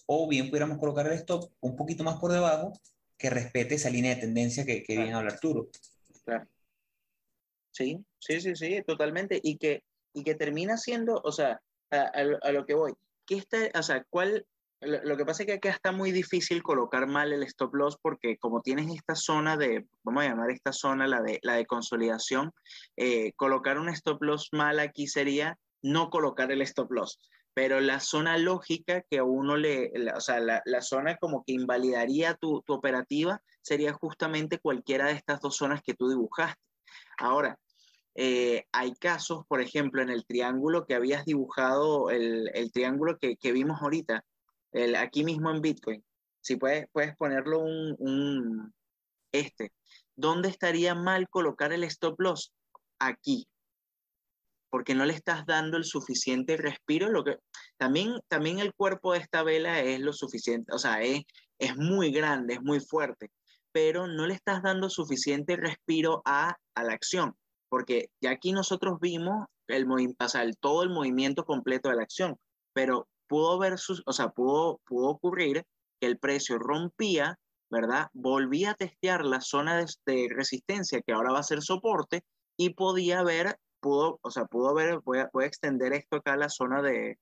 o 0.06 0.28
bien 0.28 0.50
pudiéramos 0.50 0.78
colocar 0.78 1.08
el 1.08 1.13
stop 1.13 1.52
un 1.62 1.76
poquito 1.76 2.04
más 2.04 2.19
por 2.19 2.32
debajo 2.32 2.74
que 3.17 3.30
respete 3.30 3.76
esa 3.76 3.89
línea 3.89 4.15
de 4.15 4.21
tendencia 4.21 4.65
que, 4.65 4.84
que 4.84 4.95
viene 4.95 5.13
a 5.13 5.17
hablar 5.17 5.34
Arturo. 5.34 5.69
Claro. 6.26 6.47
Sí, 7.71 8.04
sí, 8.19 8.41
sí, 8.41 8.56
sí, 8.56 8.84
totalmente. 8.86 9.39
Y 9.41 9.58
que, 9.58 9.84
y 10.13 10.24
que 10.24 10.36
termina 10.36 10.78
siendo, 10.78 11.21
o 11.24 11.32
sea, 11.32 11.62
a, 11.91 12.52
lo 12.52 12.65
que 12.65 12.74
voy, 12.74 12.93
¿qué 13.32 13.38
está, 13.38 13.80
o 13.80 13.82
sea, 13.82 14.04
cuál, 14.10 14.46
lo, 14.82 15.15
que 15.15 15.26
pasa 15.26 15.44
es 15.44 15.48
que 15.48 15.54
acá 15.54 15.70
está 15.70 15.94
muy 15.94 16.12
difícil 16.12 16.62
colocar 16.62 17.08
mal 17.08 17.32
el 17.32 17.44
stop 17.44 17.74
loss 17.76 17.98
porque 18.02 18.38
como 18.38 18.62
tienes 18.62 18.94
esta 18.94 19.15
zona 19.15 19.56
de, 19.56 19.88
vamos 20.04 20.24
a 20.24 20.28
llamar 20.28 20.52
esta 20.52 20.74
zona 20.74 21.08
la 21.08 21.22
de, 21.22 21.39
la 21.41 21.54
de 21.54 21.65
consolidación, 21.65 22.52
eh, 22.98 23.32
colocar 23.38 23.78
un 23.80 23.88
stop 23.88 24.22
loss 24.22 24.50
mal 24.52 24.80
aquí 24.80 25.08
sería 25.08 25.58
no 25.82 26.10
colocar 26.10 26.52
el 26.52 26.62
stop 26.63 26.91
loss. 26.91 27.20
Pero 27.54 27.80
la 27.80 28.02
zona 28.02 28.38
lógica 28.38 29.02
que 29.10 29.20
a 29.20 29.24
uno 29.24 29.56
le, 29.56 29.94
o 30.13 30.20
sea, 30.20 30.41
la, 30.41 30.62
la, 30.65 30.82
zona 30.82 31.15
como 31.15 31.46
que 31.46 31.54
invalidaría 31.54 32.34
tu, 32.34 32.62
tu 32.63 32.74
operativa 32.74 33.41
sería 33.62 33.94
justamente 33.94 34.60
cualquiera 34.60 35.08
de 35.08 35.13
estas 35.13 35.39
dos 35.39 35.56
zonas 35.56 35.82
que 35.82 35.94
tú 35.94 36.10
dibujaste. 36.10 36.62
Ahora, 37.17 37.58
eh, 38.15 38.65
hay 38.71 38.93
casos, 38.95 39.45
por 39.47 39.62
ejemplo, 39.62 40.02
en 40.02 40.10
el 40.10 40.26
triángulo 40.26 40.86
que 40.86 40.95
habías 40.95 41.26
dibujado, 41.26 42.10
el, 42.10 42.71
triángulo 42.74 43.17
que, 43.17 43.52
vimos 43.52 43.82
ahorita, 43.82 44.24
aquí 44.97 45.24
mismo 45.24 45.52
en 45.52 45.62
Bitcoin. 45.62 46.04
Si 46.41 46.56
puedes, 46.56 46.88
puedes 46.91 47.15
ponerlo 47.15 47.60
un, 47.60 47.95
un, 48.00 48.74
este. 49.32 49.71
¿Dónde 50.15 50.50
estaría 50.50 50.95
mal 50.95 51.30
colocar 51.30 51.71
el 51.74 51.84
stop 51.86 52.19
loss? 52.19 52.54
Aquí. 53.00 53.47
Porque 54.69 54.95
no 54.95 55.06
le 55.06 55.13
estás 55.13 55.45
dando 55.45 55.78
el 55.78 55.86
suficiente 55.86 56.58
respiro. 56.58 57.10
Lo 57.10 57.24
que, 57.24 57.38
también, 57.78 58.19
también 58.28 58.60
el 58.60 58.74
cuerpo 58.74 59.13
de 59.13 59.19
esta 59.19 59.43
vela 59.43 59.82
es 59.82 60.00
lo 60.00 60.13
suficiente, 60.13 60.74
o 60.74 60.80
sea, 60.80 61.02
es, 61.02 61.24
es 61.60 61.78
muy 61.78 62.12
grande, 62.12 62.56
es 62.56 62.62
muy 62.62 62.80
fuerte, 62.80 63.32
pero 63.71 64.08
no 64.08 64.28
le 64.28 64.34
estás 64.34 64.63
dando 64.63 64.89
suficiente 64.89 65.56
respiro 65.56 66.21
a, 66.26 66.58
a 66.76 66.84
la 66.84 66.93
acción 66.93 67.36
porque 67.72 68.10
ya 68.22 68.32
aquí 68.32 68.52
nosotros 68.52 69.00
vimos 69.00 69.48
el, 69.68 69.88
o 69.90 70.28
sea, 70.28 70.44
todo 70.60 70.84
el 70.84 70.90
movimiento 70.90 71.46
completo 71.46 71.88
de 71.90 71.96
la 71.96 72.04
acción, 72.04 72.38
pero 72.74 73.08
pudo, 73.28 73.58
ver 73.58 73.78
sus, 73.78 74.04
o 74.06 74.12
sea, 74.12 74.28
pudo, 74.28 74.82
pudo 74.86 75.08
ocurrir 75.08 75.64
que 76.02 76.08
el 76.08 76.20
precio 76.20 76.60
rompía, 76.60 77.40
¿verdad? 77.70 78.08
Volvía 78.12 78.72
a 78.72 78.76
testear 78.76 79.24
la 79.26 79.40
zona 79.40 79.86
de, 80.06 80.28
resistencia 80.36 81.02
que 81.02 81.14
ahora 81.14 81.32
va 81.32 81.40
a 81.40 81.44
ser 81.44 81.62
soporte 81.62 82.24
y 82.58 82.74
podía 82.74 83.24
ver, 83.24 83.56
pudo, 83.80 84.20
o 84.22 84.32
sea, 84.32 84.44
pudo 84.46 84.74
ver, 84.74 85.00
voy 85.06 85.20
a, 85.20 85.30
voy 85.32 85.46
a 85.46 85.48
extender 85.48 85.94
esto 85.94 86.18
acá 86.18 86.34
a 86.34 86.38
la 86.38 86.50
zona 86.50 86.82
de, 86.82 87.20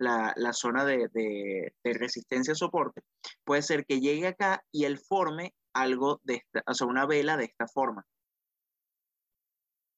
la, 0.00 0.32
la, 0.34 0.52
zona 0.52 0.84
de, 0.84 1.08
de, 1.12 1.74
de 1.84 1.92
resistencia-soporte, 1.92 3.02
puede 3.44 3.62
ser 3.62 3.86
que 3.86 4.00
llegue 4.00 4.26
acá 4.26 4.64
y 4.72 4.84
él 4.84 4.98
forme 4.98 5.54
algo 5.72 6.20
de 6.24 6.36
esta, 6.36 6.64
o 6.66 6.74
sea, 6.74 6.88
una 6.88 7.06
vela 7.06 7.36
de 7.36 7.44
esta 7.44 7.68
forma. 7.68 8.04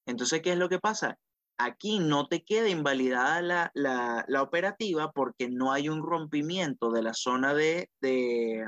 Entonces, 0.09 0.41
¿qué 0.41 0.53
es 0.53 0.59
lo 0.59 0.71
que 0.71 0.79
pasa? 0.79 1.19
Aquí 1.59 1.99
no 1.99 2.29
te 2.29 2.43
queda 2.43 2.71
invalidada 2.71 3.43
la, 3.43 4.25
la, 4.27 4.43
operativa 4.43 5.13
porque 5.13 5.51
no 5.51 5.71
hay 5.71 5.91
un 5.91 6.03
rompimiento 6.03 6.91
de 6.91 7.03
la 7.03 7.13
zona 7.13 7.53
de, 7.53 7.91
de, 8.01 8.65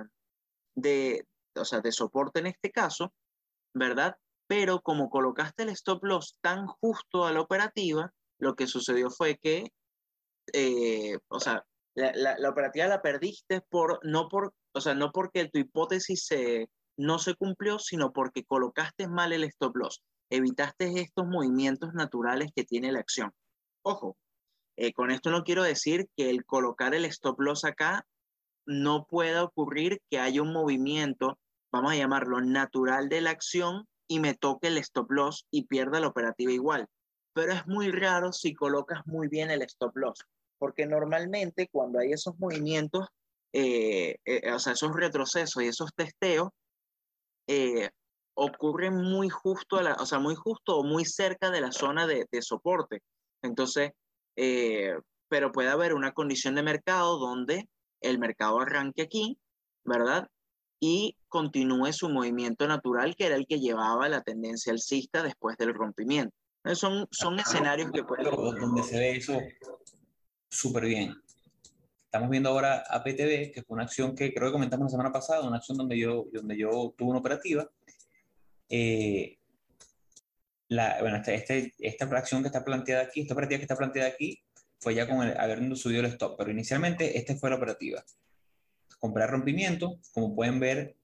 de, 0.75 1.27
o 1.57 1.65
sea, 1.65 1.81
de 1.81 1.93
soporte 1.93 2.41
en 2.41 2.49
este 2.49 2.71
caso, 2.71 3.15
¿verdad? 3.73 4.17
Pero 4.49 4.83
como 4.83 5.09
colocaste 5.09 5.63
el 5.63 5.71
stop 5.71 6.05
loss 6.05 6.37
tan 6.43 6.67
justo 6.67 7.25
a 7.25 7.33
la 7.33 7.41
operativa, 7.41 8.13
lo 8.39 8.55
que 8.55 8.67
sucedió 8.67 9.09
fue 9.09 9.39
que, 9.39 9.73
eh, 10.53 11.17
o 11.29 11.41
sea, 11.41 11.65
la, 11.95 12.13
la, 12.15 12.37
la, 12.39 12.51
operativa 12.51 12.87
la 12.87 13.01
perdiste 13.01 13.63
por, 13.63 13.99
no, 14.03 14.29
por, 14.29 14.53
o 14.75 14.81
sea, 14.83 14.95
no 14.95 15.11
porque 15.11 15.49
tu 15.49 15.59
hipótesis 15.59 16.27
se, 16.27 16.69
no 16.99 17.19
se 17.19 17.35
cumplió, 17.35 17.79
sino 17.79 18.13
porque 18.13 18.45
colocaste 18.45 19.09
mal 19.09 19.33
el 19.33 19.45
stop 19.45 19.77
loss 19.77 20.03
evitaste 20.31 21.01
estos 21.01 21.27
movimientos 21.27 21.93
naturales 21.93 22.51
que 22.55 22.65
tiene 22.65 22.93
la 22.93 23.01
acción. 23.01 23.33
Ojo, 23.83 24.17
eh, 24.77 24.93
con 24.93 25.11
esto 25.11 25.31
no 25.31 25.45
quiero 25.45 25.63
decir 25.63 26.09
que 26.17 26.31
el 26.31 26.45
colocar 26.47 26.95
el 26.95 27.05
stop 27.05 27.41
loss 27.41 27.65
acá 27.65 28.07
no 28.67 29.05
pueda 29.07 29.43
ocurrir 29.43 30.01
que 30.09 30.19
haya 30.19 30.43
un 30.43 30.53
movimiento, 30.53 31.39
vamos 31.73 31.93
a 31.93 31.97
llamarlo 31.97 32.41
natural 32.41 33.09
de 33.09 33.21
la 33.21 33.31
acción 33.31 33.87
y 34.09 34.21
me 34.21 34.35
toque 34.35 34.69
el 34.69 34.79
stop 34.79 35.11
loss 35.11 35.47
y 35.51 35.67
pierda 35.67 36.01
la 36.01 36.09
operativa 36.09 36.53
igual. 36.53 36.87
Pero 37.33 37.53
es 37.53 37.67
muy 37.67 37.91
raro 37.91 38.33
si 38.33 38.55
colocas 38.55 39.07
muy 39.07 39.29
bien 39.29 39.51
el 39.51 39.63
stop 39.63 39.97
loss, 39.97 40.21
porque 40.59 40.87
normalmente 40.87 41.69
cuando 41.71 41.99
hay 41.99 42.13
esos 42.13 42.39
movimientos, 42.39 43.07
eh, 43.53 44.17
eh, 44.25 44.53
o 44.53 44.59
sea, 44.59 44.73
esos 44.73 44.95
retrocesos 44.95 45.63
y 45.63 45.67
esos 45.67 45.93
testeos, 45.95 46.51
ocurre 48.41 48.91
muy 48.91 49.29
justo, 49.29 49.77
a 49.77 49.83
la, 49.83 49.95
o 49.95 50.07
sea, 50.07 50.19
muy 50.19 50.35
justo 50.35 50.79
o 50.79 50.85
muy 50.85 51.05
cerca 51.05 51.51
de 51.51 51.61
la 51.61 51.73
zona 51.73 52.07
de, 52.07 52.27
de 52.31 52.43
soporte. 52.43 53.03
Entonces, 53.43 53.93
eh, 54.37 54.95
pero 55.29 55.53
puede 55.53 55.69
haber 55.69 55.93
una 55.93 56.13
condición 56.13 56.55
de 56.55 56.63
mercado 56.63 57.19
donde 57.19 57.69
el 58.01 58.19
mercado 58.19 58.61
arranque 58.61 59.03
aquí, 59.03 59.39
¿verdad? 59.85 60.27
Y 60.81 61.17
continúe 61.29 61.93
su 61.93 62.09
movimiento 62.09 62.67
natural, 62.67 63.15
que 63.15 63.27
era 63.27 63.37
el 63.37 63.47
que 63.47 63.61
llevaba 63.61 64.09
la 64.09 64.23
tendencia 64.23 64.73
alcista 64.73 65.23
después 65.23 65.59
del 65.59 65.75
rompimiento. 65.75 66.35
son, 66.73 67.07
son 67.11 67.39
escenarios 67.39 67.91
que 67.93 68.05
pueden... 68.05 68.25
Donde 68.25 68.83
se 68.83 68.99
ve 68.99 69.17
eso 69.17 69.39
súper 70.49 70.87
bien. 70.87 71.15
Estamos 72.07 72.31
viendo 72.31 72.49
ahora 72.49 72.83
APTV, 72.89 73.53
que 73.53 73.63
fue 73.67 73.75
una 73.75 73.85
acción 73.85 74.17
que 74.17 74.33
creo 74.33 74.49
que 74.49 74.55
comentamos 74.55 74.87
la 74.87 74.91
semana 74.91 75.13
pasada, 75.13 75.47
una 75.47 75.59
acción 75.59 75.77
donde 75.77 75.99
yo, 75.99 76.25
donde 76.33 76.57
yo 76.57 76.95
tuve 76.97 77.11
una 77.11 77.21
operativa 77.21 77.71
eh, 78.71 79.39
la, 80.69 80.99
bueno, 81.01 81.17
este, 81.17 81.35
este, 81.35 81.75
esta 81.81 82.07
fracción 82.07 82.43
que 82.43 82.49
está 82.49 82.65
planteada 82.65 83.03
aquí, 83.03 83.21
esta 83.21 83.35
operativa 83.35 83.59
que 83.59 83.65
está 83.65 83.77
planteada 83.77 84.09
aquí, 84.09 84.41
fue 84.79 84.95
ya 84.95 85.07
con 85.07 85.27
el, 85.27 85.37
habiendo 85.39 85.77
subido 85.77 86.01
el 86.01 86.07
stop, 86.07 86.37
pero 86.39 86.51
inicialmente 86.51 87.19
esta 87.19 87.37
fue 87.37 87.51
la 87.51 87.57
operativa. 87.57 88.03
Comprar 88.99 89.31
rompimiento, 89.31 89.99
como 90.13 90.35
pueden 90.35 90.61
ver, 90.61 90.97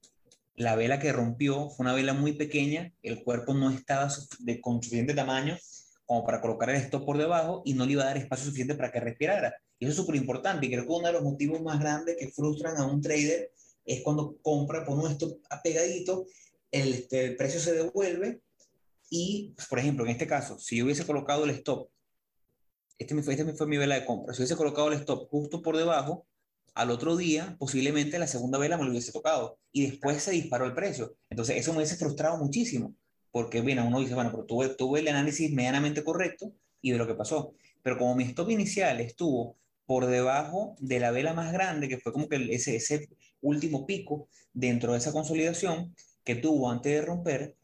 la 0.55 0.75
vela 0.75 0.99
que 0.99 1.11
rompió 1.11 1.69
fue 1.69 1.83
una 1.83 1.93
vela 1.93 2.13
muy 2.13 2.33
pequeña, 2.33 2.91
el 3.03 3.23
cuerpo 3.23 3.53
no 3.53 3.69
estaba 3.69 4.11
de, 4.39 4.59
con 4.61 4.81
suficiente 4.81 5.13
tamaño 5.13 5.57
como 6.05 6.25
para 6.25 6.39
colocar 6.39 6.69
el 6.69 6.77
stop 6.77 7.05
por 7.05 7.17
debajo 7.17 7.61
y 7.65 7.73
no 7.73 7.85
le 7.85 7.91
iba 7.91 8.03
a 8.03 8.07
dar 8.07 8.17
espacio 8.17 8.45
suficiente 8.45 8.75
para 8.75 8.91
que 8.91 9.01
respirara. 9.01 9.53
Y 9.77 9.85
eso 9.85 9.91
es 9.91 9.97
súper 9.97 10.15
importante 10.15 10.65
y 10.65 10.71
creo 10.71 10.85
que 10.85 10.91
uno 10.91 11.07
de 11.07 11.13
los 11.13 11.23
motivos 11.23 11.61
más 11.61 11.79
grandes 11.79 12.15
que 12.17 12.29
frustran 12.29 12.77
a 12.77 12.85
un 12.85 13.01
trader 13.01 13.51
es 13.85 14.01
cuando 14.01 14.37
compra, 14.41 14.85
pone 14.85 15.03
un 15.03 15.11
stop 15.11 15.39
apegadito 15.49 16.25
el, 16.71 16.93
este, 16.93 17.25
el 17.25 17.35
precio 17.35 17.59
se 17.59 17.73
devuelve 17.73 18.41
y, 19.09 19.55
por 19.69 19.79
ejemplo, 19.79 20.05
en 20.05 20.11
este 20.11 20.27
caso, 20.27 20.59
si 20.59 20.77
yo 20.77 20.85
hubiese 20.85 21.05
colocado 21.05 21.45
el 21.45 21.51
stop, 21.51 21.89
este 22.97 23.13
me 23.13 23.23
fue, 23.23 23.35
este 23.35 23.53
fue 23.53 23.67
mi 23.67 23.77
vela 23.77 23.95
de 23.95 24.05
compra, 24.05 24.33
si 24.33 24.41
hubiese 24.41 24.55
colocado 24.55 24.91
el 24.91 24.99
stop 24.99 25.29
justo 25.29 25.61
por 25.61 25.77
debajo, 25.77 26.25
al 26.73 26.91
otro 26.91 27.17
día 27.17 27.55
posiblemente 27.57 28.19
la 28.19 28.27
segunda 28.27 28.59
vela 28.59 28.77
me 28.77 28.83
lo 28.83 28.91
hubiese 28.91 29.11
tocado 29.11 29.57
y 29.71 29.89
después 29.89 30.21
se 30.21 30.31
disparó 30.31 30.65
el 30.65 30.75
precio. 30.75 31.15
Entonces 31.29 31.57
eso 31.57 31.71
me 31.71 31.77
hubiese 31.77 31.95
frustrado 31.95 32.37
muchísimo, 32.37 32.93
porque 33.31 33.61
bien, 33.61 33.79
uno 33.79 33.99
dice, 33.99 34.13
bueno, 34.13 34.31
pero 34.31 34.45
tuve, 34.45 34.69
tuve 34.69 34.99
el 34.99 35.07
análisis 35.07 35.51
medianamente 35.51 36.03
correcto 36.03 36.53
y 36.81 36.91
de 36.91 36.97
lo 36.97 37.07
que 37.07 37.15
pasó. 37.15 37.55
Pero 37.81 37.97
como 37.97 38.15
mi 38.15 38.25
stop 38.25 38.51
inicial 38.51 38.99
estuvo 38.99 39.57
por 39.87 40.05
debajo 40.05 40.75
de 40.79 40.99
la 40.99 41.11
vela 41.11 41.33
más 41.33 41.51
grande, 41.51 41.87
que 41.87 41.97
fue 41.97 42.11
como 42.11 42.27
que 42.27 42.47
ese, 42.51 42.75
ese 42.75 43.09
último 43.41 43.85
pico 43.85 44.29
dentro 44.53 44.91
de 44.91 44.99
esa 44.99 45.11
consolidación, 45.11 45.95
que 46.27 46.35
tuvo 46.35 46.69
antes 46.69 46.91
de 46.91 47.01
romper, 47.01 47.55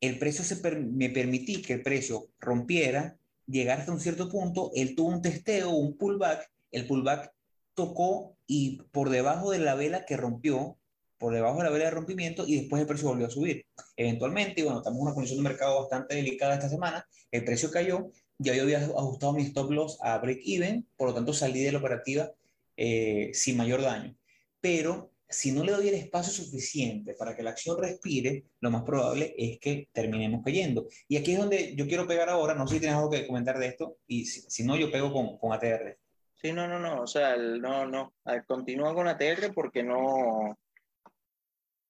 el 0.00 0.20
precio 0.20 0.44
se 0.44 0.54
me 0.72 1.10
permití 1.10 1.60
que 1.62 1.72
el 1.72 1.82
precio 1.82 2.28
rompiera, 2.38 3.18
llegar 3.44 3.80
hasta 3.80 3.90
un 3.90 3.98
cierto 3.98 4.28
punto, 4.28 4.70
él 4.76 4.94
tuvo 4.94 5.08
un 5.08 5.20
testeo, 5.20 5.70
un 5.70 5.98
pullback, 5.98 6.48
el 6.70 6.86
pullback 6.86 7.32
tocó 7.74 8.36
y 8.46 8.82
por 8.92 9.10
debajo 9.10 9.50
de 9.50 9.58
la 9.58 9.74
vela 9.74 10.04
que 10.04 10.16
rompió, 10.16 10.78
por 11.18 11.34
debajo 11.34 11.58
de 11.58 11.64
la 11.64 11.70
vela 11.70 11.86
de 11.86 11.90
rompimiento 11.90 12.46
y 12.46 12.60
después 12.60 12.80
el 12.80 12.86
precio 12.86 13.08
volvió 13.08 13.26
a 13.26 13.30
subir. 13.30 13.66
Eventualmente, 13.96 14.62
bueno, 14.62 14.78
estamos 14.78 14.98
en 14.98 15.06
una 15.06 15.14
condición 15.14 15.42
de 15.42 15.48
mercado 15.48 15.80
bastante 15.80 16.14
delicada 16.14 16.54
esta 16.54 16.68
semana, 16.68 17.04
el 17.32 17.44
precio 17.44 17.68
cayó, 17.72 18.12
ya 18.38 18.54
yo 18.54 18.62
había 18.62 18.78
ajustado 18.78 19.32
mi 19.32 19.42
stop 19.42 19.72
loss 19.72 19.98
a 20.02 20.18
break 20.18 20.38
even, 20.44 20.86
por 20.96 21.08
lo 21.08 21.14
tanto 21.14 21.32
salí 21.32 21.64
de 21.64 21.72
la 21.72 21.78
operativa 21.78 22.30
eh, 22.76 23.32
sin 23.34 23.56
mayor 23.56 23.82
daño. 23.82 24.14
Pero 24.60 25.10
si 25.34 25.50
no 25.50 25.64
le 25.64 25.72
doy 25.72 25.88
el 25.88 25.94
espacio 25.94 26.32
suficiente 26.32 27.14
para 27.14 27.34
que 27.34 27.42
la 27.42 27.50
acción 27.50 27.76
respire, 27.76 28.44
lo 28.60 28.70
más 28.70 28.84
probable 28.84 29.34
es 29.36 29.58
que 29.58 29.88
terminemos 29.92 30.42
cayendo. 30.44 30.86
Y 31.08 31.16
aquí 31.16 31.32
es 31.32 31.38
donde 31.38 31.74
yo 31.74 31.88
quiero 31.88 32.06
pegar 32.06 32.28
ahora, 32.28 32.54
no 32.54 32.66
sé 32.66 32.74
si 32.74 32.80
tienes 32.80 32.96
algo 32.96 33.10
que 33.10 33.26
comentar 33.26 33.58
de 33.58 33.66
esto, 33.66 33.98
y 34.06 34.24
si, 34.26 34.62
no, 34.64 34.76
yo 34.76 34.92
pego 34.92 35.12
con, 35.12 35.36
con, 35.38 35.52
ATR. 35.52 35.98
Sí, 36.40 36.52
no, 36.52 36.68
no, 36.68 36.78
no, 36.78 37.02
o 37.02 37.06
sea, 37.06 37.36
no, 37.36 37.84
no, 37.86 38.14
continúa 38.46 38.94
con 38.94 39.08
ATR 39.08 39.52
porque 39.52 39.82
no... 39.82 40.56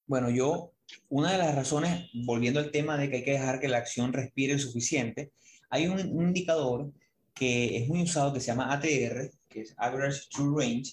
Bueno, 0.07 0.31
yo, 0.31 0.73
una 1.09 1.33
de 1.33 1.39
las 1.39 1.55
razones, 1.55 2.11
volviendo 2.27 2.61
al 2.61 2.71
tema 2.71 2.97
de 2.97 3.11
que 3.11 3.17
hay 3.17 3.25
que 3.25 3.33
dejar 3.33 3.61
que 3.61 3.69
la 3.69 3.79
acción 3.79 4.13
respire 4.13 4.59
suficiente, 4.59 5.33
hay 5.69 5.87
un, 5.87 5.99
un 5.99 6.29
indicador 6.29 6.91
que 7.35 7.79
es 7.79 7.89
muy 7.89 8.03
usado 8.03 8.33
que 8.33 8.41
se 8.41 8.47
llama 8.47 8.73
ATR, 8.73 9.31
que 9.49 9.61
es 9.61 9.75
Average 9.77 10.29
True 10.31 10.55
Range, 10.57 10.91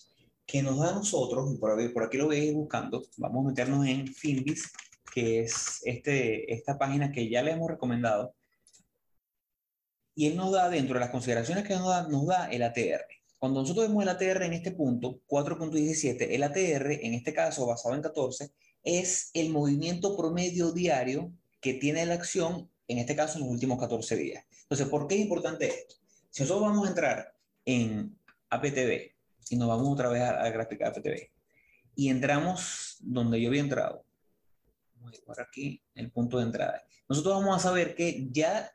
que 0.52 0.62
nos 0.62 0.78
da 0.80 0.90
a 0.90 0.96
nosotros, 0.96 1.58
por, 1.62 1.94
por 1.94 2.04
aquí 2.04 2.18
lo 2.18 2.28
veis 2.28 2.54
buscando, 2.54 3.02
vamos 3.16 3.46
a 3.46 3.50
meternos 3.52 3.88
en 3.88 4.06
Finbis, 4.06 4.70
que 5.14 5.40
es 5.40 5.80
este, 5.86 6.54
esta 6.54 6.78
página 6.78 7.10
que 7.10 7.30
ya 7.30 7.42
le 7.42 7.52
hemos 7.52 7.72
recomendado, 7.72 8.36
y 10.14 10.28
él 10.28 10.36
nos 10.36 10.52
da, 10.52 10.70
dentro 10.70 10.96
de 10.96 11.00
las 11.00 11.10
consideraciones 11.10 11.66
que 11.66 11.74
nos 11.76 11.88
da, 11.88 12.06
nos 12.10 12.28
da 12.28 12.52
el 12.52 12.64
ATR. 12.64 13.06
Cuando 13.40 13.62
nosotros 13.62 13.88
vemos 13.88 14.04
el 14.04 14.10
ATR 14.10 14.44
en 14.44 14.52
este 14.52 14.72
punto, 14.72 15.22
4.17, 15.26 16.28
el 16.32 16.44
ATR, 16.44 16.92
en 17.02 17.14
este 17.14 17.34
caso 17.34 17.66
basado 17.66 17.96
en 17.96 18.02
14, 18.02 18.52
es 18.84 19.32
el 19.34 19.52
movimiento 19.52 20.18
promedio 20.18 20.74
diario 20.74 21.32
que 21.62 21.76
tiene 21.76 22.06
la 22.06 22.16
acción, 22.16 22.70
en 22.90 22.98
este 22.98 23.16
caso 23.16 23.38
en 23.38 23.46
los 23.46 23.54
últimos 23.54 23.80
14 23.80 24.18
días. 24.18 24.44
Entonces, 24.64 24.90
¿por 24.90 25.08
qué 25.08 25.16
es 25.16 25.22
importante 25.22 25.68
esto? 25.70 25.96
Si 26.30 26.44
nosotros 26.44 26.68
vamos 26.68 26.86
a 26.86 26.90
entrar 26.90 27.34
en 27.64 28.20
APTV 28.50 29.21
y 29.52 29.58
nos 29.58 29.68
vamos 29.68 29.92
otra 29.92 30.10
vez 30.10 30.22
a 30.22 30.44
la 30.44 30.50
gráfica 30.50 30.88
APTV 30.88 31.30
y 31.96 32.10
entramos 32.10 32.96
donde 33.02 33.42
yo 33.42 33.50
había 33.50 33.60
entrado, 33.60 34.06
vamos 34.96 35.20
a 35.20 35.26
por 35.26 35.42
aquí 35.42 35.84
el 35.94 36.10
punto 36.10 36.38
de 36.38 36.44
entrada. 36.44 36.82
Nosotros 37.10 37.36
vamos 37.36 37.58
a 37.58 37.60
saber 37.60 37.94
que 37.94 38.28
ya 38.32 38.72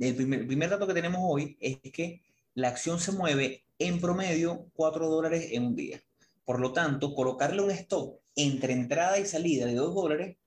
el 0.00 0.16
primer, 0.16 0.46
primer 0.46 0.70
dato 0.70 0.86
que 0.86 0.94
tenemos 0.94 1.20
hoy 1.22 1.58
es 1.60 1.78
que 1.92 2.22
la 2.54 2.68
acción 2.68 2.98
se 2.98 3.12
mueve 3.12 3.66
en 3.78 4.00
promedio 4.00 4.70
4 4.72 5.08
dólares 5.08 5.48
en 5.52 5.66
un 5.66 5.76
día. 5.76 6.02
Por 6.46 6.58
lo 6.58 6.72
tanto, 6.72 7.14
colocarle 7.14 7.60
un 7.60 7.70
stop 7.70 8.18
entre 8.34 8.72
entrada 8.72 9.18
y 9.18 9.26
salida 9.26 9.66
de 9.66 9.74
2 9.74 9.94
dólares 9.94 10.38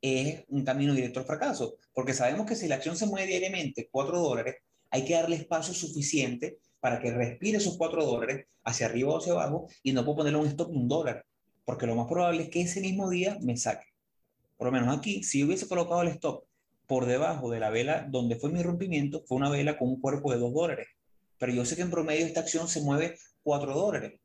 es 0.00 0.44
un 0.48 0.64
camino 0.64 0.94
directo 0.94 1.20
al 1.20 1.26
fracaso, 1.26 1.76
porque 1.92 2.14
sabemos 2.14 2.46
que 2.46 2.56
si 2.56 2.68
la 2.68 2.76
acción 2.76 2.96
se 2.96 3.06
mueve 3.06 3.28
diariamente 3.28 3.88
4 3.90 4.18
dólares, 4.18 4.56
hay 4.90 5.04
que 5.04 5.14
darle 5.14 5.36
espacio 5.36 5.74
suficiente 5.74 6.58
para 6.84 7.00
que 7.00 7.10
respire 7.10 7.56
esos 7.56 7.78
4 7.78 8.04
dólares 8.04 8.44
hacia 8.62 8.84
arriba 8.84 9.14
o 9.14 9.16
hacia 9.16 9.32
abajo 9.32 9.68
y 9.82 9.94
no 9.94 10.04
puedo 10.04 10.18
ponerle 10.18 10.38
un 10.38 10.46
stop 10.48 10.68
de 10.68 10.76
un 10.76 10.86
dólar, 10.86 11.24
porque 11.64 11.86
lo 11.86 11.94
más 11.94 12.06
probable 12.06 12.42
es 12.42 12.50
que 12.50 12.60
ese 12.60 12.82
mismo 12.82 13.08
día 13.08 13.38
me 13.40 13.56
saque. 13.56 13.86
Por 14.58 14.66
lo 14.66 14.72
menos 14.72 14.94
aquí, 14.94 15.22
si 15.22 15.42
hubiese 15.42 15.66
colocado 15.66 16.02
el 16.02 16.08
stop 16.08 16.44
por 16.86 17.06
debajo 17.06 17.48
de 17.48 17.58
la 17.58 17.70
vela 17.70 18.06
donde 18.10 18.36
fue 18.36 18.50
mi 18.50 18.62
rompimiento, 18.62 19.24
fue 19.26 19.38
una 19.38 19.48
vela 19.48 19.78
con 19.78 19.88
un 19.88 19.98
cuerpo 19.98 20.30
de 20.30 20.38
2 20.38 20.52
dólares. 20.52 20.88
Pero 21.38 21.54
yo 21.54 21.64
sé 21.64 21.74
que 21.74 21.80
en 21.80 21.90
promedio 21.90 22.26
esta 22.26 22.40
acción 22.40 22.68
se 22.68 22.82
mueve 22.82 23.16
4 23.44 23.74
dólares. 23.74 24.20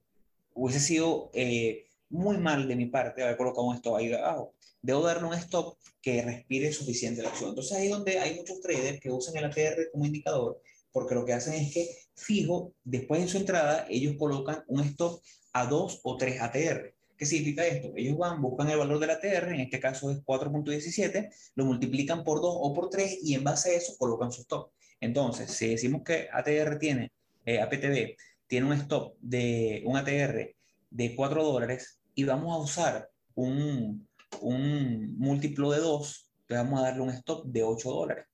Hubiese 0.53 0.81
sido 0.81 1.31
eh, 1.33 1.85
muy 2.09 2.39
mal 2.39 2.67
de 2.67 2.75
mi 2.75 2.87
parte 2.87 3.23
haber 3.23 3.37
colocado 3.37 3.67
un 3.67 3.75
stop 3.77 3.95
ahí 3.95 4.11
abajo. 4.11 4.53
Debo 4.81 5.03
darle 5.03 5.29
un 5.29 5.33
stop 5.35 5.77
que 6.01 6.23
respire 6.23 6.73
suficiente 6.73 7.21
la 7.21 7.29
acción. 7.29 7.51
Entonces 7.51 7.77
ahí 7.77 7.85
es 7.85 7.91
donde 7.91 8.19
hay 8.19 8.35
muchos 8.35 8.59
traders 8.59 8.99
que 8.99 9.11
usan 9.11 9.37
el 9.37 9.45
ATR 9.45 9.91
como 9.93 10.05
indicador, 10.05 10.61
porque 10.91 11.15
lo 11.15 11.23
que 11.23 11.31
hacen 11.31 11.53
es 11.53 11.73
que 11.73 12.08
fijo, 12.19 12.73
después 12.83 13.21
de 13.21 13.27
su 13.27 13.37
entrada, 13.37 13.85
ellos 13.89 14.15
colocan 14.17 14.63
un 14.67 14.81
stop 14.81 15.21
a 15.53 15.65
2 15.65 16.01
o 16.03 16.17
3 16.17 16.41
ATR. 16.41 16.93
¿Qué 17.17 17.25
significa 17.25 17.65
esto? 17.65 17.91
Ellos 17.97 18.17
van, 18.17 18.41
buscan 18.41 18.69
el 18.69 18.77
valor 18.77 18.97
de 18.97 19.07
la 19.07 19.19
TR, 19.19 19.49
en 19.53 19.59
este 19.59 19.79
caso 19.79 20.09
es 20.09 20.23
4.17, 20.23 21.29
lo 21.55 21.65
multiplican 21.65 22.23
por 22.23 22.41
2 22.41 22.55
o 22.57 22.73
por 22.73 22.89
3 22.89 23.19
y 23.23 23.33
en 23.33 23.43
base 23.43 23.71
a 23.71 23.73
eso 23.73 23.97
colocan 23.97 24.31
su 24.31 24.43
stop. 24.43 24.71
Entonces, 25.01 25.51
si 25.51 25.67
decimos 25.67 26.03
que 26.03 26.29
ATR 26.31 26.79
tiene, 26.79 27.11
eh, 27.45 27.59
APTB 27.59 28.15
tiene 28.47 28.67
un 28.67 28.73
stop 28.73 29.17
de 29.19 29.83
un 29.85 29.97
ATR 29.97 30.55
de 30.91 31.15
4 31.15 31.43
dólares 31.43 31.99
y 32.15 32.23
vamos 32.23 32.55
a 32.55 32.59
usar 32.59 33.09
un, 33.35 34.07
un 34.39 35.17
múltiplo 35.17 35.71
de 35.71 35.79
2, 35.79 36.31
le 36.47 36.55
vamos 36.55 36.79
a 36.79 36.83
darle 36.83 37.01
un 37.01 37.09
stop 37.09 37.45
de 37.45 37.63
8 37.63 37.91
dólares. 37.91 38.25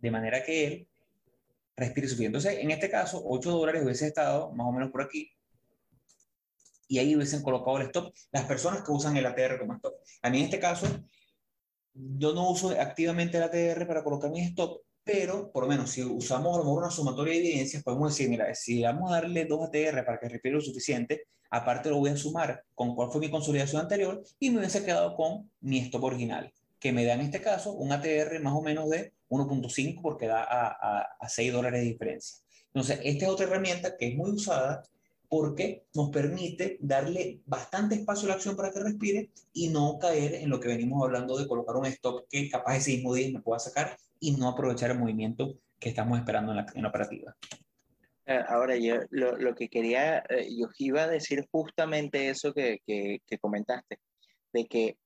De 0.00 0.10
manera 0.10 0.44
que 0.44 0.66
él 0.66 0.88
respire 1.76 2.08
suficiente. 2.08 2.38
Entonces, 2.38 2.62
en 2.62 2.70
este 2.70 2.90
caso, 2.90 3.22
8 3.24 3.50
dólares 3.50 3.82
hubiese 3.84 4.06
estado 4.06 4.52
más 4.52 4.66
o 4.66 4.72
menos 4.72 4.90
por 4.90 5.02
aquí, 5.02 5.30
y 6.88 6.98
ahí 6.98 7.16
hubiesen 7.16 7.42
colocado 7.42 7.78
el 7.78 7.86
stop 7.86 8.14
las 8.30 8.44
personas 8.44 8.82
que 8.82 8.92
usan 8.92 9.16
el 9.16 9.26
ATR 9.26 9.58
como 9.58 9.74
stop. 9.74 9.94
A 10.22 10.30
mí 10.30 10.38
en 10.38 10.44
este 10.44 10.58
caso, 10.58 10.86
yo 11.92 12.34
no 12.34 12.50
uso 12.50 12.70
activamente 12.78 13.36
el 13.36 13.44
ATR 13.44 13.86
para 13.86 14.04
colocar 14.04 14.30
mi 14.30 14.40
stop, 14.42 14.82
pero 15.02 15.50
por 15.52 15.64
lo 15.64 15.68
menos 15.68 15.90
si 15.90 16.02
usamos 16.02 16.54
a 16.54 16.58
lo 16.58 16.64
mejor 16.64 16.82
una 16.82 16.90
sumatoria 16.90 17.34
de 17.34 17.40
evidencias, 17.40 17.82
podemos 17.82 18.12
decir, 18.12 18.28
mira, 18.28 18.54
si 18.54 18.82
vamos 18.82 19.10
a 19.10 19.16
darle 19.16 19.44
dos 19.44 19.66
ATR 19.66 20.04
para 20.04 20.18
que 20.18 20.28
respire 20.28 20.54
lo 20.54 20.60
suficiente, 20.60 21.26
aparte 21.50 21.90
lo 21.90 21.98
voy 21.98 22.10
a 22.10 22.16
sumar 22.16 22.64
con 22.74 22.94
cuál 22.94 23.10
fue 23.10 23.20
mi 23.20 23.30
consolidación 23.30 23.82
anterior 23.82 24.22
y 24.38 24.50
me 24.50 24.58
hubiese 24.58 24.84
quedado 24.84 25.14
con 25.14 25.50
mi 25.60 25.78
stop 25.78 26.04
original, 26.04 26.52
que 26.78 26.92
me 26.92 27.04
da 27.04 27.14
en 27.14 27.20
este 27.20 27.40
caso 27.40 27.72
un 27.72 27.92
ATR 27.92 28.40
más 28.40 28.54
o 28.54 28.62
menos 28.62 28.88
de 28.90 29.12
1.5 29.28 30.00
porque 30.02 30.26
da 30.26 30.42
a, 30.44 30.68
a, 30.68 31.00
a 31.20 31.28
6 31.28 31.52
dólares 31.52 31.80
de 31.80 31.88
diferencia. 31.88 32.38
Entonces, 32.66 33.00
esta 33.04 33.24
es 33.24 33.30
otra 33.30 33.46
herramienta 33.46 33.96
que 33.96 34.08
es 34.08 34.16
muy 34.16 34.30
usada 34.30 34.82
porque 35.28 35.86
nos 35.94 36.10
permite 36.10 36.78
darle 36.80 37.40
bastante 37.46 37.96
espacio 37.96 38.26
a 38.26 38.28
la 38.30 38.34
acción 38.34 38.56
para 38.56 38.70
que 38.70 38.80
respire 38.80 39.30
y 39.52 39.68
no 39.68 39.98
caer 39.98 40.34
en 40.34 40.50
lo 40.50 40.60
que 40.60 40.68
venimos 40.68 41.02
hablando 41.02 41.36
de 41.36 41.48
colocar 41.48 41.76
un 41.76 41.86
stop 41.86 42.28
que 42.28 42.48
capaz 42.48 42.76
ese 42.76 42.92
mismo 42.92 43.14
día 43.14 43.30
me 43.32 43.40
pueda 43.40 43.58
sacar 43.58 43.96
y 44.20 44.32
no 44.32 44.48
aprovechar 44.48 44.90
el 44.90 44.98
movimiento 44.98 45.58
que 45.80 45.88
estamos 45.88 46.18
esperando 46.18 46.52
en 46.52 46.58
la, 46.58 46.66
en 46.74 46.86
operativa. 46.86 47.36
Eh, 48.26 48.40
ahora, 48.48 48.76
yo 48.76 49.00
lo, 49.10 49.54
que 49.54 49.68
quería, 49.68 50.18
eh, 50.30 50.48
yo 50.56 50.68
iba 50.78 51.02
a 51.02 51.08
decir 51.08 51.46
justamente 51.50 52.30
eso 52.30 52.54
que, 52.54 52.80
que, 52.86 53.38
comentaste, 53.38 53.98
de 54.52 54.66
que 54.66 54.96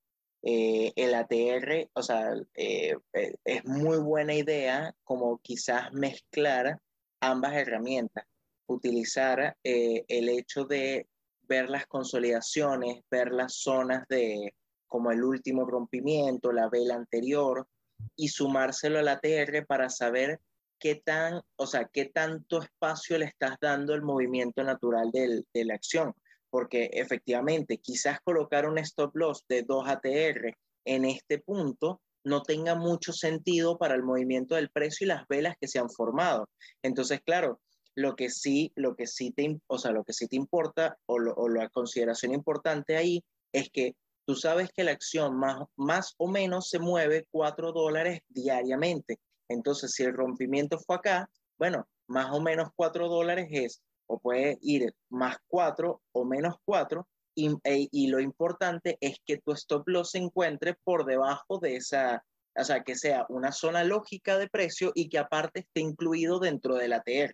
eh, 0.43 0.93
el 0.95 1.13
ATR, 1.13 1.89
o 1.93 2.01
sea, 2.03 2.33
es 2.53 3.65
muy 3.65 3.97
buena 3.97 4.33
idea 4.33 4.95
como 5.03 5.39
quizás 5.39 5.91
mezclar 5.93 6.79
ambas 7.21 7.53
herramientas 7.55 8.25
utilizar 8.69 9.57
eh, 9.63 10.05
el 10.07 10.29
hecho 10.29 10.65
de 10.65 11.07
ver 11.43 11.69
las 11.69 11.87
consolidaciones, 11.87 13.03
ver 13.09 13.31
las 13.31 13.55
zonas 13.55 14.07
de 14.07 14.53
como 14.87 15.11
el 15.11 15.23
último 15.23 15.65
rompimiento, 15.65 16.51
la 16.51 16.69
vela 16.69 16.95
anterior 16.95 17.67
y 18.15 18.29
sumárselo 18.29 18.99
al 18.99 19.07
ATR 19.07 19.65
para 19.67 19.89
saber 19.89 20.39
qué 20.79 20.95
tan, 20.95 21.41
o 21.57 21.67
sea, 21.67 21.89
qué 21.91 22.05
tanto 22.05 22.61
espacio 22.61 23.17
le 23.17 23.25
estás 23.25 23.57
dando 23.59 23.93
el 23.93 24.01
movimiento 24.01 24.63
natural 24.63 25.11
del, 25.11 25.45
de 25.53 25.65
la 25.65 25.75
acción. 25.75 26.13
Porque 26.49 26.89
efectivamente, 26.93 27.77
quizás 27.77 28.19
colocar 28.21 28.67
un 28.67 28.77
stop 28.79 29.15
loss 29.15 29.45
de 29.47 29.63
2 29.63 29.87
ATR 29.87 30.57
en 30.85 31.05
este 31.05 31.39
punto 31.39 32.01
no 32.23 32.41
tenga 32.43 32.75
mucho 32.75 33.13
sentido 33.13 33.77
para 33.77 33.95
el 33.95 34.03
movimiento 34.03 34.55
del 34.55 34.69
precio 34.69 35.05
y 35.05 35.07
las 35.07 35.27
velas 35.27 35.55
que 35.59 35.67
se 35.67 35.79
han 35.79 35.89
formado. 35.89 36.49
Entonces, 36.83 37.21
claro, 37.21 37.59
lo 37.95 38.15
que 38.15 38.29
sí, 38.29 38.71
lo 38.75 38.95
que 38.95 39.07
sí 39.07 39.31
te, 39.31 39.59
o 39.67 39.77
sea, 39.77 39.91
lo 39.91 40.03
que 40.03 40.13
sí 40.13 40.27
te 40.27 40.35
importa 40.35 40.97
o, 41.05 41.19
la 41.19 41.69
consideración 41.69 42.33
importante 42.33 42.95
ahí 42.95 43.23
es 43.51 43.69
que 43.69 43.95
tú 44.25 44.35
sabes 44.35 44.69
que 44.73 44.83
la 44.83 44.91
acción 44.91 45.37
más, 45.37 45.63
más 45.75 46.13
o 46.17 46.27
menos 46.27 46.69
se 46.69 46.79
mueve 46.79 47.25
4 47.31 47.71
dólares 47.71 48.21
diariamente. 48.29 49.19
Entonces, 49.49 49.91
si 49.91 50.03
el 50.03 50.13
rompimiento 50.13 50.77
fue 50.79 50.97
acá, 50.97 51.29
bueno, 51.57 51.87
más 52.07 52.31
o 52.31 52.39
menos 52.39 52.69
4 52.75 53.07
dólares 53.07 53.47
es, 53.51 53.81
o 54.09 54.19
puede 54.19 54.57
ir 54.61 54.93
más 55.09 55.37
4 55.47 56.01
o 56.11 56.25
menos 56.25 56.55
4, 56.65 57.07
y, 57.35 57.55
e, 57.63 57.87
y, 57.91 58.07
lo 58.07 58.19
importante 58.19 58.97
es 58.99 59.17
que 59.25 59.37
tu 59.37 59.51
stop 59.53 59.87
loss 59.87 60.11
se 60.11 60.17
encuentre 60.17 60.75
por 60.83 61.05
debajo 61.05 61.59
de 61.59 61.75
esa, 61.75 62.25
o 62.55 62.63
sea, 62.63 62.83
que 62.83 62.95
sea 62.95 63.25
una 63.29 63.51
zona 63.51 63.83
lógica 63.83 64.37
de 64.37 64.49
precio 64.49 64.91
y 64.95 65.07
que 65.07 65.19
aparte 65.19 65.61
esté 65.61 65.81
incluido 65.81 66.39
dentro 66.39 66.75
del 66.75 66.93
ATR. 66.93 67.33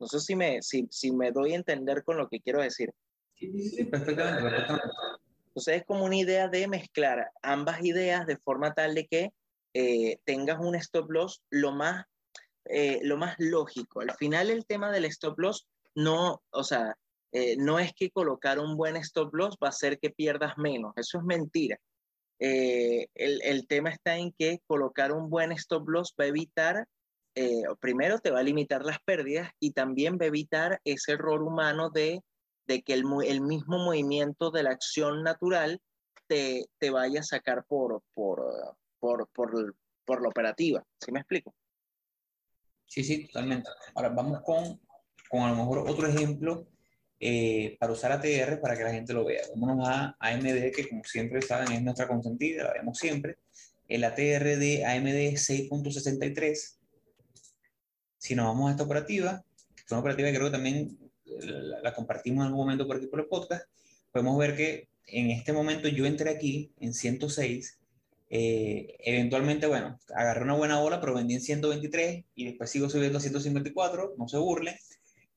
No 0.00 0.06
sé 0.06 0.20
si 0.20 0.36
me, 0.36 0.60
si, 0.60 0.86
si 0.90 1.12
me 1.12 1.30
doy 1.30 1.52
a 1.52 1.56
entender 1.56 2.02
con 2.04 2.18
lo 2.18 2.28
que 2.28 2.40
quiero 2.40 2.60
decir. 2.60 2.90
Sí, 3.34 3.70
sí, 3.70 3.84
perfectamente, 3.84 4.42
perfectamente. 4.42 4.88
Entonces 5.46 5.76
es 5.76 5.84
como 5.86 6.04
una 6.04 6.16
idea 6.16 6.48
de 6.48 6.68
mezclar 6.68 7.30
ambas 7.42 7.82
ideas 7.82 8.26
de 8.26 8.36
forma 8.36 8.74
tal 8.74 8.94
de 8.94 9.06
que 9.06 9.32
eh, 9.72 10.18
tengas 10.24 10.58
un 10.60 10.74
stop 10.74 11.10
loss 11.10 11.42
lo 11.50 11.72
más, 11.72 12.04
eh, 12.64 13.00
lo 13.02 13.16
más 13.16 13.36
lógico. 13.38 14.00
Al 14.00 14.12
final 14.16 14.50
el 14.50 14.66
tema 14.66 14.90
del 14.90 15.04
stop 15.06 15.38
loss 15.38 15.66
no, 15.94 16.42
o 16.50 16.64
sea, 16.64 16.96
eh, 17.32 17.56
no 17.58 17.78
es 17.78 17.92
que 17.94 18.10
colocar 18.10 18.58
un 18.58 18.76
buen 18.76 18.96
stop 18.96 19.34
loss 19.34 19.56
va 19.62 19.68
a 19.68 19.70
hacer 19.70 19.98
que 19.98 20.10
pierdas 20.10 20.56
menos. 20.56 20.92
Eso 20.96 21.18
es 21.18 21.24
mentira. 21.24 21.78
el, 22.38 23.08
el 23.14 23.66
tema 23.66 23.90
está 23.90 24.16
en 24.16 24.32
que 24.32 24.60
colocar 24.66 25.12
un 25.12 25.28
buen 25.28 25.52
stop 25.52 25.88
loss 25.88 26.14
va 26.18 26.24
a 26.24 26.28
evitar 26.28 26.86
eh, 27.40 27.62
primero 27.78 28.18
te 28.18 28.32
va 28.32 28.40
a 28.40 28.42
limitar 28.42 28.84
las 28.84 28.98
pérdidas 29.04 29.52
y 29.60 29.70
también 29.70 30.18
va 30.20 30.24
a 30.24 30.26
evitar 30.26 30.80
ese 30.82 31.12
error 31.12 31.40
humano 31.40 31.88
de, 31.88 32.24
de 32.66 32.82
que 32.82 32.94
el, 32.94 33.04
el, 33.24 33.42
mismo 33.42 33.78
movimiento 33.78 34.50
de 34.50 34.64
la 34.64 34.70
acción 34.70 35.22
natural 35.22 35.80
te, 36.26 36.66
te 36.78 36.90
vaya 36.90 37.20
a 37.20 37.22
sacar 37.22 37.64
por, 37.68 38.02
por, 38.12 38.44
por, 38.98 39.28
por, 39.28 39.76
por 40.04 40.20
la 40.20 40.28
operativa. 40.28 40.82
¿Sí 41.00 41.12
me 41.12 41.20
explico? 41.20 41.54
Sí, 42.86 43.04
sí, 43.04 43.28
totalmente. 43.28 43.70
Ahora 43.94 44.08
vamos 44.08 44.42
con, 44.42 44.80
con 45.28 45.42
a 45.42 45.50
lo 45.50 45.56
mejor 45.56 45.88
otro 45.88 46.06
ejemplo 46.06 46.66
eh, 47.20 47.76
para 47.80 47.92
usar 47.92 48.12
ATR 48.12 48.60
para 48.60 48.76
que 48.76 48.84
la 48.84 48.92
gente 48.92 49.12
lo 49.12 49.24
vea. 49.24 49.42
Vámonos 49.54 49.88
a 49.88 50.16
AMD, 50.20 50.72
que 50.74 50.88
como 50.88 51.04
siempre 51.04 51.42
saben 51.42 51.72
es 51.72 51.82
nuestra 51.82 52.08
consentida, 52.08 52.64
la 52.64 52.72
vemos 52.72 52.98
siempre. 52.98 53.38
El 53.88 54.04
ATR 54.04 54.58
de 54.58 54.84
AMD 54.84 55.34
6.63 55.36 56.78
si 58.18 58.34
nos 58.34 58.46
vamos 58.46 58.68
a 58.68 58.72
esta 58.72 58.82
operativa, 58.82 59.44
que 59.74 59.82
es 59.86 59.90
una 59.90 60.00
operativa 60.00 60.28
que 60.28 60.34
creo 60.34 60.48
que 60.48 60.56
también 60.56 60.98
la, 61.24 61.94
compartimos 61.94 62.42
en 62.42 62.46
algún 62.48 62.60
momento 62.60 62.86
por 62.86 62.96
aquí 62.96 63.06
por 63.06 63.20
el 63.20 63.26
podcast, 63.26 63.64
podemos 64.12 64.36
ver 64.38 64.56
que 64.56 64.88
en 65.06 65.30
este 65.30 65.52
momento 65.52 65.88
yo 65.88 66.04
entré 66.04 66.30
aquí 66.30 66.72
en 66.80 66.92
106 66.92 67.76
Eh, 68.30 68.94
eventualmente, 68.98 69.66
bueno, 69.66 69.98
agarré 70.14 70.42
una 70.42 70.54
buena 70.54 70.82
ola, 70.82 71.00
pero 71.00 71.14
vendí 71.14 71.32
en 71.32 71.40
123 71.40 72.26
y 72.34 72.44
después 72.44 72.68
sigo 72.68 72.90
subiendo 72.90 73.16
a 73.16 73.22
154, 73.22 74.16
no 74.18 74.28
se 74.28 74.36
burlen, 74.36 74.76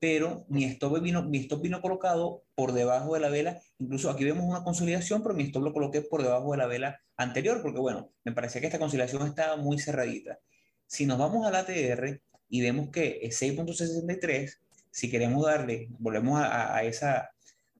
pero 0.02 0.46
mi 0.50 0.64
stop 0.64 1.00
vino, 1.00 1.22
mi 1.22 1.38
stop 1.38 1.62
vino 1.62 1.80
colocado 1.80 2.44
por 2.56 2.72
debajo 2.74 3.14
de 3.14 3.20
la 3.20 3.30
vela, 3.30 3.62
incluso 3.78 4.10
aquí 4.10 4.24
vemos 4.24 4.46
una 4.46 4.64
consolidación, 4.64 5.22
pero 5.22 5.36
mi 5.36 5.44
stop 5.44 5.62
lo 5.62 5.74
coloqué 5.74 6.02
por 6.02 6.24
debajo 6.24 6.54
de 6.54 6.58
la 6.58 6.66
vela 6.66 7.00
anterior, 7.18 7.62
porque 7.62 7.80
bueno, 7.80 8.12
me 8.24 8.32
parecía 8.32 8.62
que 8.62 8.68
esta 8.68 8.80
consolidación 8.80 9.28
estaba 9.28 9.58
muy 9.58 9.78
cerradita. 9.78 10.40
Si 10.88 11.06
nos 11.06 11.20
vamos 11.20 11.46
al 11.46 11.56
ATR 11.56 12.20
y 12.50 12.62
vemos 12.62 12.90
que 12.90 13.20
es 13.22 13.40
6.63, 13.40 14.58
si 14.90 15.12
queremos 15.12 15.46
darle, 15.46 15.88
volvemos 16.00 16.42
a, 16.42 16.76
a 16.76 16.84
esa 16.84 17.30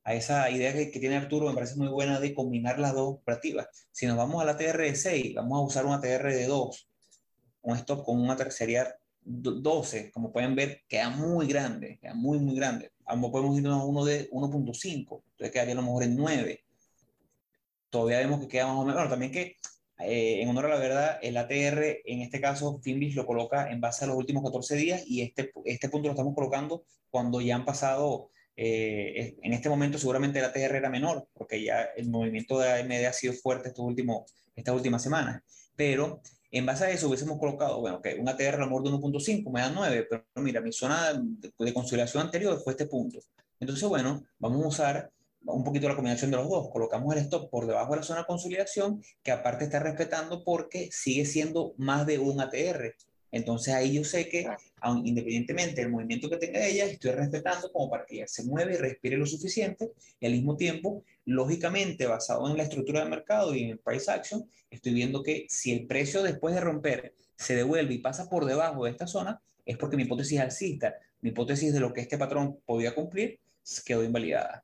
a 0.04 0.14
esa 0.14 0.50
idea 0.52 0.74
que, 0.74 0.92
que, 0.92 1.00
tiene 1.00 1.16
Arturo, 1.18 1.48
me 1.48 1.56
parece 1.56 1.76
muy 1.76 1.88
buena 1.88 2.20
de 2.20 2.34
combinar 2.34 2.80
las 2.80 2.94
dos 2.94 3.16
operativas. 3.16 3.68
Si 3.92 4.06
nos 4.06 4.18
vamos 4.18 4.42
a 4.42 4.46
la 4.46 4.58
TR 4.58 4.78
de 4.78 4.96
6, 4.96 5.36
vamos 5.36 5.60
a 5.60 5.66
usar 5.66 5.86
una 5.86 6.02
TR 6.02 6.34
de 6.34 6.46
2, 6.46 6.90
un 7.62 7.78
stop 7.78 8.06
con 8.06 8.20
una 8.20 8.36
tercería 8.36 8.96
12, 9.24 10.12
como 10.12 10.32
pueden 10.32 10.56
ver, 10.56 10.84
queda 10.88 11.10
muy 11.10 11.48
grande, 11.48 11.98
queda 12.02 12.14
muy, 12.14 12.40
muy 12.40 12.56
grande. 12.56 12.92
Ambos 13.06 13.32
podemos 13.32 13.58
irnos 13.58 13.80
a 13.80 13.86
uno 13.86 14.06
de 14.06 14.30
1.5, 14.32 15.24
entonces 15.32 15.52
quedaría 15.52 15.74
a 15.74 15.76
lo 15.76 15.84
mejor 15.84 16.04
en 16.04 16.16
9. 16.16 16.64
Todavía 17.90 18.20
vemos 18.20 18.40
que 18.40 18.48
queda 18.48 18.68
más 18.68 18.78
o 18.78 18.82
menos, 18.82 18.96
bueno, 18.96 19.10
también 19.10 19.32
que 19.32 19.58
eh, 20.00 20.42
en 20.42 20.50
honor 20.50 20.66
a 20.66 20.70
la 20.70 20.80
verdad, 20.80 21.20
el 21.22 21.38
ATR, 21.38 22.02
en 22.06 22.22
este 22.22 22.42
caso, 22.42 22.80
Finbis 22.82 23.16
lo 23.16 23.26
coloca 23.26 23.70
en 23.72 23.82
base 23.82 24.06
a 24.06 24.08
los 24.08 24.18
últimos 24.18 24.44
14 24.44 24.76
días 24.76 25.04
y 25.06 25.22
este, 25.22 25.52
este 25.66 25.90
punto 25.90 26.08
lo 26.08 26.14
estamos 26.14 26.34
colocando 26.34 26.84
cuando 27.10 27.42
ya 27.42 27.56
han 27.56 27.66
pasado 27.66 28.30
eh, 28.56 29.38
en 29.42 29.54
este 29.54 29.70
momento 29.70 29.98
seguramente 29.98 30.42
la 30.42 30.52
TR 30.52 30.76
era 30.76 30.90
menor, 30.90 31.28
porque 31.34 31.64
ya 31.64 31.84
el 31.96 32.10
movimiento 32.10 32.60
de 32.60 32.72
AMD 32.72 33.06
ha 33.06 33.14
sido 33.14 33.34
fuerte 33.34 33.70
estos 33.70 33.86
últimos, 33.86 34.34
estas 34.56 34.76
últimas 34.76 35.02
semanas. 35.02 35.42
Pero 35.76 36.22
en 36.52 36.66
base 36.66 36.86
a 36.86 36.92
eso 36.92 37.08
hubiésemos 37.08 37.40
colocado, 37.40 37.80
bueno, 37.80 38.02
que 38.02 38.16
una 38.16 38.36
TR 38.36 38.56
a 38.56 38.58
lo 38.58 38.66
mejor 38.66 38.84
de 38.84 38.90
1.5 38.90 39.52
me 39.52 39.62
da 39.62 39.70
9, 39.70 40.08
pero 40.10 40.26
mira, 40.36 40.60
mi 40.62 40.74
zona 40.74 41.14
de 41.14 41.74
consolidación 41.74 42.24
anterior 42.24 42.62
fue 42.62 42.74
este 42.74 42.88
punto. 42.88 43.20
Entonces, 43.60 43.88
bueno, 43.88 44.24
vamos 44.40 44.66
a 44.66 44.68
usar 44.68 45.12
un 45.46 45.64
poquito 45.64 45.88
la 45.88 45.96
combinación 45.96 46.30
de 46.32 46.38
los 46.38 46.50
dos. 46.50 46.70
Colocamos 46.72 47.16
el 47.16 47.22
stop 47.22 47.50
por 47.50 47.68
debajo 47.68 47.92
de 47.92 47.98
la 47.98 48.04
zona 48.04 48.20
de 48.22 48.26
consolidación, 48.26 49.02
que 49.24 49.32
aparte 49.32 49.64
está 49.66 49.80
respetando 49.80 50.44
porque 50.44 50.90
sigue 50.92 51.26
siendo 51.26 51.74
más 51.78 52.06
de 52.06 52.20
un 52.20 52.42
ATR. 52.42 52.96
Entonces 53.32 53.74
ahí 53.74 53.94
yo 53.94 54.04
sé 54.04 54.28
que, 54.28 54.46
aun, 54.82 55.08
independientemente 55.08 55.82
del 55.82 55.90
movimiento 55.90 56.30
que 56.30 56.38
tenga 56.38 56.66
ella, 56.66 56.86
estoy 56.86 57.12
respetando 57.12 57.72
como 57.72 57.90
para 57.90 58.06
que 58.06 58.16
ella 58.16 58.28
se 58.28 58.44
mueva 58.44 58.72
y 58.74 58.78
respire 58.78 59.16
lo 59.16 59.26
suficiente. 59.26 59.92
Y 60.20 60.26
al 60.26 60.34
mismo 60.34 60.58
tiempo, 60.58 61.04
lógicamente, 61.26 62.08
basado 62.08 62.50
en 62.50 62.58
la 62.58 62.64
estructura 62.64 63.04
de 63.04 63.10
mercado 63.10 63.54
y 63.56 63.64
en 63.64 63.70
el 63.72 63.80
price 63.80 64.12
action, 64.12 64.50
estoy 64.70 64.94
viendo 64.94 65.24
que 65.24 65.46
si 65.50 65.72
el 65.72 65.88
precio 65.88 66.24
después 66.24 66.56
de 66.56 66.62
romper 66.62 67.16
se 67.36 67.56
devuelve 67.56 67.94
y 67.94 68.00
pasa 68.00 68.30
por 68.30 68.46
debajo 68.46 68.86
de 68.86 68.92
esta 68.92 69.08
zona, 69.08 69.42
es 69.66 69.78
porque 69.78 69.98
mi 69.98 70.04
hipótesis 70.04 70.40
alcista, 70.40 70.96
mi 71.22 71.30
hipótesis 71.30 71.74
de 71.74 71.80
lo 71.80 71.94
que 71.94 72.02
este 72.02 72.18
patrón 72.18 72.60
podía 72.66 72.96
cumplir, 72.96 73.40
quedó 73.86 74.04
invalidada. 74.04 74.64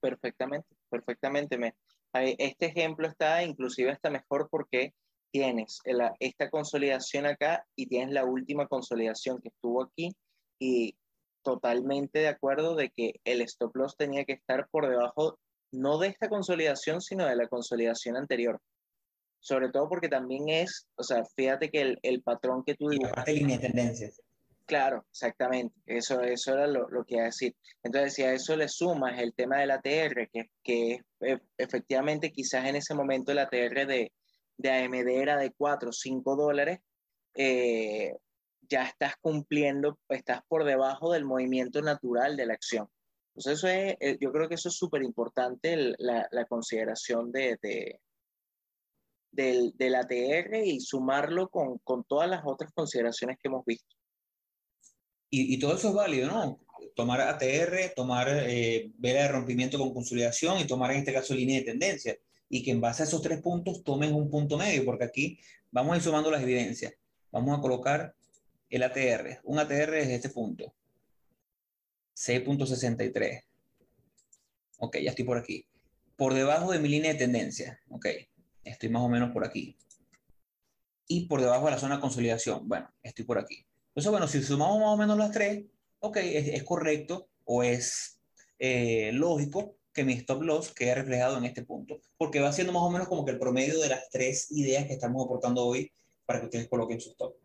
Perfectamente, 0.00 0.68
perfectamente. 0.90 1.56
Me, 1.56 1.74
este 2.12 2.66
ejemplo 2.66 3.08
está 3.08 3.42
inclusive 3.42 3.90
hasta 3.90 4.10
mejor 4.10 4.48
porque 4.50 4.92
tienes 5.30 5.80
esta 6.20 6.50
consolidación 6.50 7.26
acá 7.26 7.66
y 7.74 7.86
tienes 7.86 8.12
la 8.12 8.24
última 8.24 8.68
consolidación 8.68 9.40
que 9.40 9.48
estuvo 9.48 9.82
aquí 9.82 10.10
y 10.60 10.94
totalmente 11.44 12.18
de 12.18 12.28
acuerdo 12.28 12.74
de 12.74 12.90
que 12.90 13.20
el 13.24 13.40
stop 13.42 13.76
loss 13.76 13.96
tenía 13.96 14.24
que 14.24 14.32
estar 14.32 14.68
por 14.70 14.88
debajo 14.88 15.38
no 15.70 15.98
de 15.98 16.08
esta 16.08 16.28
consolidación, 16.28 17.00
sino 17.00 17.26
de 17.26 17.36
la 17.36 17.48
consolidación 17.48 18.16
anterior. 18.16 18.60
Sobre 19.40 19.70
todo 19.70 19.88
porque 19.88 20.08
también 20.08 20.48
es, 20.48 20.88
o 20.96 21.02
sea, 21.02 21.22
fíjate 21.36 21.70
que 21.70 21.82
el, 21.82 21.98
el 22.02 22.22
patrón 22.22 22.64
que 22.64 22.74
tú 22.74 22.88
dibujas... 22.88 23.26
línea 23.28 23.58
de 23.58 23.68
tendencias. 23.68 24.20
Claro, 24.66 25.04
exactamente. 25.10 25.74
Eso, 25.84 26.22
eso 26.22 26.54
era 26.54 26.66
lo, 26.66 26.88
lo, 26.88 27.04
que 27.04 27.16
iba 27.16 27.24
a 27.24 27.26
decir. 27.26 27.54
Entonces, 27.82 28.14
si 28.14 28.22
a 28.22 28.32
eso 28.32 28.56
le 28.56 28.68
sumas 28.68 29.20
el 29.20 29.34
tema 29.34 29.58
del 29.58 29.72
ATR, 29.72 30.30
que, 30.32 30.50
que 30.62 31.00
e, 31.20 31.38
efectivamente 31.58 32.32
quizás 32.32 32.64
en 32.66 32.76
ese 32.76 32.94
momento 32.94 33.32
el 33.32 33.40
ATR 33.40 33.86
de, 33.86 34.12
de 34.56 34.70
AMD 34.70 35.08
era 35.08 35.36
de 35.36 35.52
4 35.52 35.90
o 35.90 35.92
5 35.92 36.36
dólares, 36.36 36.80
eh, 37.34 38.14
ya 38.68 38.84
estás 38.84 39.14
cumpliendo, 39.20 39.98
estás 40.08 40.40
por 40.48 40.64
debajo 40.64 41.12
del 41.12 41.24
movimiento 41.24 41.82
natural 41.82 42.36
de 42.36 42.46
la 42.46 42.54
acción. 42.54 42.88
Entonces, 43.34 43.58
eso 43.58 43.68
es, 43.68 43.96
eh, 44.00 44.18
yo 44.20 44.30
creo 44.32 44.48
que 44.48 44.54
eso 44.54 44.68
es 44.68 44.76
súper 44.76 45.02
importante, 45.02 45.94
la, 45.98 46.28
la, 46.30 46.44
consideración 46.46 47.32
de, 47.32 47.58
de 47.60 48.00
del, 49.32 49.72
del, 49.76 49.94
ATR 49.96 50.64
y 50.64 50.78
sumarlo 50.78 51.48
con, 51.48 51.78
con, 51.78 52.04
todas 52.04 52.30
las 52.30 52.42
otras 52.44 52.72
consideraciones 52.72 53.36
que 53.42 53.48
hemos 53.48 53.64
visto. 53.64 53.96
Y, 55.30 55.54
y 55.54 55.58
todo 55.58 55.74
eso 55.74 55.88
es 55.88 55.94
válido, 55.94 56.28
¿no? 56.28 56.60
Tomar 56.94 57.22
ATR, 57.22 57.92
tomar 57.96 58.28
eh, 58.30 58.92
vela 58.98 59.22
de 59.22 59.28
rompimiento 59.28 59.78
con 59.78 59.92
consolidación 59.92 60.60
y 60.60 60.66
tomar 60.66 60.92
en 60.92 60.98
este 60.98 61.12
caso 61.12 61.34
línea 61.34 61.58
de 61.58 61.64
tendencia 61.64 62.16
y 62.48 62.62
que 62.62 62.70
en 62.70 62.80
base 62.80 63.02
a 63.02 63.06
esos 63.06 63.20
tres 63.20 63.40
puntos 63.40 63.82
tomen 63.82 64.14
un 64.14 64.30
punto 64.30 64.56
medio, 64.56 64.84
porque 64.84 65.04
aquí 65.04 65.40
vamos 65.72 65.94
a 65.94 65.96
ir 65.96 66.02
sumando 66.04 66.30
las 66.30 66.42
evidencias. 66.42 66.94
Vamos 67.32 67.58
a 67.58 67.60
colocar 67.60 68.14
el 68.76 68.82
ATR. 68.82 69.40
Un 69.44 69.58
ATR 69.58 69.94
es 69.94 70.08
este 70.08 70.28
punto. 70.28 70.74
6.63. 72.16 73.42
Ok, 74.78 74.98
ya 74.98 75.10
estoy 75.10 75.24
por 75.24 75.38
aquí. 75.38 75.66
Por 76.16 76.34
debajo 76.34 76.72
de 76.72 76.78
mi 76.78 76.88
línea 76.88 77.12
de 77.12 77.18
tendencia. 77.18 77.80
Ok, 77.88 78.06
estoy 78.64 78.88
más 78.88 79.02
o 79.02 79.08
menos 79.08 79.32
por 79.32 79.44
aquí. 79.44 79.76
Y 81.06 81.26
por 81.26 81.40
debajo 81.40 81.66
de 81.66 81.72
la 81.72 81.78
zona 81.78 81.96
de 81.96 82.00
consolidación. 82.00 82.68
Bueno, 82.68 82.92
estoy 83.02 83.24
por 83.24 83.38
aquí. 83.38 83.66
Entonces, 83.88 84.10
bueno, 84.10 84.26
si 84.26 84.42
sumamos 84.42 84.80
más 84.80 84.88
o 84.88 84.96
menos 84.96 85.16
las 85.18 85.30
tres, 85.30 85.64
ok, 86.00 86.16
es, 86.16 86.62
correcto 86.64 87.28
o 87.44 87.62
es 87.62 88.20
eh, 88.58 89.12
lógico 89.12 89.76
que 89.92 90.04
mi 90.04 90.14
stop 90.14 90.42
loss 90.42 90.72
quede 90.72 90.96
reflejado 90.96 91.38
en 91.38 91.44
este 91.44 91.64
punto, 91.64 92.00
porque 92.16 92.40
va 92.40 92.52
siendo 92.52 92.72
más 92.72 92.82
o 92.82 92.90
menos 92.90 93.06
como 93.06 93.24
que 93.24 93.30
el 93.30 93.38
promedio 93.38 93.78
de 93.78 93.88
las 93.88 94.10
tres 94.10 94.50
ideas 94.50 94.86
que 94.86 94.94
estamos 94.94 95.24
aportando 95.24 95.64
hoy 95.64 95.92
para 96.26 96.40
que 96.40 96.46
ustedes 96.46 96.68
coloquen 96.68 97.00
su 97.00 97.10
stop. 97.10 97.36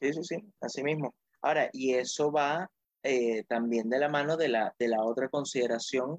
Sí, 0.00 0.12
sí, 0.12 0.12
sí, 0.12 0.22
sí, 0.22 0.52
así 0.60 0.82
mismo. 0.82 1.14
Ahora, 1.42 1.70
y 1.72 1.94
eso 1.94 2.30
va 2.32 2.70
eh, 3.02 3.44
también 3.44 3.88
de 3.88 3.98
la 3.98 4.08
mano 4.08 4.36
de 4.36 4.48
la, 4.48 4.74
de 4.78 4.88
la 4.88 5.02
otra 5.04 5.28
consideración 5.28 6.18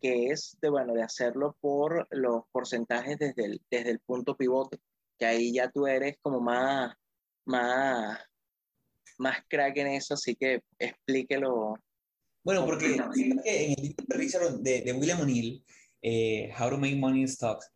que 0.00 0.26
es 0.28 0.56
de, 0.60 0.68
bueno, 0.68 0.92
de 0.92 1.02
hacerlo 1.02 1.56
por 1.60 2.06
los 2.10 2.42
porcentajes 2.52 3.18
desde 3.18 3.44
el, 3.44 3.62
desde 3.70 3.90
el 3.90 4.00
punto 4.00 4.36
pivote, 4.36 4.78
que 5.18 5.26
ahí 5.26 5.52
ya 5.54 5.70
tú 5.70 5.86
eres 5.86 6.16
como 6.20 6.40
más, 6.40 6.94
más, 7.46 8.18
más 9.18 9.38
crack 9.48 9.76
en 9.78 9.86
eso, 9.88 10.14
así 10.14 10.36
que 10.36 10.62
explíquelo 10.78 11.76
bueno, 12.44 12.66
porque 12.66 12.96
en 13.44 13.70
el 13.70 13.96
libro 14.18 14.58
de, 14.58 14.82
de, 14.82 14.92
William 14.92 15.22
O'Neill, 15.22 15.64
eh, 16.02 16.52
How 16.60 16.68
to 16.68 16.76
Make 16.76 16.96
Money 16.96 17.22
in 17.22 17.28
Stocks, 17.28 17.72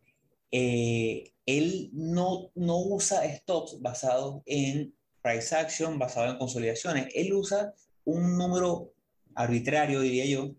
eh, 0.51 1.33
él 1.47 1.89
no, 1.91 2.51
no 2.53 2.77
usa 2.77 3.27
stocks 3.37 3.81
basados 3.81 4.43
en 4.45 4.93
price 5.21 5.55
action, 5.55 5.99
basado 5.99 6.31
en 6.31 6.37
consolidaciones. 6.37 7.07
Él 7.13 7.33
usa 7.33 7.73
un 8.05 8.37
número 8.37 8.93
arbitrario, 9.35 10.01
diría 10.01 10.25
yo, 10.25 10.55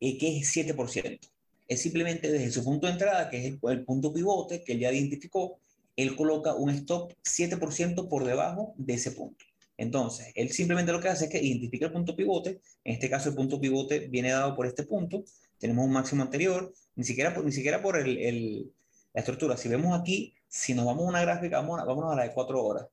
eh, 0.00 0.18
que 0.18 0.38
es 0.38 0.52
7%. 0.54 1.18
Es 1.66 1.82
simplemente 1.82 2.30
desde 2.30 2.50
su 2.50 2.64
punto 2.64 2.86
de 2.86 2.94
entrada, 2.94 3.28
que 3.28 3.38
es 3.38 3.58
el, 3.62 3.84
punto 3.84 4.12
pivote 4.12 4.62
que 4.64 4.72
él 4.72 4.80
ya 4.80 4.92
identificó, 4.92 5.58
él 5.96 6.16
coloca 6.16 6.54
un 6.54 6.70
stop 6.70 7.12
7% 7.22 8.08
por 8.08 8.24
debajo 8.24 8.74
de 8.76 8.94
ese 8.94 9.10
punto. 9.12 9.44
Entonces, 9.76 10.32
él 10.34 10.50
simplemente 10.50 10.92
lo 10.92 11.00
que 11.00 11.08
hace 11.08 11.26
es 11.26 11.30
que 11.30 11.42
identifica 11.42 11.86
el 11.86 11.92
punto 11.92 12.16
pivote, 12.16 12.60
en 12.84 12.94
este 12.94 13.10
caso 13.10 13.28
el 13.28 13.34
punto 13.34 13.60
pivote 13.60 14.08
viene 14.08 14.30
dado 14.30 14.56
por 14.56 14.66
este 14.66 14.84
punto, 14.84 15.24
tenemos 15.58 15.84
un 15.84 15.92
máximo 15.92 16.22
anterior, 16.22 16.72
ni 16.96 17.04
siquiera 17.04 17.34
por, 17.34 17.44
ni 17.44 17.52
siquiera 17.52 17.82
por 17.82 17.96
el, 17.98 18.16
el, 18.18 18.72
la 19.12 19.20
estructura. 19.20 19.56
Si 19.56 19.68
vemos 19.68 19.98
aquí, 19.98 20.34
si 20.48 20.74
nos 20.74 20.86
vamos 20.86 21.04
a 21.04 21.08
una 21.08 21.20
gráfica, 21.20 21.60
vamos 21.60 21.80
a 21.80 22.16
la 22.16 22.22
de 22.22 22.32
4 22.32 22.64
horas. 22.64 22.86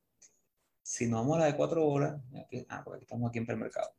Si 0.87 1.07
nos 1.07 1.21
vamos 1.21 1.37
a 1.37 1.39
la 1.39 1.45
de 1.47 1.55
4 1.55 1.83
horas, 1.83 2.21
aquí, 2.39 2.63
ah, 2.69 2.83
porque 2.83 2.97
aquí 2.97 3.05
estamos 3.05 3.27
aquí 3.27 3.39
en 3.39 3.47
premercado. 3.47 3.89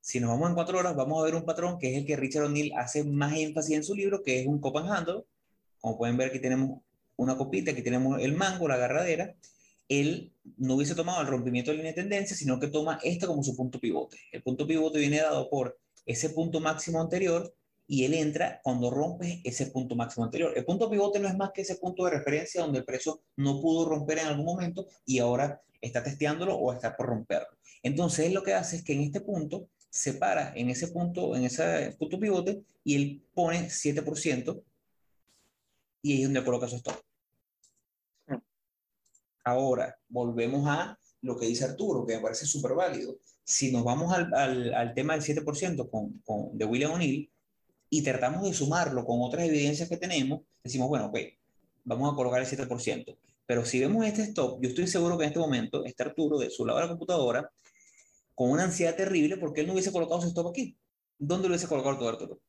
Si 0.00 0.18
nos 0.18 0.28
vamos 0.30 0.48
en 0.48 0.56
4 0.56 0.76
horas, 0.76 0.96
vamos 0.96 1.20
a 1.20 1.24
ver 1.24 1.36
un 1.36 1.44
patrón 1.44 1.78
que 1.78 1.92
es 1.92 1.98
el 1.98 2.04
que 2.04 2.16
Richard 2.16 2.46
O'Neill 2.46 2.72
hace 2.76 3.04
más 3.04 3.32
énfasis 3.36 3.76
en 3.76 3.84
su 3.84 3.94
libro, 3.94 4.24
que 4.24 4.40
es 4.40 4.46
un 4.48 4.58
cop 4.60 4.76
and 4.78 4.90
handle. 4.90 5.24
Como 5.80 5.98
pueden 5.98 6.16
ver, 6.16 6.30
aquí 6.30 6.40
tenemos 6.40 6.80
una 7.14 7.36
copita, 7.36 7.70
aquí 7.70 7.82
tenemos 7.82 8.20
el 8.20 8.32
mango, 8.32 8.66
la 8.66 8.74
agarradera, 8.74 9.36
él 9.88 10.32
no 10.56 10.74
hubiese 10.74 10.96
tomado 10.96 11.20
el 11.20 11.28
rompimiento 11.28 11.70
de 11.70 11.76
línea 11.76 11.92
de 11.92 12.02
tendencia, 12.02 12.36
sino 12.36 12.58
que 12.58 12.66
toma 12.66 12.98
este 13.04 13.28
como 13.28 13.44
su 13.44 13.54
punto 13.56 13.78
pivote. 13.78 14.18
El 14.32 14.42
punto 14.42 14.66
pivote 14.66 14.98
viene 14.98 15.18
dado 15.18 15.48
por 15.48 15.78
ese 16.06 16.30
punto 16.30 16.58
máximo 16.58 17.00
anterior 17.00 17.54
y 17.88 18.04
él 18.04 18.14
entra 18.14 18.60
cuando 18.62 18.90
rompe 18.90 19.40
ese 19.44 19.66
punto 19.66 19.94
máximo 19.94 20.24
anterior. 20.24 20.52
El 20.56 20.64
punto 20.64 20.90
pivote 20.90 21.20
no 21.20 21.28
es 21.28 21.36
más 21.36 21.52
que 21.52 21.62
ese 21.62 21.76
punto 21.76 22.04
de 22.04 22.10
referencia 22.10 22.62
donde 22.62 22.78
el 22.80 22.84
precio 22.84 23.22
no 23.36 23.60
pudo 23.60 23.88
romper 23.88 24.18
en 24.18 24.26
algún 24.26 24.44
momento 24.44 24.86
y 25.04 25.18
ahora 25.18 25.62
está 25.80 26.02
testeándolo 26.02 26.56
o 26.56 26.72
está 26.72 26.96
por 26.96 27.06
romperlo. 27.06 27.56
Entonces, 27.82 28.26
él 28.26 28.34
lo 28.34 28.42
que 28.42 28.54
hace 28.54 28.76
es 28.76 28.84
que 28.84 28.94
en 28.94 29.02
este 29.02 29.20
punto 29.20 29.68
se 29.88 30.14
para 30.14 30.52
en 30.54 30.68
ese 30.68 30.88
punto, 30.88 31.36
en 31.36 31.44
ese 31.44 31.94
punto 31.98 32.18
pivote 32.18 32.62
y 32.84 32.96
él 32.96 33.22
pone 33.32 33.68
7% 33.68 34.62
y 36.02 36.12
ahí 36.12 36.22
es 36.22 36.28
donde 36.28 36.44
coloca 36.44 36.68
su 36.68 36.76
stop. 36.76 36.96
Mm. 38.26 38.36
Ahora, 39.44 39.98
volvemos 40.08 40.66
a 40.68 40.98
lo 41.22 41.36
que 41.36 41.46
dice 41.46 41.64
Arturo, 41.64 42.04
que 42.06 42.16
me 42.16 42.22
parece 42.22 42.46
súper 42.46 42.74
válido. 42.74 43.18
Si 43.44 43.72
nos 43.72 43.84
vamos 43.84 44.12
al, 44.12 44.32
al, 44.34 44.74
al 44.74 44.94
tema 44.94 45.16
del 45.16 45.22
7% 45.22 45.88
con, 45.88 46.20
con, 46.24 46.56
de 46.56 46.64
William 46.64 46.92
O'Neill 46.92 47.30
y 47.90 48.02
tratamos 48.02 48.42
de 48.42 48.52
sumarlo 48.52 49.04
con 49.04 49.20
otras 49.22 49.46
evidencias 49.46 49.88
que 49.88 49.96
tenemos, 49.96 50.42
decimos, 50.62 50.88
bueno, 50.88 51.06
ok, 51.06 51.18
vamos 51.84 52.12
a 52.12 52.16
colocar 52.16 52.40
el 52.40 52.46
7%. 52.46 53.16
Pero 53.46 53.64
si 53.64 53.80
vemos 53.80 54.04
este 54.04 54.22
stop, 54.22 54.60
yo 54.60 54.68
estoy 54.68 54.86
seguro 54.88 55.16
que 55.16 55.24
en 55.24 55.28
este 55.28 55.38
momento 55.38 55.84
está 55.84 56.04
Arturo 56.04 56.38
de 56.38 56.50
su 56.50 56.66
lado 56.66 56.78
de 56.78 56.84
la 56.84 56.90
computadora 56.90 57.50
con 58.34 58.50
una 58.50 58.64
ansiedad 58.64 58.96
terrible 58.96 59.36
porque 59.36 59.60
él 59.60 59.68
no 59.68 59.72
hubiese 59.72 59.92
colocado 59.92 60.20
su 60.20 60.28
stop 60.28 60.48
aquí. 60.48 60.76
¿Dónde 61.18 61.48
lo 61.48 61.52
hubiese 61.52 61.68
colocado 61.68 61.96
todo 61.96 62.08
Arturo? 62.08 62.40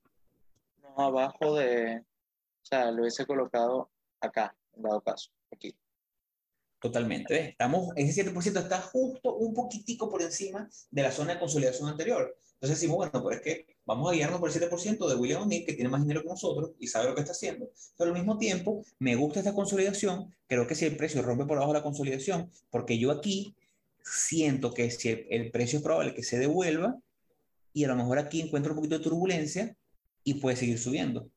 No, 0.81 1.05
abajo 1.05 1.55
de, 1.55 1.99
o 1.99 2.65
sea, 2.65 2.91
lo 2.91 3.01
hubiese 3.01 3.25
colocado 3.25 3.89
acá, 4.19 4.55
en 4.73 4.81
dado 4.81 5.01
caso, 5.01 5.29
aquí. 5.51 5.75
Totalmente. 6.79 7.49
Estamos, 7.49 7.89
ese 7.95 8.25
7% 8.25 8.59
está 8.59 8.81
justo 8.81 9.35
un 9.35 9.53
poquitico 9.53 10.09
por 10.09 10.21
encima 10.21 10.69
de 10.91 11.01
la 11.01 11.11
zona 11.11 11.33
de 11.33 11.39
consolidación 11.39 11.89
anterior. 11.89 12.37
Entonces 12.59 12.79
decimos, 12.79 12.97
bueno, 12.97 13.21
pues 13.21 13.37
es 13.37 13.43
que 13.43 13.77
vamos 13.85 14.11
a 14.11 14.15
guiarnos 14.15 14.39
por 14.39 14.49
el 14.49 14.55
7% 14.55 15.07
de 15.07 15.15
William 15.15 15.43
O'Neill, 15.43 15.63
que 15.63 15.73
tiene 15.73 15.89
más 15.91 16.01
dinero 16.01 16.23
que 16.23 16.29
nosotros 16.29 16.71
y 16.79 16.87
sabe 16.87 17.09
lo 17.09 17.13
que 17.13 17.21
está 17.21 17.33
haciendo. 17.33 17.69
Pero 17.95 18.09
al 18.09 18.17
mismo 18.17 18.39
tiempo, 18.39 18.83
me 18.97 19.15
gusta 19.15 19.39
esta 19.39 19.53
consolidación. 19.53 20.33
Creo 20.47 20.65
que 20.65 20.73
si 20.73 20.85
el 20.85 20.97
precio 20.97 21.21
rompe 21.21 21.45
por 21.45 21.57
abajo 21.57 21.73
la 21.73 21.83
consolidación, 21.83 22.51
porque 22.71 22.97
yo 22.97 23.11
aquí 23.11 23.55
siento 24.03 24.73
que 24.73 24.89
si 24.89 25.27
el, 25.29 25.51
precio 25.51 25.77
es 25.77 25.83
probable 25.83 26.15
que 26.15 26.23
se 26.23 26.39
devuelva 26.39 26.97
y 27.73 27.83
a 27.83 27.89
lo 27.89 27.95
mejor 27.95 28.17
aquí 28.17 28.41
encuentro 28.41 28.71
un 28.71 28.77
poquito 28.77 28.97
de 28.97 29.03
turbulencia 29.03 29.75
y 30.23 30.35
puede 30.35 30.55
seguir 30.55 30.79
subiendo. 30.79 31.29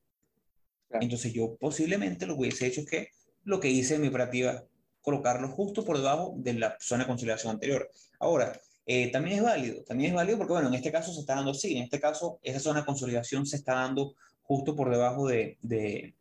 Entonces 0.88 1.34
yo 1.34 1.56
posiblemente 1.56 2.26
lo 2.26 2.34
que 2.34 2.40
hubiese 2.40 2.66
hecho 2.66 2.80
es 2.80 2.86
que 2.86 3.08
lo 3.44 3.60
que 3.60 3.68
hice 3.68 3.96
en 3.96 4.00
mi 4.00 4.08
operativa, 4.08 4.64
colocarlo 5.02 5.48
justo 5.48 5.84
por 5.84 5.98
debajo 5.98 6.34
de 6.38 6.54
la 6.54 6.76
zona 6.80 7.04
de 7.04 7.08
consolidación 7.08 7.52
anterior. 7.52 7.90
Ahora, 8.18 8.58
eh, 8.86 9.10
también 9.12 9.38
es 9.38 9.42
válido, 9.42 9.82
también 9.84 10.10
es 10.10 10.16
válido 10.16 10.38
porque, 10.38 10.52
bueno, 10.52 10.68
en 10.68 10.74
este 10.74 10.90
caso 10.90 11.12
se 11.12 11.20
está 11.20 11.36
dando 11.36 11.52
así, 11.52 11.76
en 11.76 11.84
este 11.84 12.00
caso 12.00 12.38
esa 12.42 12.60
zona 12.60 12.80
de 12.80 12.86
consolidación 12.86 13.46
se 13.46 13.56
está 13.56 13.74
dando 13.74 14.14
justo 14.42 14.74
por 14.74 14.90
debajo 14.90 15.28
de, 15.28 15.58
de, 15.62 16.14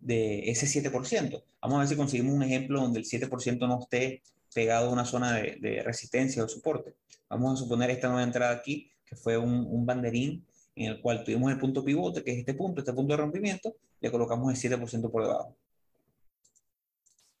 de 0.00 0.50
ese 0.50 0.66
7%. 0.66 1.42
Vamos 1.60 1.76
a 1.76 1.78
ver 1.80 1.88
si 1.88 1.96
conseguimos 1.96 2.34
un 2.34 2.42
ejemplo 2.42 2.80
donde 2.80 2.98
el 2.98 3.06
7% 3.06 3.58
no 3.68 3.80
esté 3.80 4.22
pegado 4.52 4.88
a 4.88 4.92
una 4.92 5.04
zona 5.04 5.34
de, 5.36 5.82
resistencia 5.84 6.44
o 6.44 6.48
soporte. 6.48 6.94
Vamos 7.28 7.54
a 7.54 7.62
suponer 7.62 7.90
esta 7.90 8.08
nueva 8.08 8.24
entrada 8.24 8.52
aquí, 8.52 8.90
que 9.06 9.16
fue 9.16 9.38
un, 9.38 9.66
un, 9.70 9.86
banderín 9.86 10.44
en 10.74 10.90
el 10.90 11.00
cual 11.00 11.24
tuvimos 11.24 11.50
el 11.52 11.58
punto 11.58 11.84
pivote, 11.84 12.22
que 12.24 12.32
es 12.32 12.38
este 12.38 12.54
punto, 12.54 12.80
este 12.80 12.92
punto 12.92 13.12
de 13.12 13.18
rompimiento, 13.18 13.76
le 14.00 14.10
colocamos 14.10 14.52
el 14.52 14.78
7% 14.78 15.10
por 15.10 15.22
debajo. 15.22 15.56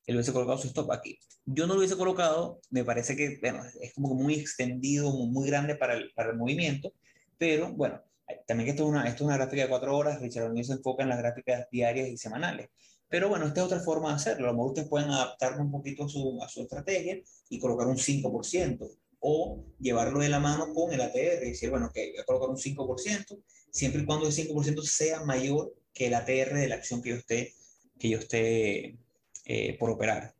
Él 0.06 0.16
hubiese 0.16 0.32
colocado 0.32 0.58
su 0.58 0.68
stop 0.68 0.90
aquí. 0.92 1.18
Yo 1.44 1.66
no 1.66 1.74
lo 1.74 1.80
hubiese 1.80 1.96
colocado, 1.96 2.60
me 2.70 2.84
parece 2.84 3.16
que 3.16 3.38
bueno, 3.40 3.62
es 3.80 3.94
como 3.94 4.14
muy 4.14 4.34
extendido, 4.34 5.10
muy 5.12 5.48
grande 5.48 5.76
para 5.76 5.94
el, 5.94 6.12
para 6.14 6.30
el 6.30 6.36
movimiento, 6.36 6.92
pero 7.38 7.72
bueno, 7.72 8.00
también 8.46 8.66
que 8.66 8.70
esto 8.70 8.84
es, 8.84 8.88
una, 8.88 9.08
esto 9.08 9.24
es 9.24 9.28
una 9.28 9.36
gráfica 9.36 9.62
de 9.62 9.68
cuatro 9.68 9.96
horas, 9.96 10.20
Richard 10.20 10.46
O'Neill 10.46 10.64
se 10.64 10.74
enfoca 10.74 11.02
en 11.02 11.08
las 11.08 11.18
gráficas 11.18 11.66
diarias 11.70 12.08
y 12.08 12.16
semanales. 12.16 12.68
Pero 13.08 13.28
bueno, 13.28 13.46
esta 13.46 13.60
es 13.60 13.66
otra 13.66 13.80
forma 13.80 14.08
de 14.08 14.14
hacerlo. 14.14 14.48
A 14.48 14.52
lo 14.52 14.54
mejor 14.54 14.68
ustedes 14.68 14.88
pueden 14.88 15.10
adaptar 15.10 15.60
un 15.60 15.70
poquito 15.70 16.04
a 16.04 16.08
su, 16.08 16.40
su 16.48 16.62
estrategia 16.62 17.20
y 17.50 17.58
colocar 17.58 17.86
un 17.86 17.98
5% 17.98 18.90
o 19.20 19.64
llevarlo 19.78 20.20
de 20.20 20.28
la 20.28 20.40
mano 20.40 20.72
con 20.72 20.92
el 20.92 21.00
ATR 21.00 21.44
y 21.44 21.50
decir, 21.50 21.70
bueno, 21.70 21.90
que 21.92 22.10
voy 22.10 22.20
a 22.20 22.24
colocar 22.24 22.48
un 22.48 22.56
5%, 22.56 23.42
siempre 23.70 24.02
y 24.02 24.04
cuando 24.04 24.26
el 24.26 24.32
5% 24.32 24.82
sea 24.82 25.24
mayor 25.24 25.74
que 25.92 26.06
el 26.06 26.14
ATR 26.14 26.54
de 26.54 26.68
la 26.68 26.76
acción 26.76 27.02
que 27.02 27.10
yo 27.10 27.16
esté, 27.16 27.54
que 27.98 28.08
yo 28.08 28.18
esté 28.18 28.96
eh, 29.44 29.76
por 29.78 29.90
operar. 29.90 30.34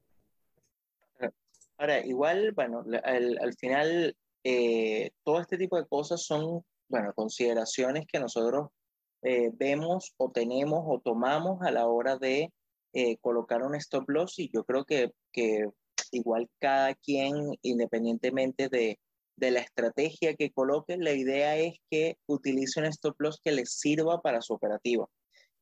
Ahora, 1.79 2.05
igual, 2.07 2.53
bueno, 2.53 2.85
al, 3.03 3.39
al 3.39 3.55
final, 3.55 4.17
eh, 4.45 5.11
todo 5.25 5.41
este 5.41 5.59
tipo 5.59 5.77
de 5.77 5.87
cosas 5.87 6.23
son, 6.23 6.65
bueno, 6.89 7.13
consideraciones 7.15 8.07
que 8.07 8.21
nosotros 8.21 8.71
eh, 9.23 9.51
vemos 9.55 10.15
o 10.17 10.31
tenemos 10.31 10.83
o 10.87 11.01
tomamos 11.01 11.63
a 11.63 11.71
la 11.71 11.87
hora 11.87 12.17
de 12.19 12.53
eh, 12.93 13.17
colocar 13.19 13.63
un 13.63 13.75
stop 13.77 14.09
loss 14.11 14.39
y 14.39 14.51
yo 14.53 14.65
creo 14.65 14.85
que, 14.85 15.13
que 15.33 15.69
igual 16.11 16.49
cada 16.59 16.95
quien, 16.95 17.35
independientemente 17.63 18.69
de, 18.69 18.99
de, 19.37 19.51
la 19.53 19.61
estrategia 19.61 20.35
que 20.35 20.51
coloque, 20.51 20.97
la 20.97 21.13
idea 21.13 21.57
es 21.57 21.79
que 21.89 22.17
utilice 22.27 22.81
un 22.81 22.87
stop 22.87 23.15
loss 23.21 23.41
que 23.43 23.53
le 23.53 23.65
sirva 23.65 24.21
para 24.21 24.43
su 24.43 24.55
operativa. 24.55 25.07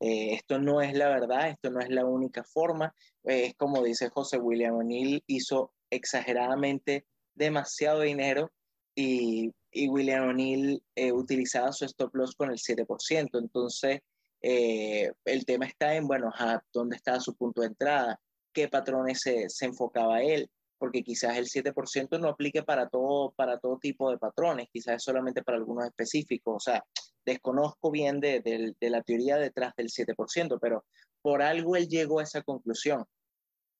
Eh, 0.01 0.33
esto 0.33 0.59
no 0.59 0.81
es 0.81 0.93
la 0.93 1.07
verdad, 1.09 1.49
esto 1.49 1.69
no 1.69 1.79
es 1.79 1.89
la 1.89 2.05
única 2.05 2.43
forma. 2.43 2.93
Eh, 3.23 3.45
es 3.45 3.55
como 3.55 3.83
dice 3.83 4.09
José 4.09 4.37
William 4.37 4.75
O'Neill, 4.75 5.23
hizo 5.27 5.73
exageradamente 5.89 7.05
demasiado 7.35 8.01
dinero 8.01 8.51
y, 8.95 9.53
y 9.71 9.87
William 9.87 10.27
O'Neill 10.29 10.83
utilizaba 11.13 11.71
su 11.71 11.85
stop 11.85 12.15
loss 12.15 12.35
con 12.35 12.51
el 12.51 12.57
7%. 12.57 13.39
Entonces, 13.39 14.01
eh, 14.41 15.11
el 15.25 15.45
tema 15.45 15.65
está 15.65 15.95
en, 15.95 16.07
bueno, 16.07 16.33
dónde 16.73 16.95
está 16.95 17.19
su 17.19 17.35
punto 17.35 17.61
de 17.61 17.67
entrada, 17.67 18.19
qué 18.51 18.67
patrones 18.67 19.21
se, 19.21 19.49
se 19.49 19.65
enfocaba 19.65 20.23
él, 20.23 20.49
porque 20.81 21.03
quizás 21.03 21.37
el 21.37 21.45
7% 21.45 22.19
no 22.19 22.29
aplique 22.29 22.63
para 22.63 22.89
todo, 22.89 23.33
para 23.33 23.59
todo 23.59 23.77
tipo 23.77 24.09
de 24.09 24.17
patrones, 24.17 24.67
quizás 24.73 24.95
es 24.95 25.03
solamente 25.03 25.43
para 25.43 25.59
algunos 25.59 25.85
específicos. 25.85 26.55
O 26.55 26.59
sea, 26.59 26.83
desconozco 27.23 27.91
bien 27.91 28.19
de, 28.19 28.73
la 28.79 29.03
teoría 29.03 29.37
detrás 29.37 29.75
del 29.75 29.89
7%, 29.89 30.57
pero 30.59 30.83
por 31.21 31.43
algo 31.43 31.75
él 31.75 31.87
llegó 31.87 32.19
a 32.19 32.23
esa 32.23 32.41
conclusión. 32.41 33.05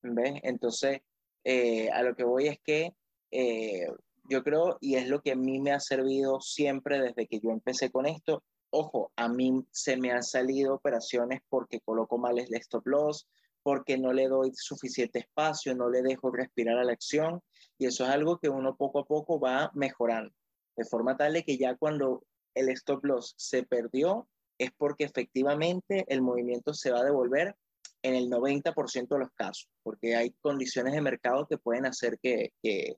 ¿Ves? 0.03 0.41
Entonces, 0.43 0.99
eh, 1.43 1.89
a 1.89 2.03
lo 2.03 2.15
que 2.15 2.23
voy 2.23 2.49
es 2.49 2.59
que 2.63 2.93
eh, 3.31 3.87
yo 4.29 4.43
creo, 4.43 4.77
y 4.79 4.93
es 4.93 5.07
lo 5.07 5.23
que 5.23 5.31
a 5.31 5.35
mí 5.35 5.59
me 5.59 5.71
ha 5.71 5.79
servido 5.79 6.39
siempre 6.39 7.01
desde 7.01 7.25
que 7.25 7.39
yo 7.39 7.49
empecé 7.49 7.89
con 7.89 8.05
esto, 8.05 8.43
ojo, 8.69 9.11
a 9.15 9.27
mí 9.27 9.65
se 9.71 9.97
me 9.97 10.11
han 10.11 10.21
salido 10.21 10.75
operaciones 10.75 11.41
porque 11.49 11.81
coloco 11.81 12.19
mal 12.19 12.37
el 12.37 12.53
stop 12.53 12.85
loss, 12.85 13.27
porque 13.63 13.97
no 13.97 14.13
le 14.13 14.27
doy 14.27 14.51
suficiente 14.55 15.19
espacio, 15.19 15.75
no 15.75 15.89
le 15.89 16.01
dejo 16.01 16.31
respirar 16.31 16.77
a 16.77 16.83
la 16.83 16.93
acción, 16.93 17.41
y 17.77 17.85
eso 17.85 18.03
es 18.03 18.09
algo 18.09 18.37
que 18.37 18.49
uno 18.49 18.75
poco 18.75 18.99
a 18.99 19.05
poco 19.05 19.39
va 19.39 19.71
mejorando, 19.73 20.33
de 20.75 20.85
forma 20.85 21.17
tal 21.17 21.33
de 21.33 21.43
que 21.43 21.57
ya 21.57 21.75
cuando 21.75 22.23
el 22.55 22.69
stop 22.69 23.05
loss 23.05 23.33
se 23.37 23.63
perdió, 23.63 24.27
es 24.57 24.71
porque 24.77 25.05
efectivamente 25.05 26.05
el 26.07 26.21
movimiento 26.21 26.73
se 26.73 26.91
va 26.91 26.99
a 26.99 27.03
devolver 27.03 27.55
en 28.03 28.15
el 28.15 28.29
90% 28.29 29.07
de 29.07 29.19
los 29.19 29.31
casos, 29.33 29.69
porque 29.83 30.15
hay 30.15 30.31
condiciones 30.41 30.93
de 30.93 31.01
mercado 31.01 31.47
que 31.47 31.57
pueden 31.57 31.85
hacer 31.85 32.19
que, 32.21 32.53
que, 32.61 32.97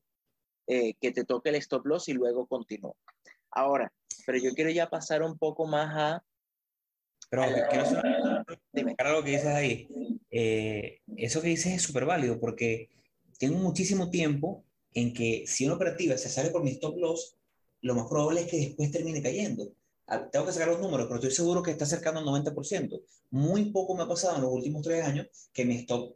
eh, 0.68 0.94
que 1.00 1.12
te 1.12 1.26
toque 1.26 1.50
el 1.50 1.56
stop 1.56 1.86
loss 1.86 2.10
y 2.10 2.14
luego 2.14 2.48
continúe. 2.48 2.96
Ahora, 3.52 3.92
pero 4.26 4.38
yo 4.38 4.52
quiero 4.52 4.72
ya 4.72 4.90
pasar 4.90 5.22
un 5.22 5.38
poco 5.38 5.68
más 5.68 5.96
a... 5.96 6.24
Pero 7.30 7.44
quiero 7.70 7.86
saber 7.86 8.44
lo 9.12 9.24
que 9.24 9.32
dices 9.32 9.48
ahí. 9.48 10.13
Eh, 10.36 11.02
eso 11.16 11.44
que 11.44 11.50
dices 11.50 11.74
es 11.74 11.84
súper 11.84 12.06
válido 12.06 12.40
porque 12.40 12.90
tengo 13.38 13.56
muchísimo 13.60 14.10
tiempo 14.10 14.64
en 14.92 15.14
que 15.14 15.44
si 15.46 15.66
una 15.68 15.76
operativa 15.76 16.18
se 16.18 16.28
sale 16.28 16.50
por 16.50 16.64
mi 16.64 16.72
stop 16.72 16.98
loss, 16.98 17.36
lo 17.82 17.94
más 17.94 18.08
probable 18.08 18.42
es 18.42 18.48
que 18.48 18.58
después 18.58 18.92
termine 18.92 19.22
cayendo. 19.22 19.72
Tengo 20.32 20.46
que 20.46 20.52
sacar 20.52 20.70
los 20.70 20.80
números, 20.80 21.06
pero 21.06 21.18
estoy 21.18 21.32
seguro 21.32 21.62
que 21.62 21.72
está 21.72 21.86
cercano 21.86 22.20
al 22.20 22.26
90%. 22.26 23.00
Muy 23.30 23.66
poco 23.66 23.96
me 23.96 24.04
ha 24.04 24.08
pasado 24.08 24.38
en 24.38 24.42
los 24.42 24.52
últimos 24.52 24.82
tres 24.82 25.06
años 25.06 25.28
que 25.54 25.66
mi 25.66 25.76
stop 25.76 26.16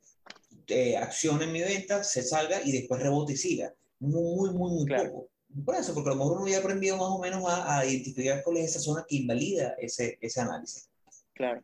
eh, 0.68 0.97
acción 0.97 1.41
en 1.43 1.51
mi 1.51 1.61
venta 1.61 2.03
se 2.03 2.24
salga 2.24 2.61
y 2.63 2.72
después 2.72 3.01
rebote 3.01 3.34
y 3.34 3.38
siga. 3.38 3.72
Muy, 3.99 4.49
muy, 4.49 4.72
muy 4.72 4.86
poco. 4.88 5.30
Por 5.63 5.76
eso, 5.76 5.93
porque 5.93 6.09
a 6.09 6.13
lo 6.13 6.20
mejor 6.20 6.41
uno 6.41 6.47
ya 6.47 6.57
aprendido 6.57 6.97
más 6.97 7.09
o 7.09 7.20
menos 7.20 7.43
a, 7.47 7.80
a 7.80 7.86
identificar 7.86 8.43
cuál 8.43 8.57
es 8.57 8.72
esa 8.72 8.80
zona 8.80 9.05
que 9.07 9.18
invalida 9.18 9.76
ese, 9.78 10.18
ese 10.22 10.41
análisis. 10.41 10.89
Claro, 11.34 11.63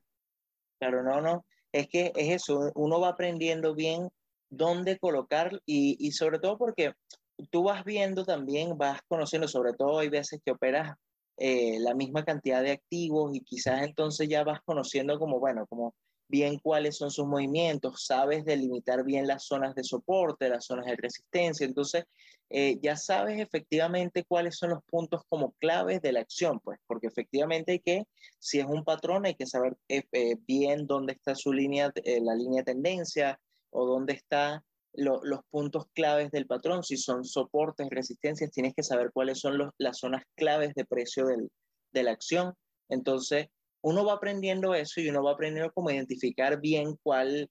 claro, 0.78 1.04
no, 1.04 1.20
no. 1.20 1.46
Es 1.74 1.88
que 1.88 2.14
es 2.16 2.30
eso, 2.30 2.72
uno 2.76 3.00
va 3.00 3.10
aprendiendo 3.10 3.76
bien 3.76 4.10
dónde 4.50 4.98
colocar 5.00 5.60
y, 5.66 5.98
y 6.00 6.12
sobre 6.12 6.40
todo 6.40 6.58
porque 6.58 6.94
tú 7.50 7.64
vas 7.64 7.84
viendo 7.84 8.26
también, 8.26 8.78
vas 8.78 9.02
conociendo, 9.08 9.48
sobre 9.48 9.74
todo 9.74 10.00
hay 10.00 10.10
veces 10.10 10.40
que 10.46 10.52
operas 10.52 10.96
eh, 11.38 11.80
la 11.80 11.96
misma 11.96 12.24
cantidad 12.24 12.62
de 12.62 12.72
activos 12.72 13.36
y 13.36 13.42
quizás 13.42 13.82
entonces 13.82 14.30
ya 14.30 14.44
vas 14.44 14.60
conociendo 14.64 15.18
como, 15.18 15.40
bueno, 15.40 15.66
como 15.68 15.96
bien 16.34 16.58
cuáles 16.58 16.98
son 16.98 17.12
sus 17.12 17.28
movimientos, 17.28 18.06
sabes 18.08 18.44
delimitar 18.44 19.04
bien 19.04 19.28
las 19.28 19.44
zonas 19.46 19.76
de 19.76 19.84
soporte, 19.84 20.50
las 20.50 20.66
zonas 20.66 20.88
de 20.88 20.96
resistencia, 20.96 21.64
entonces 21.64 22.06
eh, 22.50 22.80
ya 22.82 22.98
sabes 22.98 23.40
efectivamente 23.40 24.24
cuáles 24.24 24.58
son 24.58 24.72
los 24.72 24.84
puntos 24.86 25.22
como 25.30 25.52
claves 25.60 26.02
de 26.02 26.12
la 26.12 26.22
acción, 26.22 26.60
pues, 26.60 26.80
porque 26.88 27.06
efectivamente 27.06 27.74
hay 27.74 27.80
que, 27.82 28.06
si 28.40 28.60
es 28.60 28.66
un 28.66 28.84
patrón, 28.84 29.28
hay 29.28 29.36
que 29.36 29.46
saber 29.46 29.78
eh, 29.88 30.06
eh, 30.12 30.38
bien 30.48 30.88
dónde 30.88 31.14
está 31.14 31.36
su 31.36 31.54
línea, 31.54 31.94
la 32.04 32.34
línea 32.34 32.64
de 32.64 32.74
tendencia 32.74 33.40
o 33.70 33.86
dónde 33.86 34.14
están 34.14 34.64
los 34.94 35.42
puntos 35.52 35.86
claves 35.94 36.32
del 36.32 36.48
patrón, 36.48 36.84
si 36.84 36.98
son 36.98 37.26
soportes, 37.26 37.88
resistencias, 37.92 38.52
tienes 38.52 38.74
que 38.74 38.82
saber 38.82 39.12
cuáles 39.14 39.40
son 39.40 39.72
las 39.78 40.00
zonas 40.00 40.24
claves 40.36 40.74
de 40.74 40.86
precio 40.86 41.28
del, 41.28 41.52
de 41.92 42.04
la 42.04 42.12
acción. 42.12 42.54
Entonces, 42.90 43.48
uno 43.84 44.06
va 44.06 44.14
aprendiendo 44.14 44.74
eso 44.74 45.02
y 45.02 45.10
uno 45.10 45.22
va 45.24 45.34
aprendiendo 45.34 45.72
cómo 45.74 45.92
identificar 45.92 46.60
bien 46.60 46.98
cuál, 47.04 47.50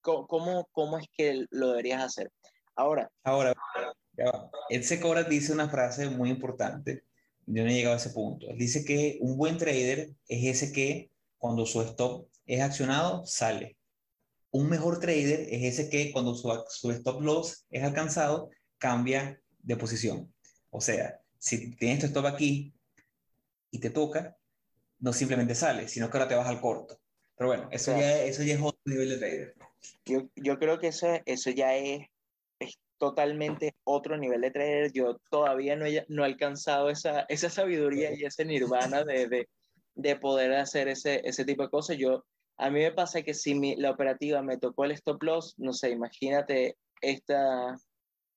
cómo, 0.00 0.68
cómo 0.72 0.98
es 0.98 1.06
que 1.12 1.44
lo 1.50 1.68
deberías 1.68 2.02
hacer. 2.02 2.32
Ahora. 2.74 3.10
Ahora, 3.22 3.52
Ed 4.70 4.82
Secora 4.82 5.22
dice 5.22 5.52
una 5.52 5.68
frase 5.68 6.08
muy 6.08 6.30
importante. 6.30 7.04
Yo 7.46 7.62
no 7.62 7.70
he 7.70 7.74
llegado 7.74 7.94
a 7.94 7.98
ese 7.98 8.10
punto. 8.10 8.48
Él 8.48 8.56
dice 8.56 8.84
que 8.84 9.18
un 9.20 9.36
buen 9.36 9.58
trader 9.58 10.10
es 10.28 10.62
ese 10.62 10.72
que 10.72 11.10
cuando 11.36 11.66
su 11.66 11.82
stop 11.82 12.28
es 12.46 12.62
accionado, 12.62 13.26
sale. 13.26 13.76
Un 14.50 14.68
mejor 14.68 14.98
trader 14.98 15.46
es 15.50 15.78
ese 15.78 15.90
que 15.90 16.10
cuando 16.10 16.34
su, 16.34 16.50
su 16.70 16.90
stop 16.90 17.20
loss 17.20 17.66
es 17.70 17.82
alcanzado, 17.82 18.50
cambia 18.78 19.38
de 19.58 19.76
posición. 19.76 20.32
O 20.70 20.80
sea, 20.80 21.20
si 21.38 21.76
tienes 21.76 22.00
tu 22.00 22.06
stop 22.06 22.26
aquí 22.26 22.72
y 23.70 23.78
te 23.78 23.90
toca, 23.90 24.39
no 25.00 25.12
simplemente 25.12 25.54
sale, 25.54 25.88
sino 25.88 26.08
que 26.08 26.16
ahora 26.16 26.28
te 26.28 26.34
vas 26.34 26.48
al 26.48 26.60
corto. 26.60 27.00
Pero 27.36 27.48
bueno, 27.48 27.68
eso, 27.72 27.92
ya, 27.92 28.22
eso 28.22 28.42
ya 28.42 28.54
es 28.54 28.60
otro 28.60 28.80
nivel 28.84 29.08
de 29.08 29.16
trader. 29.16 29.54
Yo, 30.04 30.28
yo 30.36 30.58
creo 30.58 30.78
que 30.78 30.88
eso, 30.88 31.08
eso 31.24 31.50
ya 31.50 31.74
es, 31.74 32.06
totalmente 32.98 33.74
otro 33.84 34.18
nivel 34.18 34.42
de 34.42 34.50
trader. 34.50 34.92
Yo 34.92 35.16
todavía 35.30 35.74
no 35.74 35.86
he, 35.86 36.04
no 36.08 36.22
alcanzado 36.22 36.90
esa, 36.90 37.24
esa 37.30 37.48
sabiduría 37.48 38.14
y 38.14 38.24
ese 38.24 38.44
nirvana 38.44 39.04
de, 39.04 39.26
de, 39.26 39.48
de, 39.94 40.16
poder 40.16 40.52
hacer 40.52 40.88
ese, 40.88 41.22
ese 41.24 41.46
tipo 41.46 41.62
de 41.62 41.70
cosas. 41.70 41.96
Yo, 41.96 42.26
a 42.58 42.68
mí 42.68 42.80
me 42.80 42.92
pasa 42.92 43.22
que 43.22 43.32
si 43.32 43.54
mi, 43.54 43.74
la 43.76 43.90
operativa 43.90 44.42
me 44.42 44.58
tocó 44.58 44.84
el 44.84 44.90
stop 44.90 45.22
loss, 45.22 45.54
no 45.56 45.72
sé, 45.72 45.88
imagínate 45.88 46.76
esta, 47.00 47.74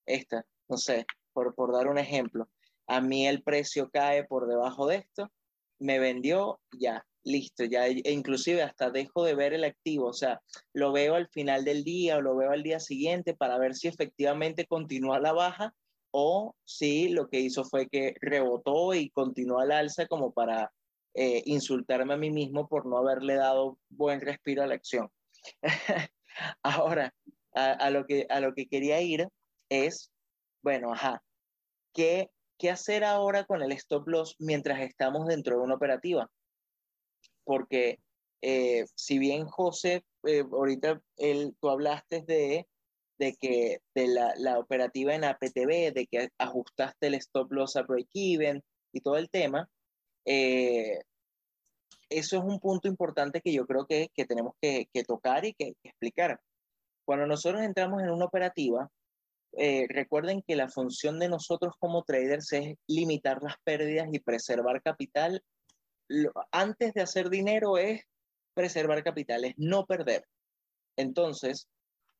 esta, 0.06 0.46
no 0.66 0.78
sé, 0.78 1.04
por, 1.34 1.54
por 1.54 1.74
dar 1.74 1.88
un 1.88 1.98
ejemplo. 1.98 2.48
A 2.86 3.02
mí 3.02 3.26
el 3.26 3.42
precio 3.42 3.90
cae 3.90 4.24
por 4.24 4.48
debajo 4.48 4.86
de 4.86 4.96
esto, 4.96 5.30
me 5.78 5.98
vendió, 5.98 6.60
ya, 6.72 7.04
listo, 7.24 7.64
ya, 7.64 7.86
e 7.86 8.12
inclusive 8.12 8.62
hasta 8.62 8.90
dejo 8.90 9.24
de 9.24 9.34
ver 9.34 9.54
el 9.54 9.64
activo, 9.64 10.08
o 10.08 10.12
sea, 10.12 10.40
lo 10.72 10.92
veo 10.92 11.14
al 11.14 11.28
final 11.28 11.64
del 11.64 11.84
día 11.84 12.18
o 12.18 12.20
lo 12.20 12.36
veo 12.36 12.50
al 12.50 12.62
día 12.62 12.80
siguiente 12.80 13.34
para 13.34 13.58
ver 13.58 13.74
si 13.74 13.88
efectivamente 13.88 14.66
continúa 14.66 15.18
la 15.20 15.32
baja 15.32 15.74
o 16.10 16.54
si 16.64 17.08
lo 17.08 17.28
que 17.28 17.40
hizo 17.40 17.64
fue 17.64 17.88
que 17.88 18.14
rebotó 18.20 18.94
y 18.94 19.10
continuó 19.10 19.58
al 19.58 19.72
alza 19.72 20.06
como 20.06 20.32
para 20.32 20.72
eh, 21.14 21.42
insultarme 21.46 22.14
a 22.14 22.18
mí 22.18 22.30
mismo 22.30 22.68
por 22.68 22.86
no 22.86 22.98
haberle 22.98 23.34
dado 23.34 23.78
buen 23.88 24.20
respiro 24.20 24.62
a 24.62 24.66
la 24.66 24.74
acción. 24.74 25.10
Ahora, 26.62 27.14
a, 27.54 27.90
lo 27.90 28.06
que, 28.06 28.26
a 28.28 28.40
lo 28.40 28.54
que 28.54 28.66
quería 28.66 29.00
ir 29.00 29.28
es, 29.68 30.10
bueno, 30.62 30.92
ajá, 30.92 31.22
¿qué, 31.92 32.30
¿qué 32.64 32.70
hacer 32.70 33.04
ahora 33.04 33.44
con 33.44 33.60
el 33.60 33.72
stop 33.72 34.08
loss 34.08 34.36
mientras 34.38 34.80
estamos 34.80 35.26
dentro 35.26 35.58
de 35.58 35.64
una 35.64 35.74
operativa? 35.74 36.30
Porque 37.44 37.98
eh, 38.40 38.86
si 38.94 39.18
bien 39.18 39.44
José, 39.44 40.02
eh, 40.26 40.44
ahorita 40.50 41.02
él, 41.18 41.54
tú 41.60 41.68
hablaste 41.68 42.22
de, 42.22 42.66
de 43.18 43.36
que 43.38 43.82
de 43.94 44.06
la, 44.08 44.32
la, 44.38 44.58
operativa 44.58 45.14
en 45.14 45.24
APTV, 45.24 45.92
de 45.92 46.08
que 46.10 46.30
ajustaste 46.38 47.08
el 47.08 47.16
stop 47.16 47.52
loss 47.52 47.76
a 47.76 47.82
break-even 47.82 48.62
y 48.94 49.02
todo 49.02 49.18
el 49.18 49.28
tema, 49.28 49.68
eh, 50.24 51.00
eso 52.08 52.38
es 52.38 52.44
un 52.44 52.60
punto 52.60 52.88
importante 52.88 53.42
que 53.42 53.52
yo 53.52 53.66
creo 53.66 53.84
que, 53.84 54.08
que 54.14 54.24
tenemos 54.24 54.54
que, 54.58 54.88
que, 54.90 55.04
tocar 55.04 55.44
y 55.44 55.52
que, 55.52 55.74
que 55.82 55.90
explicar. 55.90 56.40
Cuando 57.04 57.26
nosotros 57.26 57.60
entramos 57.60 58.02
en 58.02 58.08
una 58.08 58.24
operativa, 58.24 58.90
eh, 59.56 59.86
recuerden 59.88 60.42
que 60.42 60.56
la 60.56 60.68
función 60.68 61.18
de 61.18 61.28
nosotros 61.28 61.74
como 61.78 62.02
traders 62.04 62.52
es 62.52 62.76
limitar 62.86 63.42
las 63.42 63.56
pérdidas 63.64 64.08
y 64.12 64.18
preservar 64.18 64.82
capital. 64.82 65.42
antes 66.52 66.92
de 66.94 67.02
hacer 67.02 67.30
dinero 67.30 67.78
es 67.78 68.02
preservar 68.54 69.02
capital, 69.02 69.44
es 69.44 69.54
no 69.56 69.86
perder. 69.86 70.24
Entonces, 70.96 71.68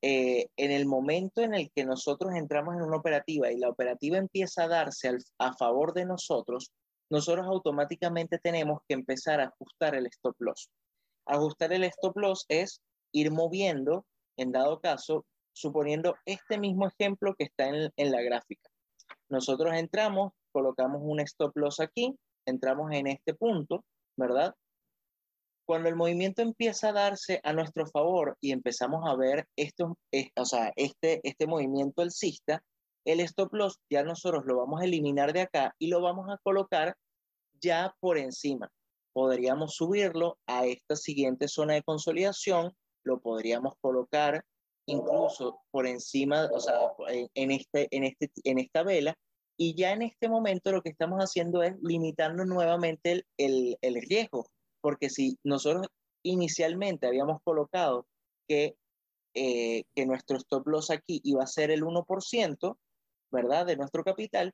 eh, 0.03 0.49
en 0.57 0.71
el 0.71 0.87
momento 0.87 1.41
en 1.43 1.55
el 1.55 1.71
que 1.75 1.85
nosotros 1.85 2.35
entramos 2.35 2.75
en 2.77 2.83
una 2.83 2.99
operativa 2.99 3.51
y 3.51 3.59
la 3.59 3.71
operativa 3.71 4.19
empieza 4.19 4.65
a 4.65 4.69
darse 4.69 5.17
a 5.39 5.55
favor 5.55 5.95
de 5.95 6.05
nosotros, 6.05 6.73
nosotros 7.11 7.47
automáticamente 7.47 8.39
tenemos 8.39 8.81
que 8.89 8.95
empezar 8.95 9.41
a 9.41 9.47
ajustar 9.47 9.95
el 9.95 10.07
stop 10.07 10.37
loss. 10.41 10.69
Ajustar 11.27 11.73
el 11.73 11.85
stop 11.85 12.17
loss 12.19 12.45
es 12.49 12.81
ir 13.13 13.31
moviendo, 13.31 14.05
en 14.37 14.53
dado 14.53 14.81
caso, 14.81 15.25
suponiendo 15.55 16.17
este 16.27 16.59
mismo 16.59 16.87
ejemplo 16.89 17.35
que 17.35 17.45
está 17.45 17.69
en, 17.69 18.13
la 18.13 18.21
gráfica. 18.21 18.69
Nosotros 19.29 19.73
entramos, 19.75 20.33
colocamos 20.53 21.01
un 21.03 21.21
stop 21.21 21.57
loss 21.57 21.81
aquí, 21.81 22.15
entramos 22.45 22.93
en 22.93 23.07
este 23.07 23.35
punto, 23.35 23.85
¿verdad? 24.17 24.55
Cuando 25.67 25.89
el 25.89 25.97
movimiento 25.97 26.43
empieza 26.43 26.91
a 26.91 26.93
darse 26.93 27.41
a 27.43 27.55
nuestro 27.55 27.87
favor 27.87 28.37
y 28.41 28.53
empezamos 28.53 29.09
a 29.09 29.17
ver 29.17 29.47
esto, 29.57 29.97
o 30.37 30.45
sea, 30.45 30.73
este, 30.77 31.21
este 31.23 31.47
movimiento 31.47 32.03
alcista, 32.03 32.63
el 33.07 33.21
stop 33.21 33.55
loss 33.55 33.79
ya 33.91 34.03
nosotros 34.03 34.45
lo 34.47 34.59
vamos 34.59 34.83
a 34.83 34.85
eliminar 34.85 35.33
de 35.33 35.43
acá 35.43 35.75
y 35.79 35.89
lo 35.89 36.03
vamos 36.03 36.29
a 36.31 36.39
colocar 36.43 36.97
ya 37.61 37.95
por 38.01 38.19
encima. 38.19 38.71
Podríamos 39.15 39.77
subirlo 39.77 40.39
a 40.47 40.67
esta 40.67 40.97
siguiente 40.97 41.49
zona 41.49 41.75
de 41.75 41.83
consolidación, 41.83 42.75
lo 43.05 43.21
podríamos 43.21 43.75
colocar 43.81 44.45
incluso 44.87 45.61
por 45.71 45.87
encima, 45.87 46.49
o 46.53 46.61
sea, 46.61 46.79
en, 47.09 47.51
este, 47.51 47.89
en, 47.91 48.05
este, 48.05 48.31
en 48.45 48.59
esta 48.59 48.83
vela, 48.83 49.15
y 49.57 49.75
ya 49.75 49.93
en 49.93 50.03
este 50.03 50.29
momento 50.29 50.73
lo 50.73 50.83
que 50.83 50.91
estamos 50.91 51.21
haciendo 51.21 51.63
es 51.63 51.75
limitando 51.81 52.45
nuevamente 52.45 53.13
el, 53.13 53.27
el, 53.39 53.79
el 53.83 54.03
riesgo, 54.03 54.47
porque 54.81 55.11
si 55.11 55.39
nosotros 55.45 55.87
inicialmente 56.25 57.07
habíamos 57.07 57.41
colocado 57.45 58.07
que, 58.49 58.77
eh, 59.35 59.85
que 59.95 60.07
nuestro 60.07 60.37
stop 60.39 60.67
loss 60.67 60.91
aquí 60.91 61.21
iba 61.25 61.45
a 61.45 61.47
ser 61.47 61.71
el 61.71 61.83
1%, 61.83 62.77
¿verdad? 63.31 63.67
De 63.67 63.77
nuestro 63.77 64.03
capital, 64.03 64.53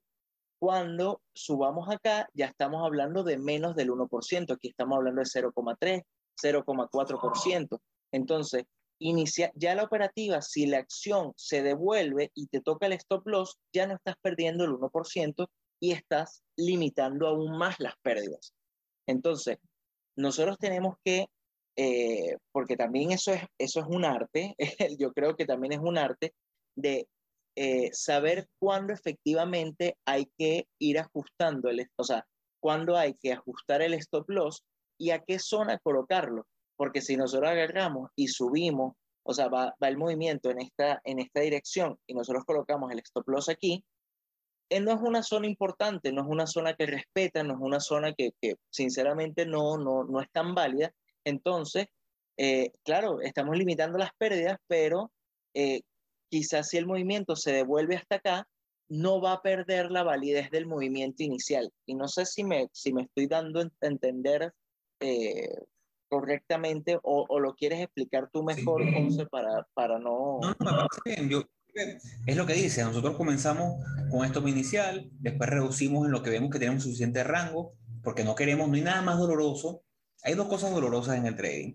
cuando 0.61 1.23
subamos 1.35 1.89
acá 1.89 2.29
ya 2.35 2.47
estamos 2.47 2.85
hablando 2.85 3.23
de 3.25 3.39
menos 3.39 3.75
del 3.75 3.91
1%, 3.91 4.53
aquí 4.53 4.69
estamos 4.69 4.97
hablando 4.97 5.23
de 5.23 5.27
0,3, 5.27 6.03
0,4%. 6.37 7.79
Entonces, 8.13 8.65
inicia, 9.01 9.51
ya 9.55 9.75
la 9.75 9.85
operativa, 9.85 10.41
si 10.43 10.67
la 10.67 10.79
acción 10.79 11.33
se 11.37 11.63
devuelve 11.63 12.31
y 12.35 12.47
te 12.47 12.61
toca 12.61 12.87
el 12.87 12.93
stop 12.93 13.27
loss, 13.27 13.59
ya 13.73 13.87
no 13.87 13.95
estás 13.95 14.15
perdiendo 14.23 14.65
el 14.65 14.73
1% 14.73 15.49
y 15.81 15.93
estás 15.93 16.43
limitando 16.57 17.27
aún 17.27 17.57
más 17.59 17.81
las 17.81 17.95
pérdidas. 18.03 18.53
Entonces, 19.07 19.59
nosotros 20.17 20.59
tenemos 20.59 20.97
que, 21.05 21.27
eh, 21.77 22.37
porque 22.53 22.77
también 22.77 23.11
eso 23.11 23.33
es, 23.33 23.43
eso 23.59 23.81
es 23.81 23.87
un 23.87 24.05
arte, 24.05 24.55
yo 24.99 25.13
creo 25.13 25.35
que 25.35 25.47
también 25.47 25.73
es 25.73 25.81
un 25.81 25.99
arte 25.99 26.35
de 26.77 27.09
eh, 27.57 27.91
saber 27.93 28.49
cuándo 28.59 28.93
efectivamente 28.93 29.97
hay 30.05 30.27
que 30.39 30.67
ir 30.79 30.99
ajustando, 30.99 31.71
el, 31.71 31.89
o 31.97 32.05
sea, 32.05 32.27
cuándo 32.61 32.97
hay 32.97 33.15
que 33.15 33.33
ajustar 33.33 33.83
el 33.83 33.95
stop 33.95 34.29
loss 34.29 34.63
y 34.99 35.11
a 35.11 35.21
qué 35.21 35.39
zona 35.39 35.79
colocarlo 35.79 36.47
porque 36.81 37.03
si 37.03 37.15
nosotros 37.15 37.51
agarramos 37.51 38.11
y 38.17 38.29
subimos, 38.29 38.95
o 39.23 39.35
sea, 39.35 39.49
va, 39.49 39.77
va, 39.83 39.89
el 39.89 39.99
movimiento 39.99 40.49
en 40.49 40.63
esta, 40.63 40.99
en 41.05 41.19
esta 41.19 41.41
dirección 41.41 41.99
y 42.07 42.15
nosotros 42.15 42.47
colocamos 42.47 42.91
el 42.91 43.01
stop 43.01 43.29
loss 43.29 43.51
aquí, 43.51 43.85
él 44.71 44.87
no 44.87 44.93
es 44.93 45.01
una 45.03 45.23
zona 45.23 45.47
importante, 45.47 46.11
no 46.11 46.23
es 46.23 46.27
una 46.27 46.47
zona 46.47 46.73
que 46.73 46.87
respeta, 46.87 47.43
no 47.43 47.53
es 47.53 47.61
una 47.61 47.81
zona 47.81 48.15
que, 48.15 48.31
que 48.41 48.55
sinceramente 48.71 49.45
no, 49.45 49.77
no, 49.77 50.05
no 50.05 50.23
es 50.23 50.31
tan 50.33 50.55
válida. 50.55 50.91
Entonces, 51.23 51.89
eh, 52.39 52.73
claro, 52.83 53.21
estamos 53.21 53.59
limitando 53.59 53.99
las 53.99 54.13
pérdidas, 54.17 54.57
pero 54.67 55.13
eh, 55.53 55.83
quizás 56.31 56.71
si 56.71 56.79
el 56.79 56.87
movimiento 56.87 57.37
se 57.37 57.53
devuelve 57.53 57.97
hasta 57.97 58.17
acá, 58.17 58.49
no 58.89 59.21
va 59.21 59.33
a 59.35 59.43
perder 59.43 59.91
la 59.91 60.03
validez 60.03 60.51
del 60.51 60.65
movimiento 60.65 61.25
inicial. 61.25 61.71
Y 61.85 61.95
no 61.95 62.09
sé 62.09 62.25
si 62.25 62.43
me, 62.43 62.71
si 62.73 62.95
me 62.95 63.03
estoy 63.03 63.27
dando 63.27 63.61
a 63.61 63.69
entender 63.83 64.55
eh, 65.01 65.59
correctamente 66.11 66.99
o, 67.03 67.25
o, 67.29 67.41
lo 67.41 67.55
quieres 67.55 67.81
explicar 67.81 68.29
tú 68.31 68.43
mejor, 68.43 68.83
sí. 68.83 68.93
José, 68.93 69.27
para, 69.27 69.67
para 69.73 69.99
no... 69.99 70.41
No, 70.43 70.49
no, 70.49 70.55
me 70.59 70.89
parece 70.89 71.01
bien. 71.05 71.31
Yo, 71.31 71.45
es 72.27 72.37
lo 72.37 72.47
que 72.47 72.55
dice, 72.55 72.83
nosotros 72.83 73.17
comenzamos 73.17 73.83
con 74.11 74.25
esto 74.25 74.47
inicial, 74.47 75.09
después 75.21 75.49
reducimos 75.49 76.05
en 76.05 76.13
lo 76.13 76.23
que 76.23 76.31
vemos 76.31 76.51
que 76.51 76.59
tenemos 76.59 76.83
suficiente 76.83 77.25
rango, 77.25 77.73
porque 78.03 78.25
no 78.25 78.35
queremos, 78.35 78.69
no 78.69 78.75
hay 78.75 78.83
nada 78.83 79.03
más 79.03 79.19
doloroso. 79.19 79.83
Hay 80.23 80.35
dos 80.35 80.49
cosas 80.49 80.73
dolorosas 80.73 81.17
en 81.17 81.27
el 81.27 81.37
trading. 81.37 81.75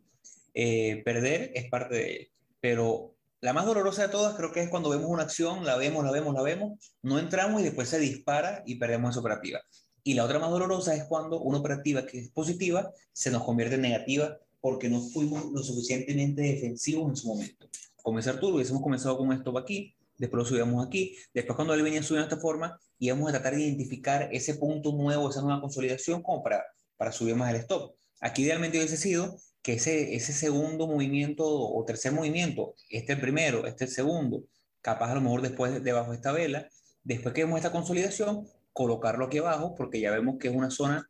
Eh, 0.54 1.02
perder 1.04 1.52
es 1.56 1.70
parte 1.70 1.96
de 1.96 2.16
él, 2.16 2.32
pero 2.60 3.16
la 3.42 3.54
más 3.54 3.66
dolorosa 3.66 4.04
de 4.04 4.10
todas 4.10 4.36
creo 4.36 4.52
que 4.52 4.62
es 4.62 4.70
cuando 4.70 4.90
vemos 4.90 5.10
una 5.10 5.24
acción, 5.24 5.66
la 5.66 5.76
vemos, 5.78 6.04
la 6.04 6.12
vemos, 6.12 6.34
la 6.34 6.42
vemos, 6.42 6.94
no 7.02 7.20
entramos 7.20 7.62
y 7.62 7.66
después 7.66 7.90
se 7.90 8.00
dispara 8.00 8.64
y 8.66 8.76
perdemos 8.76 9.12
esa 9.12 9.20
operativa. 9.20 9.62
Y 10.08 10.14
la 10.14 10.24
otra 10.24 10.38
más 10.38 10.52
dolorosa 10.52 10.96
es 10.96 11.06
cuando 11.06 11.42
una 11.42 11.58
operativa 11.58 12.06
que 12.06 12.20
es 12.20 12.30
positiva 12.30 12.92
se 13.12 13.32
nos 13.32 13.44
convierte 13.44 13.74
en 13.74 13.82
negativa 13.82 14.38
porque 14.62 14.88
no 14.88 15.02
fuimos 15.02 15.52
lo 15.52 15.64
suficientemente 15.64 16.44
defensivos 16.44 17.10
en 17.10 17.16
su 17.16 17.28
momento. 17.28 17.68
Comenzar 18.04 18.40
tú, 18.40 18.50
hubiésemos 18.50 18.84
comenzado 18.84 19.18
con 19.18 19.34
esto 19.34 19.58
aquí, 19.58 19.96
después 20.20 20.44
lo 20.44 20.46
subíamos 20.48 20.86
aquí, 20.86 21.18
después 21.34 21.56
cuando 21.56 21.74
él 21.74 21.82
venía 21.82 22.04
subiendo 22.04 22.28
de 22.30 22.36
esta 22.36 22.40
forma, 22.40 22.80
íbamos 23.00 23.30
a 23.30 23.32
tratar 23.32 23.56
de 23.56 23.64
identificar 23.64 24.30
ese 24.32 24.54
punto 24.54 24.92
nuevo, 24.92 25.28
esa 25.28 25.42
nueva 25.42 25.60
consolidación 25.60 26.22
como 26.22 26.44
para, 26.44 26.64
para 26.98 27.12
subir 27.12 27.36
más 27.36 27.50
el 27.50 27.62
stop. 27.62 27.96
Aquí 28.22 28.44
idealmente 28.44 28.78
hubiese 28.78 28.98
sido 28.98 29.36
que 29.64 29.74
ese, 29.74 30.14
ese 30.14 30.34
segundo 30.34 30.86
movimiento 30.86 31.46
o 31.48 31.84
tercer 31.84 32.12
movimiento, 32.12 32.76
este 32.92 33.14
el 33.14 33.22
primero, 33.22 33.66
este 33.66 33.86
el 33.86 33.90
segundo, 33.90 34.44
capaz 34.82 35.14
a 35.14 35.16
lo 35.16 35.22
mejor 35.22 35.42
después 35.42 35.84
debajo 35.84 36.12
de 36.12 36.18
esta 36.18 36.32
vela, 36.32 36.70
después 37.04 37.34
que 37.34 37.44
vemos 37.44 37.58
esta 37.58 37.72
consolidación, 37.72 38.48
colocarlo 38.76 39.28
aquí 39.28 39.38
abajo, 39.38 39.74
porque 39.74 40.02
ya 40.02 40.12
vemos 40.12 40.36
que 40.38 40.50
es 40.50 40.54
una 40.54 40.70
zona 40.70 41.10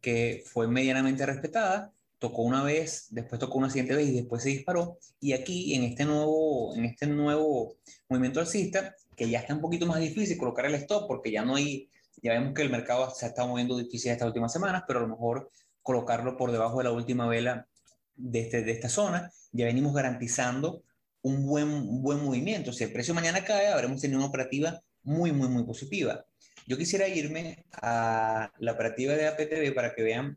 que 0.00 0.42
fue 0.46 0.66
medianamente 0.66 1.26
respetada, 1.26 1.92
tocó 2.18 2.40
una 2.40 2.64
vez, 2.64 3.08
después 3.10 3.38
tocó 3.38 3.58
una 3.58 3.68
siguiente 3.68 3.94
vez 3.94 4.08
y 4.08 4.14
después 4.14 4.42
se 4.42 4.48
disparó. 4.48 4.98
Y 5.20 5.34
aquí 5.34 5.74
en 5.74 5.82
este 5.82 6.06
nuevo, 6.06 6.74
en 6.74 6.86
este 6.86 7.06
nuevo 7.06 7.76
movimiento 8.08 8.40
alcista, 8.40 8.96
que 9.14 9.28
ya 9.28 9.40
está 9.40 9.54
un 9.54 9.60
poquito 9.60 9.86
más 9.86 10.00
difícil 10.00 10.38
colocar 10.38 10.64
el 10.64 10.74
stop 10.76 11.06
porque 11.06 11.30
ya 11.30 11.44
no 11.44 11.56
hay, 11.56 11.90
ya 12.22 12.32
vemos 12.32 12.54
que 12.54 12.62
el 12.62 12.70
mercado 12.70 13.10
se 13.10 13.26
ha 13.26 13.28
estado 13.28 13.48
moviendo 13.48 13.76
difícil 13.76 14.10
estas 14.10 14.28
últimas 14.28 14.50
semanas, 14.50 14.84
pero 14.86 15.00
a 15.00 15.02
lo 15.02 15.08
mejor 15.08 15.50
colocarlo 15.82 16.38
por 16.38 16.50
debajo 16.50 16.78
de 16.78 16.84
la 16.84 16.92
última 16.92 17.26
vela 17.26 17.68
de, 18.14 18.40
este, 18.40 18.62
de 18.62 18.72
esta 18.72 18.88
zona, 18.88 19.30
ya 19.52 19.66
venimos 19.66 19.92
garantizando 19.92 20.82
un 21.20 21.44
buen, 21.46 21.68
un 21.68 22.00
buen 22.00 22.24
movimiento. 22.24 22.72
Si 22.72 22.84
el 22.84 22.92
precio 22.94 23.12
mañana 23.12 23.44
cae, 23.44 23.68
habremos 23.68 24.00
tenido 24.00 24.18
una 24.18 24.28
operativa 24.28 24.80
muy, 25.02 25.30
muy, 25.32 25.48
muy 25.48 25.64
positiva. 25.64 26.24
Yo 26.66 26.78
quisiera 26.78 27.08
irme 27.08 27.64
a 27.72 28.52
la 28.58 28.72
operativa 28.72 29.14
de 29.14 29.26
APTV 29.26 29.74
para 29.74 29.94
que 29.94 30.02
vean 30.02 30.36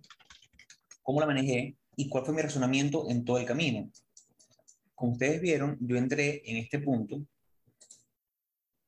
cómo 1.04 1.20
la 1.20 1.28
manejé 1.28 1.78
y 1.96 2.10
cuál 2.10 2.26
fue 2.26 2.34
mi 2.34 2.42
razonamiento 2.42 3.10
en 3.10 3.24
todo 3.24 3.38
el 3.38 3.46
camino. 3.46 3.92
Como 4.96 5.14
ustedes 5.14 5.40
vieron, 5.40 5.78
yo 5.82 5.98
entré 5.98 6.42
en 6.46 6.58
este 6.58 6.80
punto, 6.80 7.22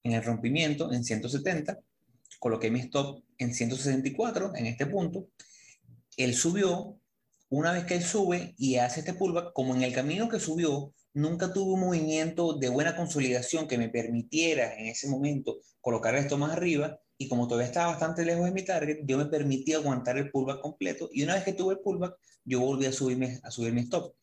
en 0.04 0.14
el 0.14 0.24
rompimiento, 0.24 0.92
en 0.92 1.04
170, 1.04 1.80
coloqué 2.40 2.72
mi 2.72 2.80
stop 2.80 3.24
en 3.38 3.54
164, 3.54 4.56
en 4.56 4.66
este 4.66 4.88
punto, 4.88 5.28
él 6.16 6.34
subió, 6.34 7.00
una 7.50 7.72
vez 7.72 7.86
que 7.86 7.96
él 7.96 8.04
sube 8.04 8.56
y 8.58 8.78
hace 8.78 9.02
este 9.02 9.14
pullback, 9.14 9.54
como 9.54 9.76
en 9.76 9.84
el 9.84 9.94
camino 9.94 10.28
que 10.28 10.40
subió, 10.40 10.94
nunca 11.14 11.54
tuvo 11.54 11.74
un 11.74 11.82
movimiento 11.82 12.54
de 12.54 12.70
buena 12.70 12.96
consolidación 12.96 13.68
que 13.68 13.78
me 13.78 13.90
permitiera 13.90 14.74
en 14.76 14.88
ese 14.88 15.08
momento 15.08 15.60
colocar 15.82 16.16
esto 16.16 16.38
más 16.38 16.52
arriba, 16.52 17.00
y 17.18 17.28
como 17.28 17.47
todavía 17.47 17.68
estaba 17.68 17.91
bastante 17.91 18.24
lejos 18.24 18.45
de 18.45 18.51
mi 18.51 18.63
target, 18.63 18.99
yo 19.03 19.18
me 19.18 19.26
permití 19.26 19.74
aguantar 19.74 20.18
el 20.18 20.30
pullback 20.32 20.61
completo 20.61 21.09
y 21.11 21.24
una 21.24 21.36
vez 21.36 21.43
que 21.43 21.53
tuve 21.53 21.74
el 21.74 21.80
pullback, 21.80 22.15
yo 22.45 22.59
volví 22.59 22.86
a, 22.86 22.91
subirme, 22.91 23.39
a 23.43 23.51
subir 23.51 23.74
mi 23.74 23.82
stop 23.82 24.15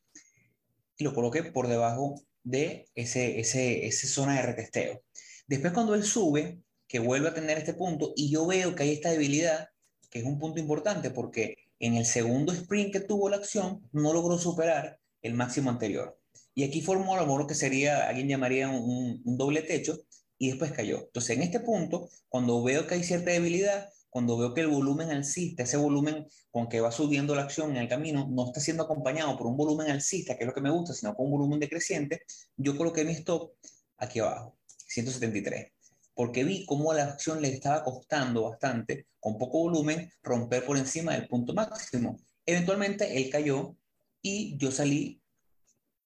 y 0.96 1.04
lo 1.04 1.12
coloqué 1.12 1.42
por 1.42 1.66
debajo 1.66 2.22
de 2.44 2.88
ese, 2.94 3.40
ese, 3.40 3.86
esa 3.86 4.06
zona 4.06 4.36
de 4.36 4.42
retesteo. 4.42 5.02
Después 5.46 5.72
cuando 5.72 5.94
él 5.94 6.04
sube, 6.04 6.60
que 6.86 6.98
vuelve 7.00 7.28
a 7.28 7.34
tener 7.34 7.58
este 7.58 7.74
punto 7.74 8.12
y 8.14 8.30
yo 8.30 8.46
veo 8.46 8.74
que 8.74 8.84
hay 8.84 8.92
esta 8.92 9.10
debilidad, 9.10 9.68
que 10.10 10.20
es 10.20 10.24
un 10.24 10.38
punto 10.38 10.60
importante 10.60 11.10
porque 11.10 11.56
en 11.80 11.96
el 11.96 12.06
segundo 12.06 12.52
sprint 12.52 12.92
que 12.92 13.00
tuvo 13.00 13.28
la 13.28 13.36
acción 13.36 13.88
no 13.92 14.12
logró 14.12 14.38
superar 14.38 15.00
el 15.22 15.34
máximo 15.34 15.70
anterior. 15.70 16.18
Y 16.54 16.62
aquí 16.62 16.82
formó 16.82 17.16
a 17.16 17.26
lo 17.26 17.46
que 17.46 17.54
sería, 17.54 18.08
alguien 18.08 18.28
llamaría 18.28 18.68
un, 18.68 19.20
un 19.24 19.36
doble 19.36 19.62
techo, 19.62 19.98
y 20.38 20.48
después 20.48 20.72
cayó. 20.72 20.98
Entonces, 20.98 21.36
en 21.36 21.42
este 21.42 21.60
punto, 21.60 22.08
cuando 22.28 22.62
veo 22.62 22.86
que 22.86 22.94
hay 22.94 23.04
cierta 23.04 23.30
debilidad, 23.30 23.88
cuando 24.14 24.38
veo 24.38 24.54
que 24.54 24.60
el 24.60 24.68
volumen 24.68 25.10
alcista, 25.10 25.64
ese 25.64 25.76
volumen 25.76 26.26
con 26.52 26.68
que 26.68 26.80
va 26.80 26.92
subiendo 26.92 27.34
la 27.34 27.42
acción 27.42 27.72
en 27.72 27.78
el 27.78 27.88
camino, 27.88 28.28
no 28.30 28.46
está 28.46 28.60
siendo 28.60 28.84
acompañado 28.84 29.36
por 29.36 29.48
un 29.48 29.56
volumen 29.56 29.90
alcista, 29.90 30.36
que 30.36 30.44
es 30.44 30.46
lo 30.46 30.54
que 30.54 30.60
me 30.60 30.70
gusta, 30.70 30.94
sino 30.94 31.16
con 31.16 31.26
un 31.26 31.32
volumen 31.32 31.58
decreciente, 31.58 32.20
yo 32.56 32.76
coloqué 32.76 33.04
mi 33.04 33.10
stop 33.12 33.54
aquí 33.96 34.20
abajo, 34.20 34.56
173, 34.86 35.72
porque 36.14 36.44
vi 36.44 36.64
cómo 36.64 36.92
la 36.92 37.04
acción 37.04 37.42
le 37.42 37.48
estaba 37.48 37.82
costando 37.82 38.48
bastante, 38.48 39.08
con 39.18 39.36
poco 39.36 39.58
volumen, 39.58 40.08
romper 40.22 40.64
por 40.64 40.76
encima 40.76 41.14
del 41.14 41.26
punto 41.26 41.52
máximo. 41.52 42.20
Eventualmente 42.46 43.16
él 43.16 43.30
cayó 43.30 43.74
y 44.22 44.56
yo 44.58 44.70
salí 44.70 45.20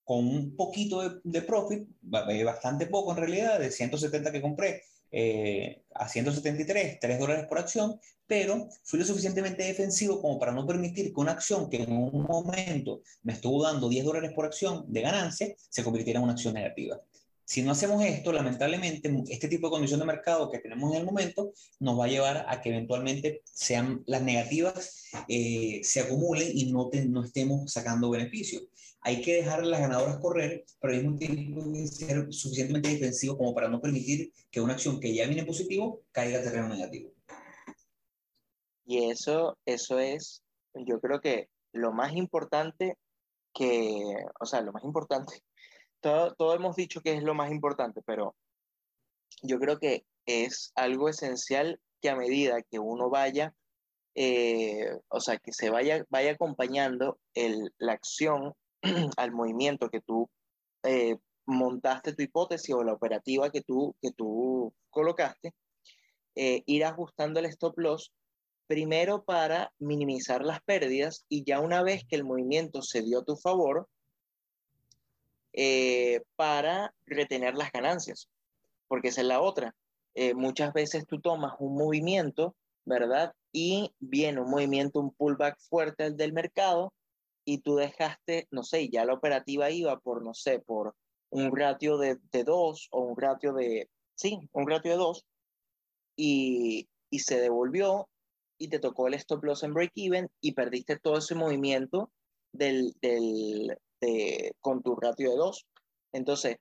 con 0.08 0.26
un 0.26 0.56
poquito 0.56 1.20
de, 1.22 1.42
profit, 1.42 1.86
eh, 2.30 2.42
bastante 2.42 2.86
poco 2.86 3.10
en 3.10 3.18
realidad, 3.18 3.60
de 3.60 3.70
170 3.70 4.32
que 4.32 4.40
compré 4.40 4.82
eh, 5.12 5.82
a 5.94 6.08
173, 6.08 6.98
3 6.98 7.18
dólares 7.18 7.44
por 7.46 7.58
acción, 7.58 8.00
pero 8.26 8.70
fui 8.84 8.98
lo 8.98 9.04
suficientemente 9.04 9.64
defensivo 9.64 10.22
como 10.22 10.38
para 10.38 10.52
no 10.52 10.66
permitir 10.66 11.12
que 11.12 11.20
una 11.20 11.32
acción 11.32 11.68
que 11.68 11.82
en 11.82 11.92
un 11.92 12.22
momento 12.22 13.02
me 13.22 13.34
estuvo 13.34 13.62
dando 13.62 13.90
10 13.90 14.06
dólares 14.06 14.32
por 14.34 14.46
acción 14.46 14.86
de 14.88 15.02
ganancia 15.02 15.54
se 15.68 15.84
convirtiera 15.84 16.20
en 16.20 16.24
una 16.24 16.32
acción 16.32 16.54
negativa. 16.54 16.98
Si 17.44 17.60
no 17.60 17.72
hacemos 17.72 18.02
esto, 18.02 18.32
lamentablemente, 18.32 19.14
este 19.28 19.48
tipo 19.48 19.66
de 19.66 19.72
condición 19.72 20.00
de 20.00 20.06
mercado 20.06 20.50
que 20.50 20.60
tenemos 20.60 20.90
en 20.90 21.00
el 21.00 21.04
momento 21.04 21.52
nos 21.80 22.00
va 22.00 22.06
a 22.06 22.08
llevar 22.08 22.46
a 22.48 22.62
que 22.62 22.70
eventualmente 22.70 23.42
sean 23.44 24.02
las 24.06 24.22
negativas, 24.22 25.02
eh, 25.28 25.80
se 25.82 26.00
acumulen 26.00 26.48
y 26.50 26.72
no, 26.72 26.88
no 27.10 27.24
estemos 27.24 27.70
sacando 27.70 28.08
beneficios 28.08 28.62
hay 29.00 29.22
que 29.22 29.36
dejar 29.36 29.60
a 29.60 29.64
las 29.64 29.80
ganadoras 29.80 30.18
correr, 30.18 30.64
pero 30.80 30.92
al 30.92 31.02
mismo 31.02 31.18
tiempo 31.18 31.62
hay 31.62 31.72
que 31.72 31.86
ser 31.86 32.32
suficientemente 32.32 32.90
defensivo 32.90 33.36
como 33.36 33.54
para 33.54 33.68
no 33.68 33.80
permitir 33.80 34.32
que 34.50 34.60
una 34.60 34.74
acción 34.74 35.00
que 35.00 35.14
ya 35.14 35.26
viene 35.26 35.44
positivo 35.44 36.02
caiga 36.12 36.40
a 36.40 36.42
terreno 36.42 36.68
negativo. 36.68 37.12
Y 38.84 39.10
eso, 39.10 39.58
eso 39.66 39.98
es, 39.98 40.42
yo 40.74 41.00
creo 41.00 41.20
que 41.20 41.48
lo 41.72 41.92
más 41.92 42.14
importante 42.14 42.96
que, 43.54 44.00
o 44.40 44.46
sea, 44.46 44.62
lo 44.62 44.72
más 44.72 44.84
importante, 44.84 45.42
todo, 46.00 46.34
todo 46.34 46.54
hemos 46.54 46.76
dicho 46.76 47.00
que 47.00 47.12
es 47.14 47.22
lo 47.22 47.34
más 47.34 47.50
importante, 47.50 48.00
pero 48.04 48.34
yo 49.42 49.58
creo 49.58 49.78
que 49.78 50.04
es 50.26 50.72
algo 50.74 51.08
esencial 51.08 51.80
que 52.00 52.10
a 52.10 52.16
medida 52.16 52.62
que 52.62 52.78
uno 52.78 53.10
vaya, 53.10 53.54
eh, 54.14 54.90
o 55.08 55.20
sea, 55.20 55.38
que 55.38 55.52
se 55.52 55.70
vaya, 55.70 56.04
vaya 56.10 56.32
acompañando 56.32 57.18
el, 57.34 57.72
la 57.78 57.92
acción 57.92 58.54
al 59.16 59.32
movimiento 59.32 59.88
que 59.88 60.00
tú 60.00 60.28
eh, 60.82 61.16
montaste 61.46 62.14
tu 62.14 62.22
hipótesis 62.22 62.74
o 62.74 62.84
la 62.84 62.92
operativa 62.92 63.50
que 63.50 63.62
tú, 63.62 63.94
que 64.00 64.12
tú 64.12 64.72
colocaste, 64.90 65.54
eh, 66.34 66.62
ir 66.66 66.84
ajustando 66.84 67.40
el 67.40 67.46
stop 67.46 67.78
loss 67.78 68.12
primero 68.66 69.24
para 69.24 69.72
minimizar 69.78 70.44
las 70.44 70.60
pérdidas 70.62 71.24
y 71.28 71.44
ya 71.44 71.60
una 71.60 71.82
vez 71.82 72.04
que 72.04 72.16
el 72.16 72.24
movimiento 72.24 72.82
se 72.82 73.02
dio 73.02 73.20
a 73.20 73.24
tu 73.24 73.36
favor, 73.36 73.88
eh, 75.54 76.22
para 76.36 76.94
retener 77.06 77.54
las 77.54 77.72
ganancias, 77.72 78.28
porque 78.86 79.08
esa 79.08 79.22
es 79.22 79.26
la 79.26 79.40
otra. 79.40 79.74
muchas 80.34 80.72
veces 80.72 81.06
tú 81.06 81.20
tomas 81.20 81.52
un 81.60 81.76
movimiento, 81.76 82.56
¿verdad? 82.84 83.32
Y 83.52 83.94
viene 84.00 84.40
un 84.40 84.50
movimiento, 84.50 84.98
un 84.98 85.12
pullback 85.12 85.60
fuerte 85.60 86.10
del 86.10 86.32
mercado 86.32 86.92
y 87.48 87.62
tú 87.62 87.76
dejaste, 87.76 88.46
no 88.50 88.62
sé, 88.62 88.90
ya 88.90 89.06
la 89.06 89.14
operativa 89.14 89.70
iba 89.70 89.98
por, 90.00 90.22
no 90.22 90.34
sé, 90.34 90.58
por 90.58 90.94
un 91.30 91.56
ratio 91.56 91.96
de, 91.96 92.18
de 92.30 92.44
dos 92.44 92.88
o 92.90 93.00
un 93.00 93.16
ratio 93.16 93.54
de, 93.54 93.88
sí, 94.14 94.38
un 94.52 94.68
ratio 94.68 94.90
de 94.90 94.98
dos 94.98 95.24
y, 96.14 96.90
y 97.08 97.20
se 97.20 97.40
devolvió 97.40 98.10
y 98.58 98.68
te 98.68 98.78
tocó 98.78 99.06
el 99.06 99.14
stop 99.14 99.44
loss 99.44 99.62
en 99.62 99.72
break 99.72 99.92
even 99.94 100.28
y 100.42 100.52
perdiste 100.52 100.98
todo 100.98 101.16
ese 101.16 101.34
movimiento 101.34 102.10
del, 102.52 102.92
del, 103.00 103.78
de, 104.02 104.52
con 104.60 104.82
tu 104.82 104.94
ratio 104.96 105.30
de 105.30 105.36
dos. 105.36 105.66
Entonces, 106.12 106.58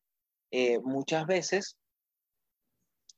eh, 0.52 0.80
muchas 0.80 1.28
veces 1.28 1.76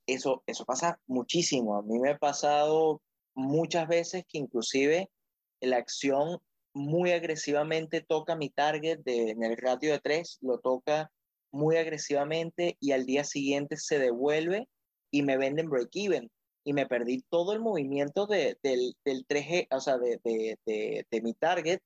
eso, 0.07 0.41
eso 0.47 0.65
pasa 0.65 0.99
muchísimo. 1.05 1.77
A 1.77 1.83
mí 1.83 1.99
me 1.99 2.09
ha 2.09 2.17
pasado 2.17 3.03
muchas 3.35 3.87
veces 3.87 4.23
que 4.27 4.39
inclusive 4.39 5.11
la 5.61 5.77
acción 5.77 6.39
muy 6.73 7.11
agresivamente 7.11 8.01
toca 8.01 8.35
mi 8.35 8.49
target 8.49 8.99
de, 8.99 9.31
en 9.31 9.43
el 9.43 9.57
ratio 9.57 9.91
de 9.91 9.99
3, 9.99 10.39
lo 10.41 10.59
toca 10.59 11.11
muy 11.51 11.77
agresivamente 11.77 12.77
y 12.79 12.91
al 12.91 13.05
día 13.05 13.23
siguiente 13.23 13.77
se 13.77 13.99
devuelve 13.99 14.67
y 15.11 15.23
me 15.23 15.37
venden 15.37 15.69
break-even 15.69 16.29
y 16.63 16.73
me 16.73 16.85
perdí 16.85 17.23
todo 17.29 17.53
el 17.53 17.59
movimiento 17.59 18.27
de, 18.27 18.57
del, 18.61 18.93
del 19.03 19.25
3G, 19.25 19.67
o 19.71 19.79
sea, 19.79 19.97
de, 19.97 20.19
de, 20.23 21.05
de, 21.09 21.21
mi 21.21 21.33
target 21.33 21.79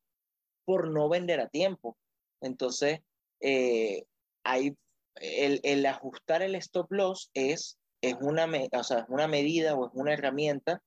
por 0.66 0.90
no 0.90 1.08
vender 1.08 1.40
a 1.40 1.48
tiempo. 1.48 1.98
Entonces, 2.42 3.00
eh, 3.40 4.04
el, 4.44 5.60
el, 5.64 5.86
ajustar 5.86 6.42
el 6.42 6.56
stop 6.56 6.92
loss 6.92 7.30
es, 7.34 7.78
es, 8.02 8.16
una, 8.20 8.46
o 8.74 8.84
sea, 8.84 9.00
es 9.00 9.06
una 9.08 9.28
medida 9.28 9.76
o 9.76 9.88
es 9.88 9.92
una 9.94 10.14
herramienta 10.14 10.82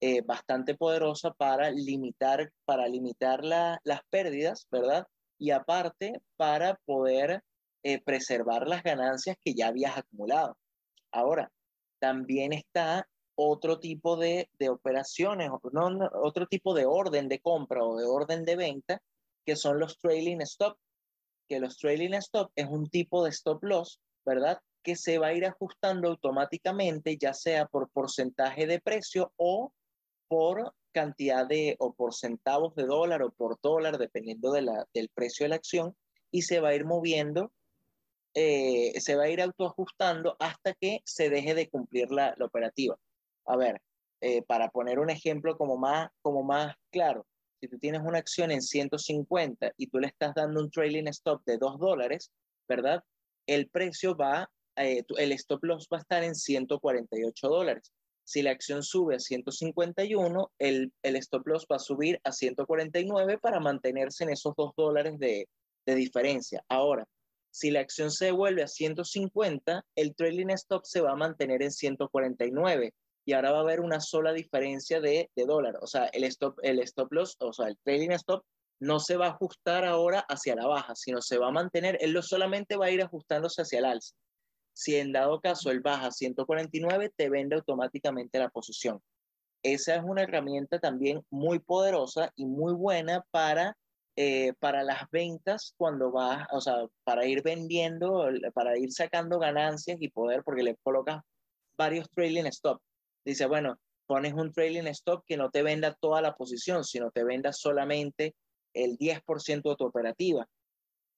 eh, 0.00 0.22
bastante 0.22 0.76
poderosa 0.76 1.32
para 1.32 1.70
limitar, 1.70 2.52
para 2.64 2.86
limitar 2.86 3.44
las 3.44 4.00
pérdidas, 4.10 4.66
¿verdad? 4.70 5.06
Y 5.38 5.50
aparte, 5.50 6.20
para 6.36 6.78
poder 6.84 7.42
eh, 7.82 8.00
preservar 8.02 8.68
las 8.68 8.82
ganancias 8.82 9.36
que 9.44 9.54
ya 9.54 9.68
habías 9.68 9.96
acumulado. 9.98 10.56
Ahora, 11.10 11.50
también 12.00 12.52
está 12.52 13.08
otro 13.34 13.78
tipo 13.78 14.16
de, 14.16 14.48
de 14.58 14.68
operaciones, 14.68 15.50
no, 15.72 16.10
otro 16.22 16.46
tipo 16.46 16.74
de 16.74 16.86
orden 16.86 17.28
de 17.28 17.40
compra 17.40 17.84
o 17.84 17.96
de 17.96 18.04
orden 18.04 18.44
de 18.44 18.56
venta, 18.56 19.00
que 19.44 19.56
son 19.56 19.78
los 19.78 19.98
trailing 19.98 20.42
stop, 20.42 20.76
que 21.48 21.60
los 21.60 21.78
trailing 21.78 22.14
stop 22.14 22.50
es 22.54 22.66
un 22.66 22.88
tipo 22.88 23.24
de 23.24 23.30
stop 23.30 23.62
loss, 23.64 24.00
¿verdad? 24.24 24.60
Que 24.82 24.94
se 24.94 25.18
va 25.18 25.28
a 25.28 25.34
ir 25.34 25.46
ajustando 25.46 26.08
automáticamente, 26.08 27.16
ya 27.16 27.32
sea 27.32 27.66
por 27.66 27.90
porcentaje 27.90 28.66
de 28.66 28.80
precio 28.80 29.32
o 29.36 29.72
por 30.28 30.74
cantidad 30.92 31.46
de, 31.46 31.76
o 31.78 31.92
por 31.92 32.14
centavos 32.14 32.74
de 32.74 32.84
dólar 32.84 33.22
o 33.22 33.30
por 33.30 33.58
dólar, 33.62 33.98
dependiendo 33.98 34.52
de 34.52 34.62
la, 34.62 34.86
del 34.94 35.08
precio 35.10 35.44
de 35.44 35.50
la 35.50 35.56
acción, 35.56 35.96
y 36.30 36.42
se 36.42 36.60
va 36.60 36.70
a 36.70 36.74
ir 36.74 36.84
moviendo, 36.84 37.52
eh, 38.34 39.00
se 39.00 39.16
va 39.16 39.24
a 39.24 39.30
ir 39.30 39.40
autoajustando 39.40 40.36
hasta 40.38 40.74
que 40.74 41.00
se 41.04 41.30
deje 41.30 41.54
de 41.54 41.68
cumplir 41.68 42.10
la, 42.10 42.36
operativa. 42.40 42.96
A 43.46 43.56
ver, 43.56 43.80
eh, 44.20 44.42
para 44.42 44.70
poner 44.70 44.98
un 44.98 45.10
ejemplo 45.10 45.56
como 45.56 45.76
más, 45.76 46.10
como 46.22 46.42
más 46.42 46.74
claro, 46.90 47.26
si 47.60 47.68
tú 47.68 47.78
tienes 47.78 48.02
una 48.02 48.18
acción 48.18 48.50
en 48.50 48.62
150 48.62 49.72
y 49.76 49.88
tú 49.88 49.98
le 49.98 50.08
estás 50.08 50.34
dando 50.34 50.60
un 50.60 50.70
trailing 50.70 51.08
stop 51.08 51.42
de 51.44 51.58
2 51.58 51.78
dólares, 51.78 52.30
¿verdad? 52.68 53.02
El 53.46 53.68
precio 53.68 54.16
va, 54.16 54.48
eh, 54.76 55.02
el 55.16 55.32
stop 55.32 55.64
loss 55.64 55.88
va 55.92 55.98
a 55.98 56.00
estar 56.00 56.22
en 56.22 56.34
148 56.34 57.48
dólares. 57.48 57.92
Si 58.28 58.42
la 58.42 58.50
acción 58.50 58.82
sube 58.82 59.14
a 59.14 59.20
151, 59.20 60.52
el, 60.58 60.92
el 61.02 61.16
stop 61.16 61.46
loss 61.46 61.66
va 61.72 61.76
a 61.76 61.78
subir 61.78 62.20
a 62.24 62.30
149 62.30 63.38
para 63.38 63.58
mantenerse 63.58 64.24
en 64.24 64.28
esos 64.28 64.52
2 64.54 64.72
dólares 64.76 65.18
de, 65.18 65.48
de 65.86 65.94
diferencia. 65.94 66.62
Ahora, 66.68 67.08
si 67.50 67.70
la 67.70 67.80
acción 67.80 68.10
se 68.10 68.26
devuelve 68.26 68.62
a 68.62 68.68
150, 68.68 69.82
el 69.96 70.14
trailing 70.14 70.50
stop 70.50 70.84
se 70.84 71.00
va 71.00 71.12
a 71.12 71.16
mantener 71.16 71.62
en 71.62 71.72
149 71.72 72.92
y 73.24 73.32
ahora 73.32 73.52
va 73.52 73.58
a 73.60 73.62
haber 73.62 73.80
una 73.80 73.98
sola 73.98 74.34
diferencia 74.34 75.00
de, 75.00 75.30
de 75.34 75.46
dólar. 75.46 75.78
O 75.80 75.86
sea, 75.86 76.04
el 76.08 76.24
stop, 76.24 76.58
el 76.62 76.80
stop 76.80 77.10
loss, 77.10 77.34
o 77.40 77.54
sea, 77.54 77.68
el 77.68 77.78
trading 77.82 78.10
stop 78.10 78.44
no 78.78 79.00
se 79.00 79.16
va 79.16 79.28
a 79.28 79.30
ajustar 79.30 79.86
ahora 79.86 80.20
hacia 80.28 80.54
la 80.54 80.66
baja, 80.66 80.94
sino 80.94 81.22
se 81.22 81.38
va 81.38 81.48
a 81.48 81.52
mantener, 81.52 81.96
él 82.02 82.12
lo 82.12 82.22
solamente 82.22 82.76
va 82.76 82.86
a 82.86 82.90
ir 82.90 83.00
ajustándose 83.00 83.62
hacia 83.62 83.78
el 83.78 83.86
alza. 83.86 84.14
Si 84.78 84.94
en 84.94 85.10
dado 85.10 85.40
caso 85.40 85.72
él 85.72 85.80
baja 85.80 86.12
149, 86.12 87.12
te 87.16 87.28
vende 87.28 87.56
automáticamente 87.56 88.38
la 88.38 88.48
posición. 88.48 89.02
Esa 89.64 89.96
es 89.96 90.04
una 90.04 90.22
herramienta 90.22 90.78
también 90.78 91.20
muy 91.30 91.58
poderosa 91.58 92.30
y 92.36 92.46
muy 92.46 92.74
buena 92.74 93.24
para, 93.32 93.76
eh, 94.14 94.52
para 94.60 94.84
las 94.84 95.10
ventas 95.10 95.74
cuando 95.76 96.12
vas, 96.12 96.46
o 96.52 96.60
sea, 96.60 96.86
para 97.02 97.26
ir 97.26 97.42
vendiendo, 97.42 98.28
para 98.54 98.78
ir 98.78 98.92
sacando 98.92 99.40
ganancias 99.40 99.98
y 100.00 100.10
poder, 100.10 100.44
porque 100.44 100.62
le 100.62 100.76
colocas 100.76 101.22
varios 101.76 102.08
trailing 102.10 102.46
stop 102.46 102.80
dice, 103.24 103.46
bueno, 103.46 103.80
pones 104.06 104.32
un 104.32 104.52
trailing 104.52 104.86
stop 104.86 105.24
que 105.26 105.36
no 105.36 105.50
te 105.50 105.64
venda 105.64 105.96
toda 106.00 106.22
la 106.22 106.36
posición, 106.36 106.84
sino 106.84 107.10
te 107.10 107.24
venda 107.24 107.52
solamente 107.52 108.36
el 108.74 108.96
10% 108.96 109.70
de 109.70 109.76
tu 109.76 109.84
operativa. 109.84 110.46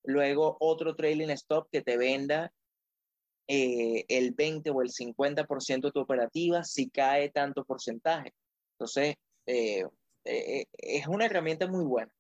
Luego 0.05 0.57
otro 0.61 0.97
trailing 0.97 1.31
stop 1.33 1.69
que 1.71 1.83
te 1.83 1.99
venda 1.99 2.51
eh, 3.53 4.05
el 4.09 4.33
20 4.33 4.71
o 4.71 4.81
el 4.81 4.91
50% 4.91 5.81
de 5.81 5.91
tu 5.91 6.01
operativa 6.01 6.63
si 6.63 6.89
cae 6.89 7.31
tanto 7.31 7.65
porcentaje. 7.65 8.33
Entonces, 8.75 9.17
eh, 9.47 9.85
eh, 10.25 10.65
es 10.73 11.07
una 11.09 11.27
herramienta 11.27 11.67
muy 11.67 11.85
buena 11.85 12.13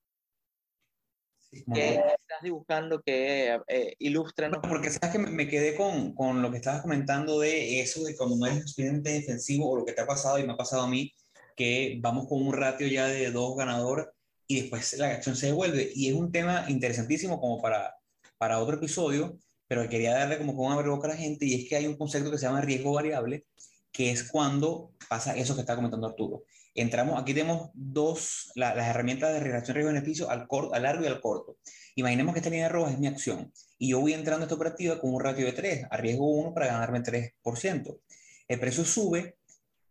que 1.72 1.94
estás 1.94 2.42
dibujando 2.42 3.00
que 3.00 3.60
eh, 3.68 3.94
ilustra? 3.98 4.50
porque 4.50 4.90
sabes 4.90 5.10
que 5.10 5.18
me 5.18 5.48
quedé 5.48 5.76
con, 5.76 6.14
con, 6.14 6.42
lo 6.42 6.50
que 6.50 6.58
estabas 6.58 6.82
comentando 6.82 7.40
de 7.40 7.80
eso, 7.80 8.04
de 8.04 8.16
cuando 8.16 8.36
no 8.36 8.46
eres 8.46 8.64
estudiante 8.64 9.10
defensivo 9.10 9.70
o 9.70 9.76
lo 9.76 9.84
que 9.84 9.92
te 9.92 10.00
ha 10.00 10.06
pasado 10.06 10.38
y 10.38 10.46
me 10.46 10.52
ha 10.52 10.56
pasado 10.56 10.82
a 10.82 10.88
mí, 10.88 11.12
que 11.56 11.98
vamos 12.00 12.28
con 12.28 12.44
un 12.44 12.54
ratio 12.54 12.86
ya 12.86 13.06
de 13.06 13.30
dos 13.30 13.56
ganadores 13.56 14.06
y 14.46 14.62
después 14.62 14.96
la 14.98 15.08
acción 15.08 15.36
se 15.36 15.46
devuelve. 15.46 15.90
Y 15.94 16.08
es 16.08 16.14
un 16.14 16.32
tema 16.32 16.66
interesantísimo 16.68 17.40
como 17.40 17.60
para, 17.60 17.96
para 18.38 18.60
otro 18.60 18.76
episodio, 18.76 19.38
pero 19.70 19.88
quería 19.88 20.14
darle 20.14 20.36
como 20.36 20.56
con 20.56 20.66
una 20.66 20.82
boca 20.82 21.06
a 21.06 21.12
la 21.12 21.16
gente 21.16 21.46
y 21.46 21.54
es 21.54 21.68
que 21.68 21.76
hay 21.76 21.86
un 21.86 21.96
concepto 21.96 22.28
que 22.28 22.38
se 22.38 22.46
llama 22.46 22.60
riesgo 22.60 22.92
variable, 22.92 23.46
que 23.92 24.10
es 24.10 24.24
cuando 24.24 24.90
pasa 25.08 25.36
eso 25.36 25.54
que 25.54 25.60
está 25.60 25.76
comentando 25.76 26.08
Arturo 26.08 26.42
entramos, 26.74 27.20
aquí 27.20 27.34
tenemos 27.34 27.70
dos, 27.74 28.50
las 28.56 28.88
herramientas 28.88 29.32
de 29.32 29.38
relación 29.38 29.76
riesgo-beneficio 29.76 30.28
al, 30.28 30.48
al 30.72 30.82
largo 30.82 31.04
y 31.04 31.06
al 31.06 31.20
corto. 31.20 31.56
Imaginemos 31.94 32.32
que 32.32 32.40
esta 32.40 32.50
línea 32.50 32.68
roja 32.68 32.90
es 32.90 32.98
mi 32.98 33.06
acción 33.06 33.52
y 33.78 33.90
yo 33.90 34.00
voy 34.00 34.12
entrando 34.12 34.42
a 34.42 34.46
esta 34.46 34.56
operativa 34.56 35.00
con 35.00 35.14
un 35.14 35.20
ratio 35.20 35.46
de 35.46 35.52
3, 35.52 35.86
a 35.88 35.96
riesgo 35.96 36.26
1 36.26 36.52
para 36.52 36.66
ganarme 36.66 37.00
3%. 37.00 38.00
El 38.48 38.58
precio 38.58 38.84
sube, 38.84 39.36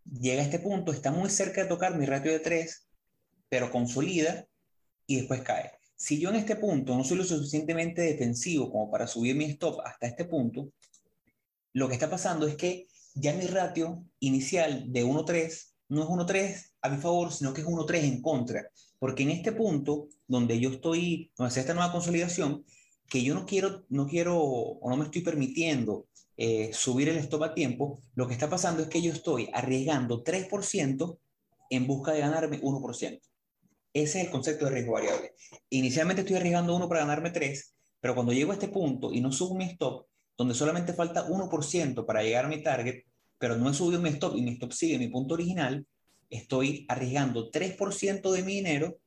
llega 0.05 0.41
a 0.41 0.45
este 0.45 0.59
punto, 0.59 0.91
está 0.91 1.09
muy 1.09 1.29
cerca 1.29 1.63
de 1.63 1.69
tocar 1.69 1.95
mi 1.95 2.05
ratio 2.05 2.33
de 2.33 2.39
3, 2.39 2.87
pero 3.47 3.71
consolida 3.71 4.45
y 5.07 5.17
después 5.17 5.41
cae. 5.41 5.78
Si 5.99 6.17
yo 6.17 6.29
en 6.29 6.37
este 6.37 6.55
punto 6.55 6.95
no 6.95 7.03
soy 7.03 7.17
lo 7.17 7.25
suficientemente 7.25 8.01
defensivo 8.01 8.71
como 8.71 8.89
para 8.89 9.05
subir 9.05 9.35
mi 9.35 9.43
stop 9.45 9.81
hasta 9.83 10.07
este 10.07 10.23
punto, 10.23 10.71
lo 11.73 11.89
que 11.89 11.95
está 11.95 12.09
pasando 12.09 12.47
es 12.47 12.55
que 12.55 12.87
ya 13.15 13.33
mi 13.33 13.45
ratio 13.45 14.05
inicial 14.21 14.93
de 14.93 15.03
1.3 15.03 15.73
no 15.89 16.03
es 16.03 16.07
1.3 16.07 16.71
a 16.83 16.89
mi 16.89 17.01
favor, 17.01 17.33
sino 17.33 17.53
que 17.53 17.59
es 17.59 17.67
1.3 17.67 18.03
en 18.05 18.21
contra. 18.21 18.69
Porque 18.97 19.23
en 19.23 19.31
este 19.31 19.51
punto, 19.51 20.07
donde 20.25 20.57
yo 20.61 20.69
estoy, 20.69 21.33
donde 21.37 21.49
hace 21.49 21.59
esta 21.59 21.73
nueva 21.73 21.91
consolidación, 21.91 22.63
que 23.09 23.21
yo 23.21 23.35
no 23.35 23.45
quiero, 23.45 23.83
no 23.89 24.07
quiero 24.07 24.41
o 24.41 24.89
no 24.89 24.95
me 24.95 25.03
estoy 25.03 25.21
permitiendo 25.21 26.07
eh, 26.37 26.71
subir 26.71 27.09
el 27.09 27.17
stop 27.17 27.43
a 27.43 27.53
tiempo, 27.53 28.01
lo 28.15 28.25
que 28.25 28.33
está 28.33 28.49
pasando 28.49 28.83
es 28.83 28.87
que 28.87 29.01
yo 29.01 29.11
estoy 29.11 29.49
arriesgando 29.51 30.23
3% 30.23 31.19
en 31.71 31.87
busca 31.87 32.13
de 32.13 32.21
ganarme 32.21 32.61
1%. 32.61 33.19
Ese 33.93 34.19
es 34.19 34.25
el 34.25 34.31
concepto 34.31 34.65
de 34.65 34.71
riesgo 34.71 34.93
variable. 34.93 35.33
Inicialmente 35.69 36.21
estoy 36.21 36.37
arriesgando 36.37 36.75
1 36.75 36.87
para 36.87 37.01
ganarme 37.01 37.31
3, 37.31 37.75
pero 37.99 38.13
cuando 38.13 38.33
llego 38.33 38.51
a 38.51 38.53
este 38.53 38.67
punto 38.67 39.11
y 39.11 39.19
no 39.19 39.31
subo 39.31 39.55
mi 39.55 39.65
stop, 39.65 40.05
donde 40.37 40.53
solamente 40.53 40.93
falta 40.93 41.27
1% 41.27 42.05
para 42.05 42.23
llegar 42.23 42.45
a 42.45 42.49
mi 42.49 42.61
target, 42.61 43.03
pero 43.39 43.57
no 43.57 43.69
he 43.69 43.73
subido 43.73 43.99
mi 43.99 44.09
stop 44.09 44.35
y 44.35 44.41
mi 44.41 44.51
stop 44.51 44.71
sigue 44.73 44.99
mi 44.99 45.07
punto 45.07 45.33
original, 45.33 45.85
estoy 46.29 46.85
arriesgando 46.87 47.49
3% 47.49 48.31
de 48.31 48.43
mi 48.43 48.55
dinero, 48.55 48.97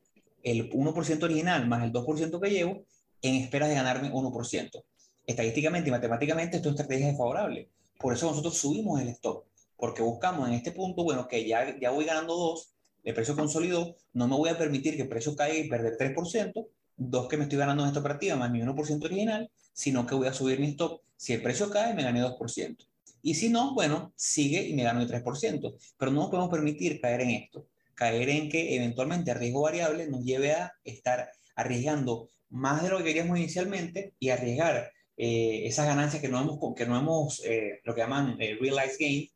el 0.42 0.68
1% 0.70 1.22
original 1.22 1.68
más 1.68 1.84
el 1.84 1.92
2% 1.92 2.40
que 2.40 2.50
llevo, 2.50 2.84
en 3.22 3.36
espera 3.36 3.68
de 3.68 3.74
ganarme 3.74 4.10
1%. 4.10 4.84
Estadísticamente 5.24 5.88
y 5.88 5.92
matemáticamente 5.92 6.56
esto 6.56 6.70
es 6.70 6.74
estrategia 6.74 7.06
desfavorable. 7.06 7.68
Por 7.98 8.12
eso 8.12 8.28
nosotros 8.28 8.58
subimos 8.58 9.00
el 9.00 9.08
stop, 9.10 9.44
porque 9.76 10.02
buscamos 10.02 10.48
en 10.48 10.54
este 10.54 10.72
punto, 10.72 11.04
bueno, 11.04 11.28
que 11.28 11.46
ya, 11.46 11.78
ya 11.78 11.90
voy 11.90 12.04
ganando 12.04 12.34
2, 12.34 12.74
el 13.02 13.14
precio 13.14 13.36
consolidó, 13.36 13.96
no 14.12 14.28
me 14.28 14.36
voy 14.36 14.50
a 14.50 14.58
permitir 14.58 14.96
que 14.96 15.02
el 15.02 15.08
precio 15.08 15.34
caiga 15.34 15.58
y 15.58 15.68
perder 15.68 15.96
3%, 15.98 16.66
dos 16.96 17.28
que 17.28 17.36
me 17.36 17.44
estoy 17.44 17.58
ganando 17.58 17.82
en 17.82 17.88
esta 17.88 18.00
operativa 18.00 18.36
más 18.36 18.50
mi 18.50 18.60
1% 18.60 19.04
original, 19.04 19.50
sino 19.72 20.06
que 20.06 20.14
voy 20.14 20.28
a 20.28 20.32
subir 20.32 20.60
mi 20.60 20.68
stop. 20.68 21.00
Si 21.16 21.32
el 21.32 21.42
precio 21.42 21.70
cae, 21.70 21.94
me 21.94 22.02
gané 22.02 22.22
2%. 22.22 22.76
Y 23.22 23.34
si 23.34 23.48
no, 23.48 23.74
bueno, 23.74 24.12
sigue 24.16 24.66
y 24.66 24.74
me 24.74 24.82
gano 24.82 25.00
el 25.00 25.08
3%. 25.08 25.74
Pero 25.96 26.10
no 26.10 26.28
podemos 26.28 26.50
permitir 26.50 27.00
caer 27.00 27.22
en 27.22 27.30
esto, 27.30 27.66
caer 27.94 28.28
en 28.28 28.48
que 28.48 28.76
eventualmente 28.76 29.30
el 29.30 29.38
riesgo 29.38 29.62
variable 29.62 30.08
nos 30.08 30.24
lleve 30.24 30.52
a 30.52 30.72
estar 30.84 31.30
arriesgando 31.54 32.28
más 32.50 32.82
de 32.82 32.90
lo 32.90 32.98
que 32.98 33.04
queríamos 33.04 33.38
inicialmente 33.38 34.14
y 34.18 34.28
arriesgar 34.30 34.90
eh, 35.16 35.66
esas 35.66 35.86
ganancias 35.86 36.20
que 36.20 36.28
no 36.28 36.40
hemos, 36.40 36.58
que 36.74 36.86
no 36.86 36.98
hemos 36.98 37.42
eh, 37.44 37.80
lo 37.84 37.94
que 37.94 38.00
llaman 38.00 38.36
eh, 38.40 38.56
realized 38.60 38.98
gain, 38.98 39.28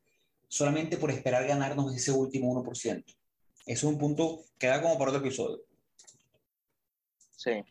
solamente 0.49 0.97
por 0.97 1.11
esperar 1.11 1.47
ganarnos 1.47 1.95
ese 1.95 2.13
último 2.13 2.53
1%. 2.63 3.05
Es 3.67 3.85
un 3.85 3.99
punto 3.99 4.41
que 4.59 4.69
da 4.69 4.81
como 4.81 4.99
para 4.99 5.11
otro 5.11 5.21
episodio. 5.21 5.61
Sí. 7.37 7.63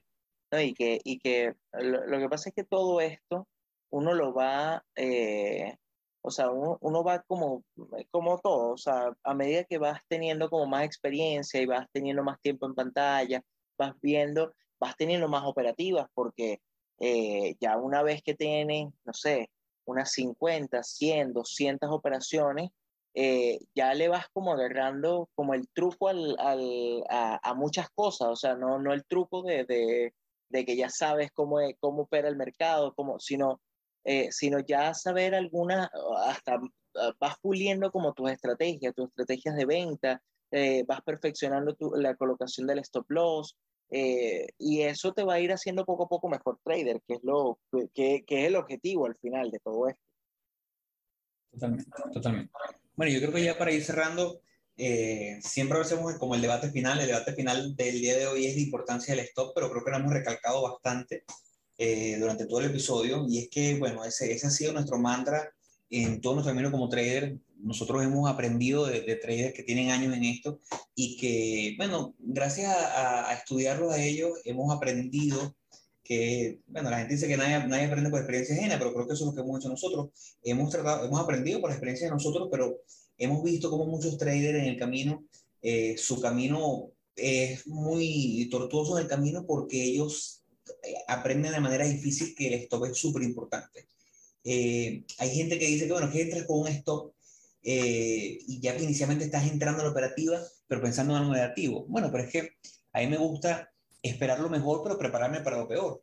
y 0.52 0.74
que, 0.74 1.02
y 1.04 1.20
que 1.20 1.56
lo, 1.74 2.20
que 2.20 2.30
pasa 2.30 2.50
es 2.50 2.56
que 2.56 2.64
todo 2.64 3.02
esto 3.02 3.48
uno 3.90 4.14
lo 4.14 4.34
va 4.34 4.86
o 6.28 6.32
sea, 6.32 6.50
uno, 6.50 7.04
va 7.04 7.22
como, 7.22 7.64
como 8.10 8.40
todo, 8.40 8.70
o 8.70 8.78
sea, 8.78 9.12
a 9.24 9.34
medida 9.36 9.64
que 9.64 9.78
vas 9.78 10.02
teniendo 10.08 10.50
como 10.50 10.66
más 10.66 10.84
experiencia 10.84 11.62
y 11.62 11.68
vas 11.68 11.88
teniendo 11.92 12.24
más 12.24 12.42
tiempo 12.42 12.66
en 12.66 12.74
pantalla, 12.74 13.44
vas 13.78 13.94
viendo, 14.02 14.52
vas 14.80 14.96
teniendo 14.98 15.28
más 15.28 15.44
operativas, 15.46 16.08
porque 16.16 16.62
eh, 17.00 17.56
ya 17.60 17.78
una 17.78 18.02
vez 18.02 18.24
que 18.24 18.34
tienes, 18.34 18.88
no 19.04 19.14
sé, 19.14 19.52
unas 19.86 20.12
50, 20.14 20.82
100, 20.82 21.34
200 21.34 21.92
operaciones, 21.92 22.72
eh, 23.18 23.60
ya 23.74 23.94
le 23.94 24.10
vas 24.10 24.28
como 24.34 24.52
agarrando 24.52 25.30
como 25.36 25.54
el 25.54 25.70
truco 25.70 26.10
al, 26.10 26.36
al, 26.38 27.02
a, 27.10 27.54
muchas 27.54 27.90
cosas, 27.92 28.28
o 28.28 28.36
sea, 28.36 28.56
no, 28.56 28.78
no 28.78 28.92
el 28.92 29.06
truco 29.06 29.42
de, 29.42 29.64
de, 30.50 30.66
que 30.66 30.76
ya 30.76 30.90
sabes 30.90 31.32
cómo, 31.34 31.60
cómo 31.80 32.04
opera 32.04 32.28
el 32.28 32.36
mercado, 32.36 32.94
cómo, 32.94 33.20
sino 33.20 33.62
eh, 34.04 34.32
sino 34.32 34.60
ya 34.60 34.94
saber 34.94 35.34
algunas, 35.34 35.90
hasta 36.26 36.60
ah, 36.96 37.14
vas 37.18 37.36
puliendo 37.42 37.90
como 37.90 38.14
tus 38.14 38.30
estrategias, 38.32 38.94
tus 38.94 39.08
estrategias 39.08 39.56
de 39.56 39.66
venta, 39.66 40.22
eh, 40.52 40.84
vas 40.86 41.02
perfeccionando 41.02 41.74
tu, 41.74 41.96
la 41.96 42.16
colocación 42.16 42.68
del 42.68 42.80
stop 42.80 43.10
loss, 43.10 43.56
y 43.90 44.82
eso 44.82 45.14
te 45.14 45.24
va 45.24 45.36
a 45.36 45.40
ir 45.40 45.54
haciendo 45.54 45.86
poco 45.86 46.04
a 46.04 46.10
poco 46.10 46.28
mejor 46.28 46.60
trader, 46.66 47.02
que 47.08 47.14
es, 47.14 47.24
lo, 47.24 47.60
que, 47.94 48.26
que 48.26 48.42
es 48.42 48.48
el 48.48 48.58
objetivo 48.58 49.06
al 49.06 49.16
final 49.16 49.52
de 49.52 49.60
todo 49.60 49.88
esto. 49.88 50.02
Totalmente, 51.52 51.92
totalmente. 52.14 52.52
Bueno, 52.96 53.12
yo 53.12 53.20
creo 53.20 53.34
que 53.34 53.44
ya 53.44 53.58
para 53.58 53.72
ir 53.72 53.84
cerrando, 53.84 54.42
siempre 54.76 55.80
hacemos 55.80 56.16
como 56.16 56.36
el 56.36 56.42
debate 56.42 56.72
final. 56.72 57.00
El 57.00 57.08
debate 57.08 57.34
final 57.34 57.76
del 57.76 58.00
día 58.02 58.18
de 58.18 58.28
hoy 58.28 58.46
es 58.46 58.56
la 58.56 58.62
importancia 58.62 59.16
del 59.16 59.26
stop, 59.26 59.54
pero 59.54 59.70
creo 59.70 59.84
que 59.84 59.92
lo 59.92 59.98
hemos 59.98 60.14
recalcado 60.14 60.62
bastante. 60.64 61.24
Eh, 61.78 62.16
durante 62.20 62.46
todo 62.46 62.62
el 62.62 62.68
episodio 62.68 63.26
y 63.28 63.40
es 63.40 63.50
que, 63.50 63.76
bueno, 63.76 64.06
ese, 64.06 64.32
ese 64.32 64.48
ha 64.48 64.50
sido 64.50 64.72
nuestro 64.72 64.98
mantra 64.98 65.52
en 65.90 66.22
todo 66.22 66.36
nuestro 66.36 66.54
camino 66.54 66.72
como 66.72 66.88
trader, 66.88 67.38
nosotros 67.58 68.02
hemos 68.02 68.30
aprendido 68.30 68.86
de, 68.86 69.02
traders 69.18 69.54
que 69.54 69.64
tienen 69.64 69.92
años 69.92 70.16
en 70.16 70.24
esto 70.24 70.62
y 70.96 71.18
que, 71.18 71.76
bueno, 71.78 72.16
gracias 72.18 72.74
a, 72.74 73.30
a 73.30 73.34
estudiarlos 73.34 73.92
a 73.92 74.02
ellos, 74.02 74.40
hemos 74.46 74.74
aprendido 74.74 75.54
que, 76.06 76.62
bueno, 76.68 76.92
la 76.92 77.00
gente 77.00 77.16
dice 77.16 77.28
que 77.28 77.36
nadie, 77.36 77.68
nadie 77.68 77.86
aprende 77.86 78.12
por 78.12 78.20
experiencia 78.20 78.56
ajena, 78.56 78.78
pero 78.78 78.94
creo 78.94 79.08
que 79.08 79.14
eso 79.14 79.24
es 79.24 79.30
lo 79.30 79.36
que 79.36 79.42
hemos 79.42 79.60
hecho 79.60 79.70
nosotros. 79.70 80.10
Hemos, 80.44 80.70
tratado, 80.70 81.06
hemos 81.06 81.20
aprendido 81.20 81.60
por 81.60 81.72
la 81.72 81.76
experiencia 81.76 82.08
de 82.08 82.14
nosotros, 82.14 82.48
pero 82.52 82.80
hemos 83.18 83.44
visto 83.44 83.70
como 83.72 83.88
muchos 83.88 84.18
traders 84.18 84.60
en 84.60 84.66
el 84.66 84.78
camino, 84.78 85.26
eh, 85.62 85.98
su 85.98 86.22
camino 86.22 86.92
es 87.16 87.66
muy 87.66 88.48
tortuoso 88.52 88.98
en 88.98 89.04
el 89.04 89.10
camino 89.10 89.48
porque 89.48 89.84
ellos 89.84 90.44
eh, 90.84 90.94
aprenden 91.08 91.54
de 91.54 91.60
manera 91.60 91.86
difícil 91.86 92.36
que 92.36 92.48
el 92.50 92.54
stop 92.54 92.86
es 92.86 92.98
súper 92.98 93.24
importante. 93.24 93.88
Eh, 94.44 95.04
hay 95.18 95.30
gente 95.32 95.58
que 95.58 95.66
dice 95.66 95.88
que, 95.88 95.94
bueno, 95.94 96.12
que 96.12 96.22
entras 96.22 96.46
con 96.46 96.60
un 96.60 96.68
stop 96.68 97.14
y 97.64 98.60
ya 98.60 98.78
que 98.78 98.84
inicialmente 98.84 99.26
estás 99.26 99.50
entrando 99.50 99.80
en 99.80 99.88
la 99.88 99.92
operativa, 99.92 100.40
pero 100.68 100.84
pensando 100.84 101.14
en 101.14 101.22
algo 101.22 101.34
negativo. 101.34 101.86
Bueno, 101.88 102.12
pero 102.12 102.26
es 102.26 102.30
que 102.32 102.50
a 102.94 103.00
mí 103.00 103.08
me 103.08 103.18
gusta 103.18 103.74
esperar 104.10 104.40
lo 104.40 104.50
mejor, 104.50 104.82
pero 104.84 104.98
prepararme 104.98 105.42
para 105.42 105.58
lo 105.58 105.68
peor. 105.68 106.02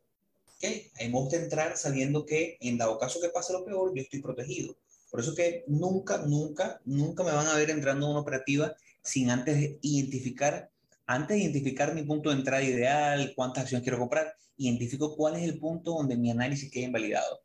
¿Okay? 0.57 0.91
A 0.99 1.03
mí 1.03 1.09
me 1.09 1.19
gusta 1.19 1.37
entrar 1.37 1.77
sabiendo 1.77 2.25
que 2.25 2.57
en 2.61 2.77
dado 2.77 2.97
caso 2.97 3.19
que 3.19 3.29
pase 3.29 3.53
lo 3.53 3.65
peor, 3.65 3.93
yo 3.95 4.01
estoy 4.01 4.21
protegido. 4.21 4.75
Por 5.09 5.19
eso 5.19 5.35
que 5.35 5.63
nunca, 5.67 6.17
nunca, 6.19 6.81
nunca 6.85 7.23
me 7.23 7.31
van 7.31 7.47
a 7.47 7.55
ver 7.55 7.69
entrando 7.69 8.05
en 8.05 8.11
una 8.11 8.21
operativa 8.21 8.75
sin 9.03 9.29
antes 9.29 9.77
identificar, 9.81 10.71
antes 11.05 11.37
de 11.37 11.43
identificar 11.43 11.93
mi 11.93 12.03
punto 12.03 12.29
de 12.29 12.37
entrada 12.37 12.63
ideal, 12.63 13.33
cuántas 13.35 13.63
acciones 13.63 13.83
quiero 13.83 13.99
comprar, 13.99 14.35
identifico 14.57 15.15
cuál 15.15 15.35
es 15.35 15.43
el 15.43 15.59
punto 15.59 15.91
donde 15.91 16.15
mi 16.15 16.31
análisis 16.31 16.71
queda 16.71 16.85
invalidado. 16.85 17.41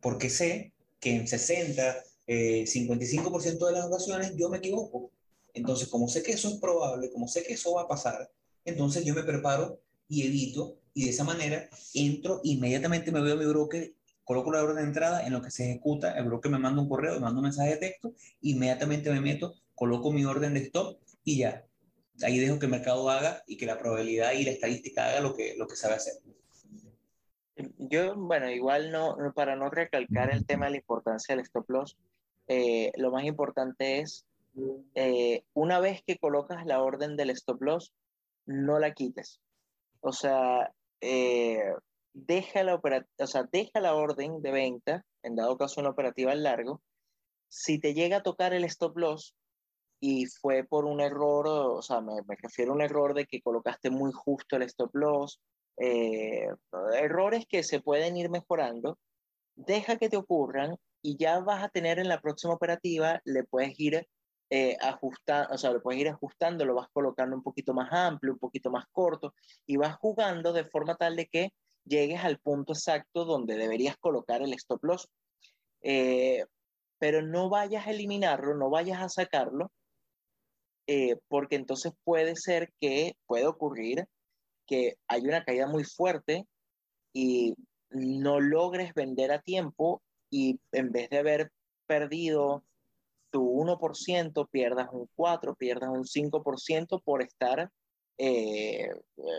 Porque 0.00 0.30
sé 0.30 0.72
que 1.00 1.16
en 1.16 1.26
60, 1.26 2.04
55% 2.26 3.44
eh, 3.44 3.66
de 3.66 3.72
las 3.72 3.86
ocasiones 3.86 4.34
yo 4.36 4.48
me 4.48 4.58
equivoco. 4.58 5.10
Entonces, 5.52 5.88
como 5.88 6.06
sé 6.08 6.22
que 6.22 6.32
eso 6.32 6.48
es 6.48 6.60
probable, 6.60 7.10
como 7.10 7.26
sé 7.26 7.42
que 7.42 7.54
eso 7.54 7.72
va 7.74 7.82
a 7.82 7.88
pasar, 7.88 8.30
entonces 8.64 9.04
yo 9.04 9.14
me 9.14 9.24
preparo 9.24 9.80
y 10.10 10.26
evito, 10.26 10.76
y 10.92 11.04
de 11.04 11.10
esa 11.10 11.24
manera 11.24 11.70
entro, 11.94 12.40
inmediatamente 12.42 13.12
me 13.12 13.22
veo 13.22 13.34
a 13.34 13.38
mi 13.38 13.46
broker, 13.46 13.94
coloco 14.24 14.50
la 14.50 14.62
orden 14.62 14.76
de 14.76 14.82
entrada, 14.82 15.24
en 15.24 15.32
lo 15.32 15.40
que 15.40 15.52
se 15.52 15.70
ejecuta, 15.70 16.18
el 16.18 16.24
broker 16.24 16.50
me 16.50 16.58
manda 16.58 16.82
un 16.82 16.88
correo, 16.88 17.14
me 17.14 17.20
manda 17.20 17.38
un 17.38 17.44
mensaje 17.44 17.70
de 17.70 17.76
texto, 17.76 18.12
inmediatamente 18.42 19.10
me 19.10 19.20
meto, 19.20 19.54
coloco 19.74 20.10
mi 20.10 20.24
orden 20.24 20.54
de 20.54 20.60
stop 20.60 20.98
y 21.24 21.38
ya. 21.38 21.64
Ahí 22.22 22.38
dejo 22.38 22.58
que 22.58 22.66
el 22.66 22.72
mercado 22.72 23.08
haga 23.08 23.42
y 23.46 23.56
que 23.56 23.66
la 23.66 23.78
probabilidad 23.78 24.32
y 24.32 24.44
la 24.44 24.50
estadística 24.50 25.06
haga 25.06 25.20
lo 25.20 25.34
que, 25.34 25.54
lo 25.56 25.66
que 25.66 25.76
sabe 25.76 25.94
hacer. 25.94 26.14
Yo, 27.78 28.16
bueno, 28.16 28.50
igual 28.50 28.90
no, 28.90 29.16
para 29.34 29.54
no 29.54 29.70
recalcar 29.70 30.32
el 30.32 30.44
tema 30.44 30.66
de 30.66 30.72
la 30.72 30.76
importancia 30.78 31.34
del 31.34 31.44
stop 31.44 31.70
loss, 31.70 31.96
eh, 32.48 32.90
lo 32.96 33.12
más 33.12 33.24
importante 33.24 34.00
es, 34.00 34.26
eh, 34.96 35.44
una 35.54 35.78
vez 35.78 36.02
que 36.04 36.18
colocas 36.18 36.66
la 36.66 36.82
orden 36.82 37.16
del 37.16 37.30
stop 37.30 37.62
loss, 37.62 37.92
no 38.44 38.80
la 38.80 38.92
quites. 38.92 39.40
O 40.00 40.12
sea, 40.12 40.72
eh, 41.00 41.62
deja, 42.12 42.62
la 42.62 42.74
o 42.74 43.26
sea, 43.26 43.44
deja 43.50 43.80
la 43.80 43.94
orden 43.94 44.42
de 44.42 44.50
venta, 44.50 45.04
en 45.22 45.36
dado 45.36 45.56
caso 45.56 45.80
una 45.80 45.90
operativa 45.90 46.34
largo. 46.34 46.82
Si 47.48 47.78
te 47.80 47.94
llega 47.94 48.18
a 48.18 48.22
tocar 48.22 48.54
el 48.54 48.64
stop 48.64 48.96
loss 48.96 49.34
y 50.00 50.26
fue 50.26 50.64
por 50.64 50.86
un 50.86 51.00
error, 51.00 51.46
o 51.48 51.82
sea, 51.82 52.00
me, 52.00 52.14
refiero 52.42 52.72
a 52.72 52.74
un 52.76 52.82
error 52.82 53.14
de 53.14 53.26
que 53.26 53.42
colocaste 53.42 53.90
muy 53.90 54.12
justo 54.12 54.56
el 54.56 54.62
stop 54.62 54.94
loss, 54.94 55.40
eh, 55.76 56.46
errores 56.94 57.44
que 57.48 57.62
se 57.62 57.80
pueden 57.80 58.16
ir 58.16 58.30
mejorando, 58.30 58.98
deja 59.56 59.96
que 59.98 60.08
te 60.08 60.16
ocurran 60.16 60.76
y 61.02 61.16
ya 61.18 61.40
vas 61.40 61.64
a 61.64 61.68
tener 61.68 61.98
en 61.98 62.08
la 62.08 62.20
próxima 62.20 62.54
operativa, 62.54 63.20
le 63.24 63.44
puedes 63.44 63.78
ir 63.78 64.06
eh, 64.50 64.76
o 65.50 65.58
sea, 65.58 65.72
lo 65.72 65.82
puedes 65.82 66.00
ir 66.00 66.08
ajustando, 66.08 66.64
lo 66.64 66.74
vas 66.74 66.88
colocando 66.92 67.36
un 67.36 67.42
poquito 67.42 67.72
más 67.72 67.92
amplio, 67.92 68.32
un 68.32 68.38
poquito 68.38 68.70
más 68.70 68.84
corto, 68.90 69.32
y 69.64 69.76
vas 69.76 69.96
jugando 69.96 70.52
de 70.52 70.64
forma 70.64 70.96
tal 70.96 71.16
de 71.16 71.26
que 71.26 71.52
llegues 71.84 72.24
al 72.24 72.38
punto 72.38 72.72
exacto 72.72 73.24
donde 73.24 73.56
deberías 73.56 73.96
colocar 73.96 74.42
el 74.42 74.52
stop 74.54 74.84
loss. 74.84 75.08
Eh, 75.82 76.44
pero 76.98 77.22
no 77.22 77.48
vayas 77.48 77.86
a 77.86 77.92
eliminarlo, 77.92 78.54
no 78.54 78.68
vayas 78.68 79.00
a 79.00 79.08
sacarlo, 79.08 79.72
eh, 80.86 81.16
porque 81.28 81.56
entonces 81.56 81.92
puede 82.04 82.36
ser 82.36 82.72
que, 82.80 83.14
puede 83.26 83.46
ocurrir 83.46 84.06
que 84.66 84.96
hay 85.08 85.22
una 85.22 85.44
caída 85.44 85.66
muy 85.66 85.84
fuerte 85.84 86.46
y 87.12 87.54
no 87.90 88.40
logres 88.40 88.92
vender 88.94 89.32
a 89.32 89.40
tiempo 89.40 90.02
y 90.30 90.60
en 90.72 90.92
vez 90.92 91.08
de 91.10 91.18
haber 91.18 91.50
perdido 91.86 92.64
tu 93.30 93.42
1% 93.42 94.48
pierdas 94.50 94.88
un 94.92 95.08
4, 95.14 95.54
pierdas 95.54 95.90
un 95.90 96.04
5% 96.04 97.02
por 97.02 97.22
estar, 97.22 97.70
eh, 98.18 98.90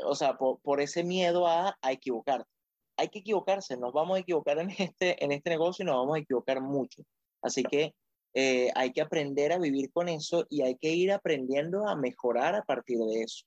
o 0.06 0.16
sea, 0.16 0.38
por, 0.38 0.82
ese 0.82 1.04
miedo 1.04 1.48
a, 1.48 1.78
a, 1.82 1.92
equivocarte. 1.92 2.50
Hay 2.98 3.10
que 3.10 3.20
equivocarse, 3.20 3.78
nos 3.78 3.94
vamos 3.94 4.18
a 4.18 4.22
equivocar 4.22 4.60
en 4.60 4.70
este, 4.78 5.24
en 5.24 5.32
este 5.32 5.50
negocio 5.50 5.84
y 5.84 5.86
nos 5.86 5.98
vamos 5.98 6.16
a 6.16 6.20
equivocar 6.20 6.62
mucho. 6.62 7.04
Así 7.42 7.64
que 7.64 7.94
eh, 8.34 8.70
hay 8.76 8.92
que 8.92 9.02
aprender 9.02 9.52
a 9.52 9.60
vivir 9.60 9.92
con 9.92 10.08
eso 10.08 10.46
y 10.50 10.62
hay 10.62 10.78
que 10.78 10.90
ir 10.90 11.12
aprendiendo 11.12 11.88
a 11.88 11.96
mejorar 11.96 12.56
a 12.56 12.64
partir 12.64 12.98
de 13.00 13.24
eso. 13.24 13.46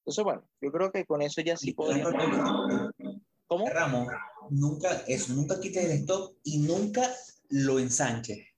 Entonces, 0.00 0.24
bueno, 0.24 0.48
yo 0.60 0.72
creo 0.72 0.90
que 0.90 1.04
con 1.04 1.22
eso 1.22 1.42
ya 1.42 1.56
sí 1.56 1.74
podemos... 1.74 2.12
¿Cómo? 3.46 3.68
Ramos, 3.68 4.08
nunca, 4.48 5.02
eso, 5.06 5.34
nunca 5.34 5.60
quites 5.60 5.84
el 5.84 5.90
stop 5.90 6.34
y 6.42 6.60
nunca 6.60 7.02
lo 7.50 7.78
ensanches. 7.78 8.51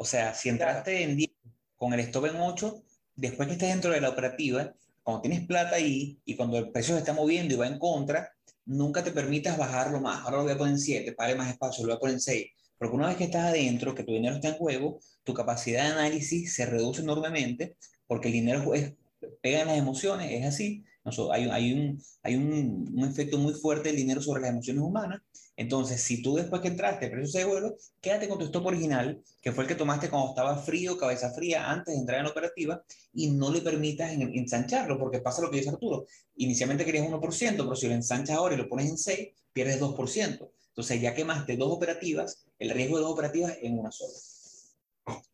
O 0.00 0.04
sea, 0.04 0.32
si 0.32 0.48
entraste 0.48 1.02
en 1.02 1.16
10 1.16 1.30
con 1.76 1.92
el 1.92 2.00
stop 2.00 2.26
en 2.26 2.36
8, 2.36 2.82
después 3.16 3.48
que 3.48 3.54
estés 3.54 3.70
dentro 3.70 3.90
de 3.90 4.00
la 4.00 4.10
operativa, 4.10 4.72
cuando 5.02 5.22
tienes 5.22 5.44
plata 5.44 5.74
ahí 5.74 6.20
y 6.24 6.36
cuando 6.36 6.56
el 6.56 6.70
precio 6.70 6.94
se 6.94 7.00
está 7.00 7.12
moviendo 7.12 7.54
y 7.54 7.56
va 7.56 7.66
en 7.66 7.80
contra, 7.80 8.30
nunca 8.64 9.02
te 9.02 9.10
permitas 9.10 9.58
bajarlo 9.58 10.00
más. 10.00 10.24
Ahora 10.24 10.36
lo 10.36 10.42
voy 10.44 10.52
a 10.52 10.58
poner 10.58 10.74
en 10.74 10.78
7, 10.78 11.12
para 11.12 11.34
más 11.34 11.50
espacio, 11.50 11.84
lo 11.84 11.88
voy 11.88 11.96
a 11.96 12.00
poner 12.00 12.14
en 12.14 12.20
6. 12.20 12.46
Porque 12.78 12.94
una 12.94 13.08
vez 13.08 13.16
que 13.16 13.24
estás 13.24 13.46
adentro, 13.46 13.92
que 13.92 14.04
tu 14.04 14.12
dinero 14.12 14.36
está 14.36 14.48
en 14.50 14.54
juego, 14.54 15.00
tu 15.24 15.34
capacidad 15.34 15.82
de 15.82 15.92
análisis 15.92 16.54
se 16.54 16.64
reduce 16.64 17.02
enormemente 17.02 17.76
porque 18.06 18.28
el 18.28 18.34
dinero 18.34 18.72
es, 18.74 18.94
pega 19.42 19.62
en 19.62 19.66
las 19.66 19.78
emociones, 19.78 20.30
es 20.30 20.46
así. 20.46 20.84
hay, 21.32 21.48
hay, 21.50 21.72
un, 21.72 22.00
hay 22.22 22.36
un, 22.36 22.94
un, 22.94 23.04
efecto 23.08 23.36
muy 23.36 23.52
fuerte 23.54 23.88
del 23.88 23.96
dinero 23.96 24.22
sobre 24.22 24.42
las 24.42 24.50
emociones 24.50 24.82
humanas 24.82 25.20
entonces, 25.58 26.00
si 26.00 26.22
tú 26.22 26.36
después 26.36 26.62
que 26.62 26.68
entraste, 26.68 27.10
precio 27.10 27.26
se 27.26 27.38
devuelve, 27.38 27.74
quédate 28.00 28.28
con 28.28 28.38
tu 28.38 28.44
stop 28.44 28.66
original, 28.66 29.20
que 29.42 29.50
fue 29.50 29.64
el 29.64 29.68
que 29.68 29.74
tomaste 29.74 30.08
cuando 30.08 30.28
estaba 30.28 30.56
frío, 30.56 30.96
cabeza 30.96 31.32
fría, 31.32 31.68
antes 31.68 31.94
de 31.94 32.00
entrar 32.00 32.18
en 32.20 32.26
la 32.26 32.30
operativa, 32.30 32.84
y 33.12 33.32
no 33.32 33.50
le 33.50 33.60
permitas 33.60 34.12
ensancharlo, 34.12 34.96
porque 35.00 35.18
pasa 35.18 35.42
lo 35.42 35.50
que 35.50 35.56
dice 35.56 35.70
Arturo. 35.70 36.06
Inicialmente 36.36 36.84
querías 36.84 37.08
1%, 37.08 37.56
pero 37.56 37.74
si 37.74 37.88
lo 37.88 37.94
ensanchas 37.94 38.36
ahora 38.36 38.54
y 38.54 38.58
lo 38.58 38.68
pones 38.68 38.88
en 38.88 38.98
6, 38.98 39.30
pierdes 39.52 39.80
2%. 39.80 40.48
Entonces, 40.68 41.00
ya 41.00 41.12
quemaste 41.12 41.56
dos 41.56 41.72
operativas, 41.72 42.46
el 42.60 42.70
riesgo 42.70 42.98
de 42.98 43.02
dos 43.02 43.12
operativas 43.12 43.58
en 43.60 43.80
una 43.80 43.90
sola. 43.90 44.14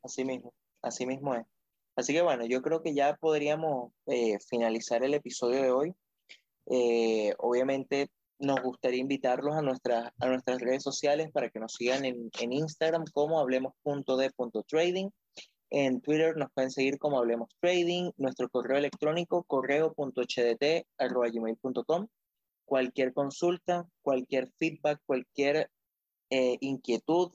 Así 0.02 0.24
mismo, 0.24 0.54
así 0.80 1.04
mismo 1.04 1.34
es. 1.34 1.44
Así 1.96 2.14
que 2.14 2.22
bueno, 2.22 2.46
yo 2.46 2.62
creo 2.62 2.80
que 2.80 2.94
ya 2.94 3.14
podríamos 3.16 3.92
eh, 4.06 4.38
finalizar 4.48 5.04
el 5.04 5.12
episodio 5.12 5.60
de 5.60 5.70
hoy. 5.70 5.94
Eh, 6.70 7.34
obviamente 7.36 8.08
nos 8.38 8.60
gustaría 8.62 9.00
invitarlos 9.00 9.56
a, 9.56 9.62
nuestras 9.62 10.10
a 10.18 10.26
nuestras 10.26 10.60
redes 10.60 10.82
sociales 10.82 11.30
para 11.32 11.50
que 11.50 11.60
nos 11.60 11.74
sigan 11.74 12.04
en, 12.04 12.30
en 12.40 12.52
Instagram 12.52 13.04
como 13.12 13.38
hablemos.de.trading. 13.38 15.10
En 15.76 16.00
Twitter 16.00 16.36
nos 16.36 16.52
pueden 16.52 16.70
seguir 16.70 16.98
como 16.98 17.18
Hablemos 17.18 17.48
Trading, 17.60 18.12
nuestro 18.16 18.48
correo 18.48 18.78
electrónico 18.78 19.42
correo.hdt.gmail.com. 19.42 22.06
Cualquier 22.64 23.12
consulta, 23.12 23.84
cualquier 24.02 24.52
feedback, 24.60 25.00
cualquier 25.04 25.68
eh, 26.30 26.58
inquietud, 26.60 27.32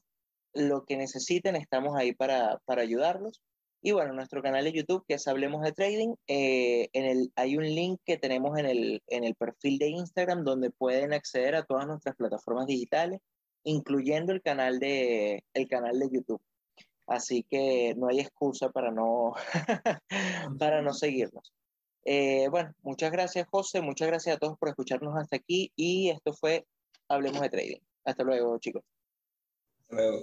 lo 0.53 0.85
que 0.85 0.95
necesiten, 0.95 1.57
estamos 1.57 1.97
ahí 1.97 2.13
para, 2.13 2.61
para 2.65 2.81
ayudarlos. 2.81 3.41
Y 3.81 3.91
bueno, 3.91 4.13
nuestro 4.13 4.41
canal 4.41 4.65
de 4.65 4.73
YouTube, 4.73 5.05
que 5.07 5.13
es 5.13 5.27
Hablemos 5.27 5.61
de 5.61 5.71
Trading, 5.71 6.15
eh, 6.27 6.89
en 6.91 7.05
el, 7.05 7.31
hay 7.35 7.55
un 7.55 7.63
link 7.63 8.01
que 8.05 8.17
tenemos 8.17 8.57
en 8.57 8.65
el, 8.65 9.01
en 9.07 9.23
el 9.23 9.35
perfil 9.35 9.79
de 9.79 9.87
Instagram 9.87 10.43
donde 10.43 10.69
pueden 10.69 11.13
acceder 11.13 11.55
a 11.55 11.63
todas 11.63 11.87
nuestras 11.87 12.15
plataformas 12.15 12.67
digitales, 12.67 13.21
incluyendo 13.63 14.33
el 14.33 14.41
canal 14.41 14.79
de, 14.79 15.45
el 15.53 15.67
canal 15.69 15.97
de 15.97 16.09
YouTube. 16.11 16.41
Así 17.07 17.43
que 17.49 17.95
no 17.95 18.07
hay 18.09 18.19
excusa 18.19 18.69
para 18.69 18.91
no, 18.91 19.33
para 20.59 20.81
no 20.81 20.93
seguirnos. 20.93 21.53
Eh, 22.03 22.47
bueno, 22.49 22.73
muchas 22.81 23.11
gracias 23.11 23.47
José, 23.49 23.81
muchas 23.81 24.07
gracias 24.07 24.35
a 24.35 24.39
todos 24.39 24.57
por 24.57 24.69
escucharnos 24.69 25.15
hasta 25.17 25.37
aquí 25.37 25.71
y 25.75 26.09
esto 26.09 26.33
fue 26.33 26.65
Hablemos 27.07 27.41
de 27.41 27.49
Trading. 27.49 27.79
Hasta 28.03 28.23
luego 28.23 28.57
chicos. 28.59 28.83
Hasta 29.83 29.95
luego. 29.95 30.21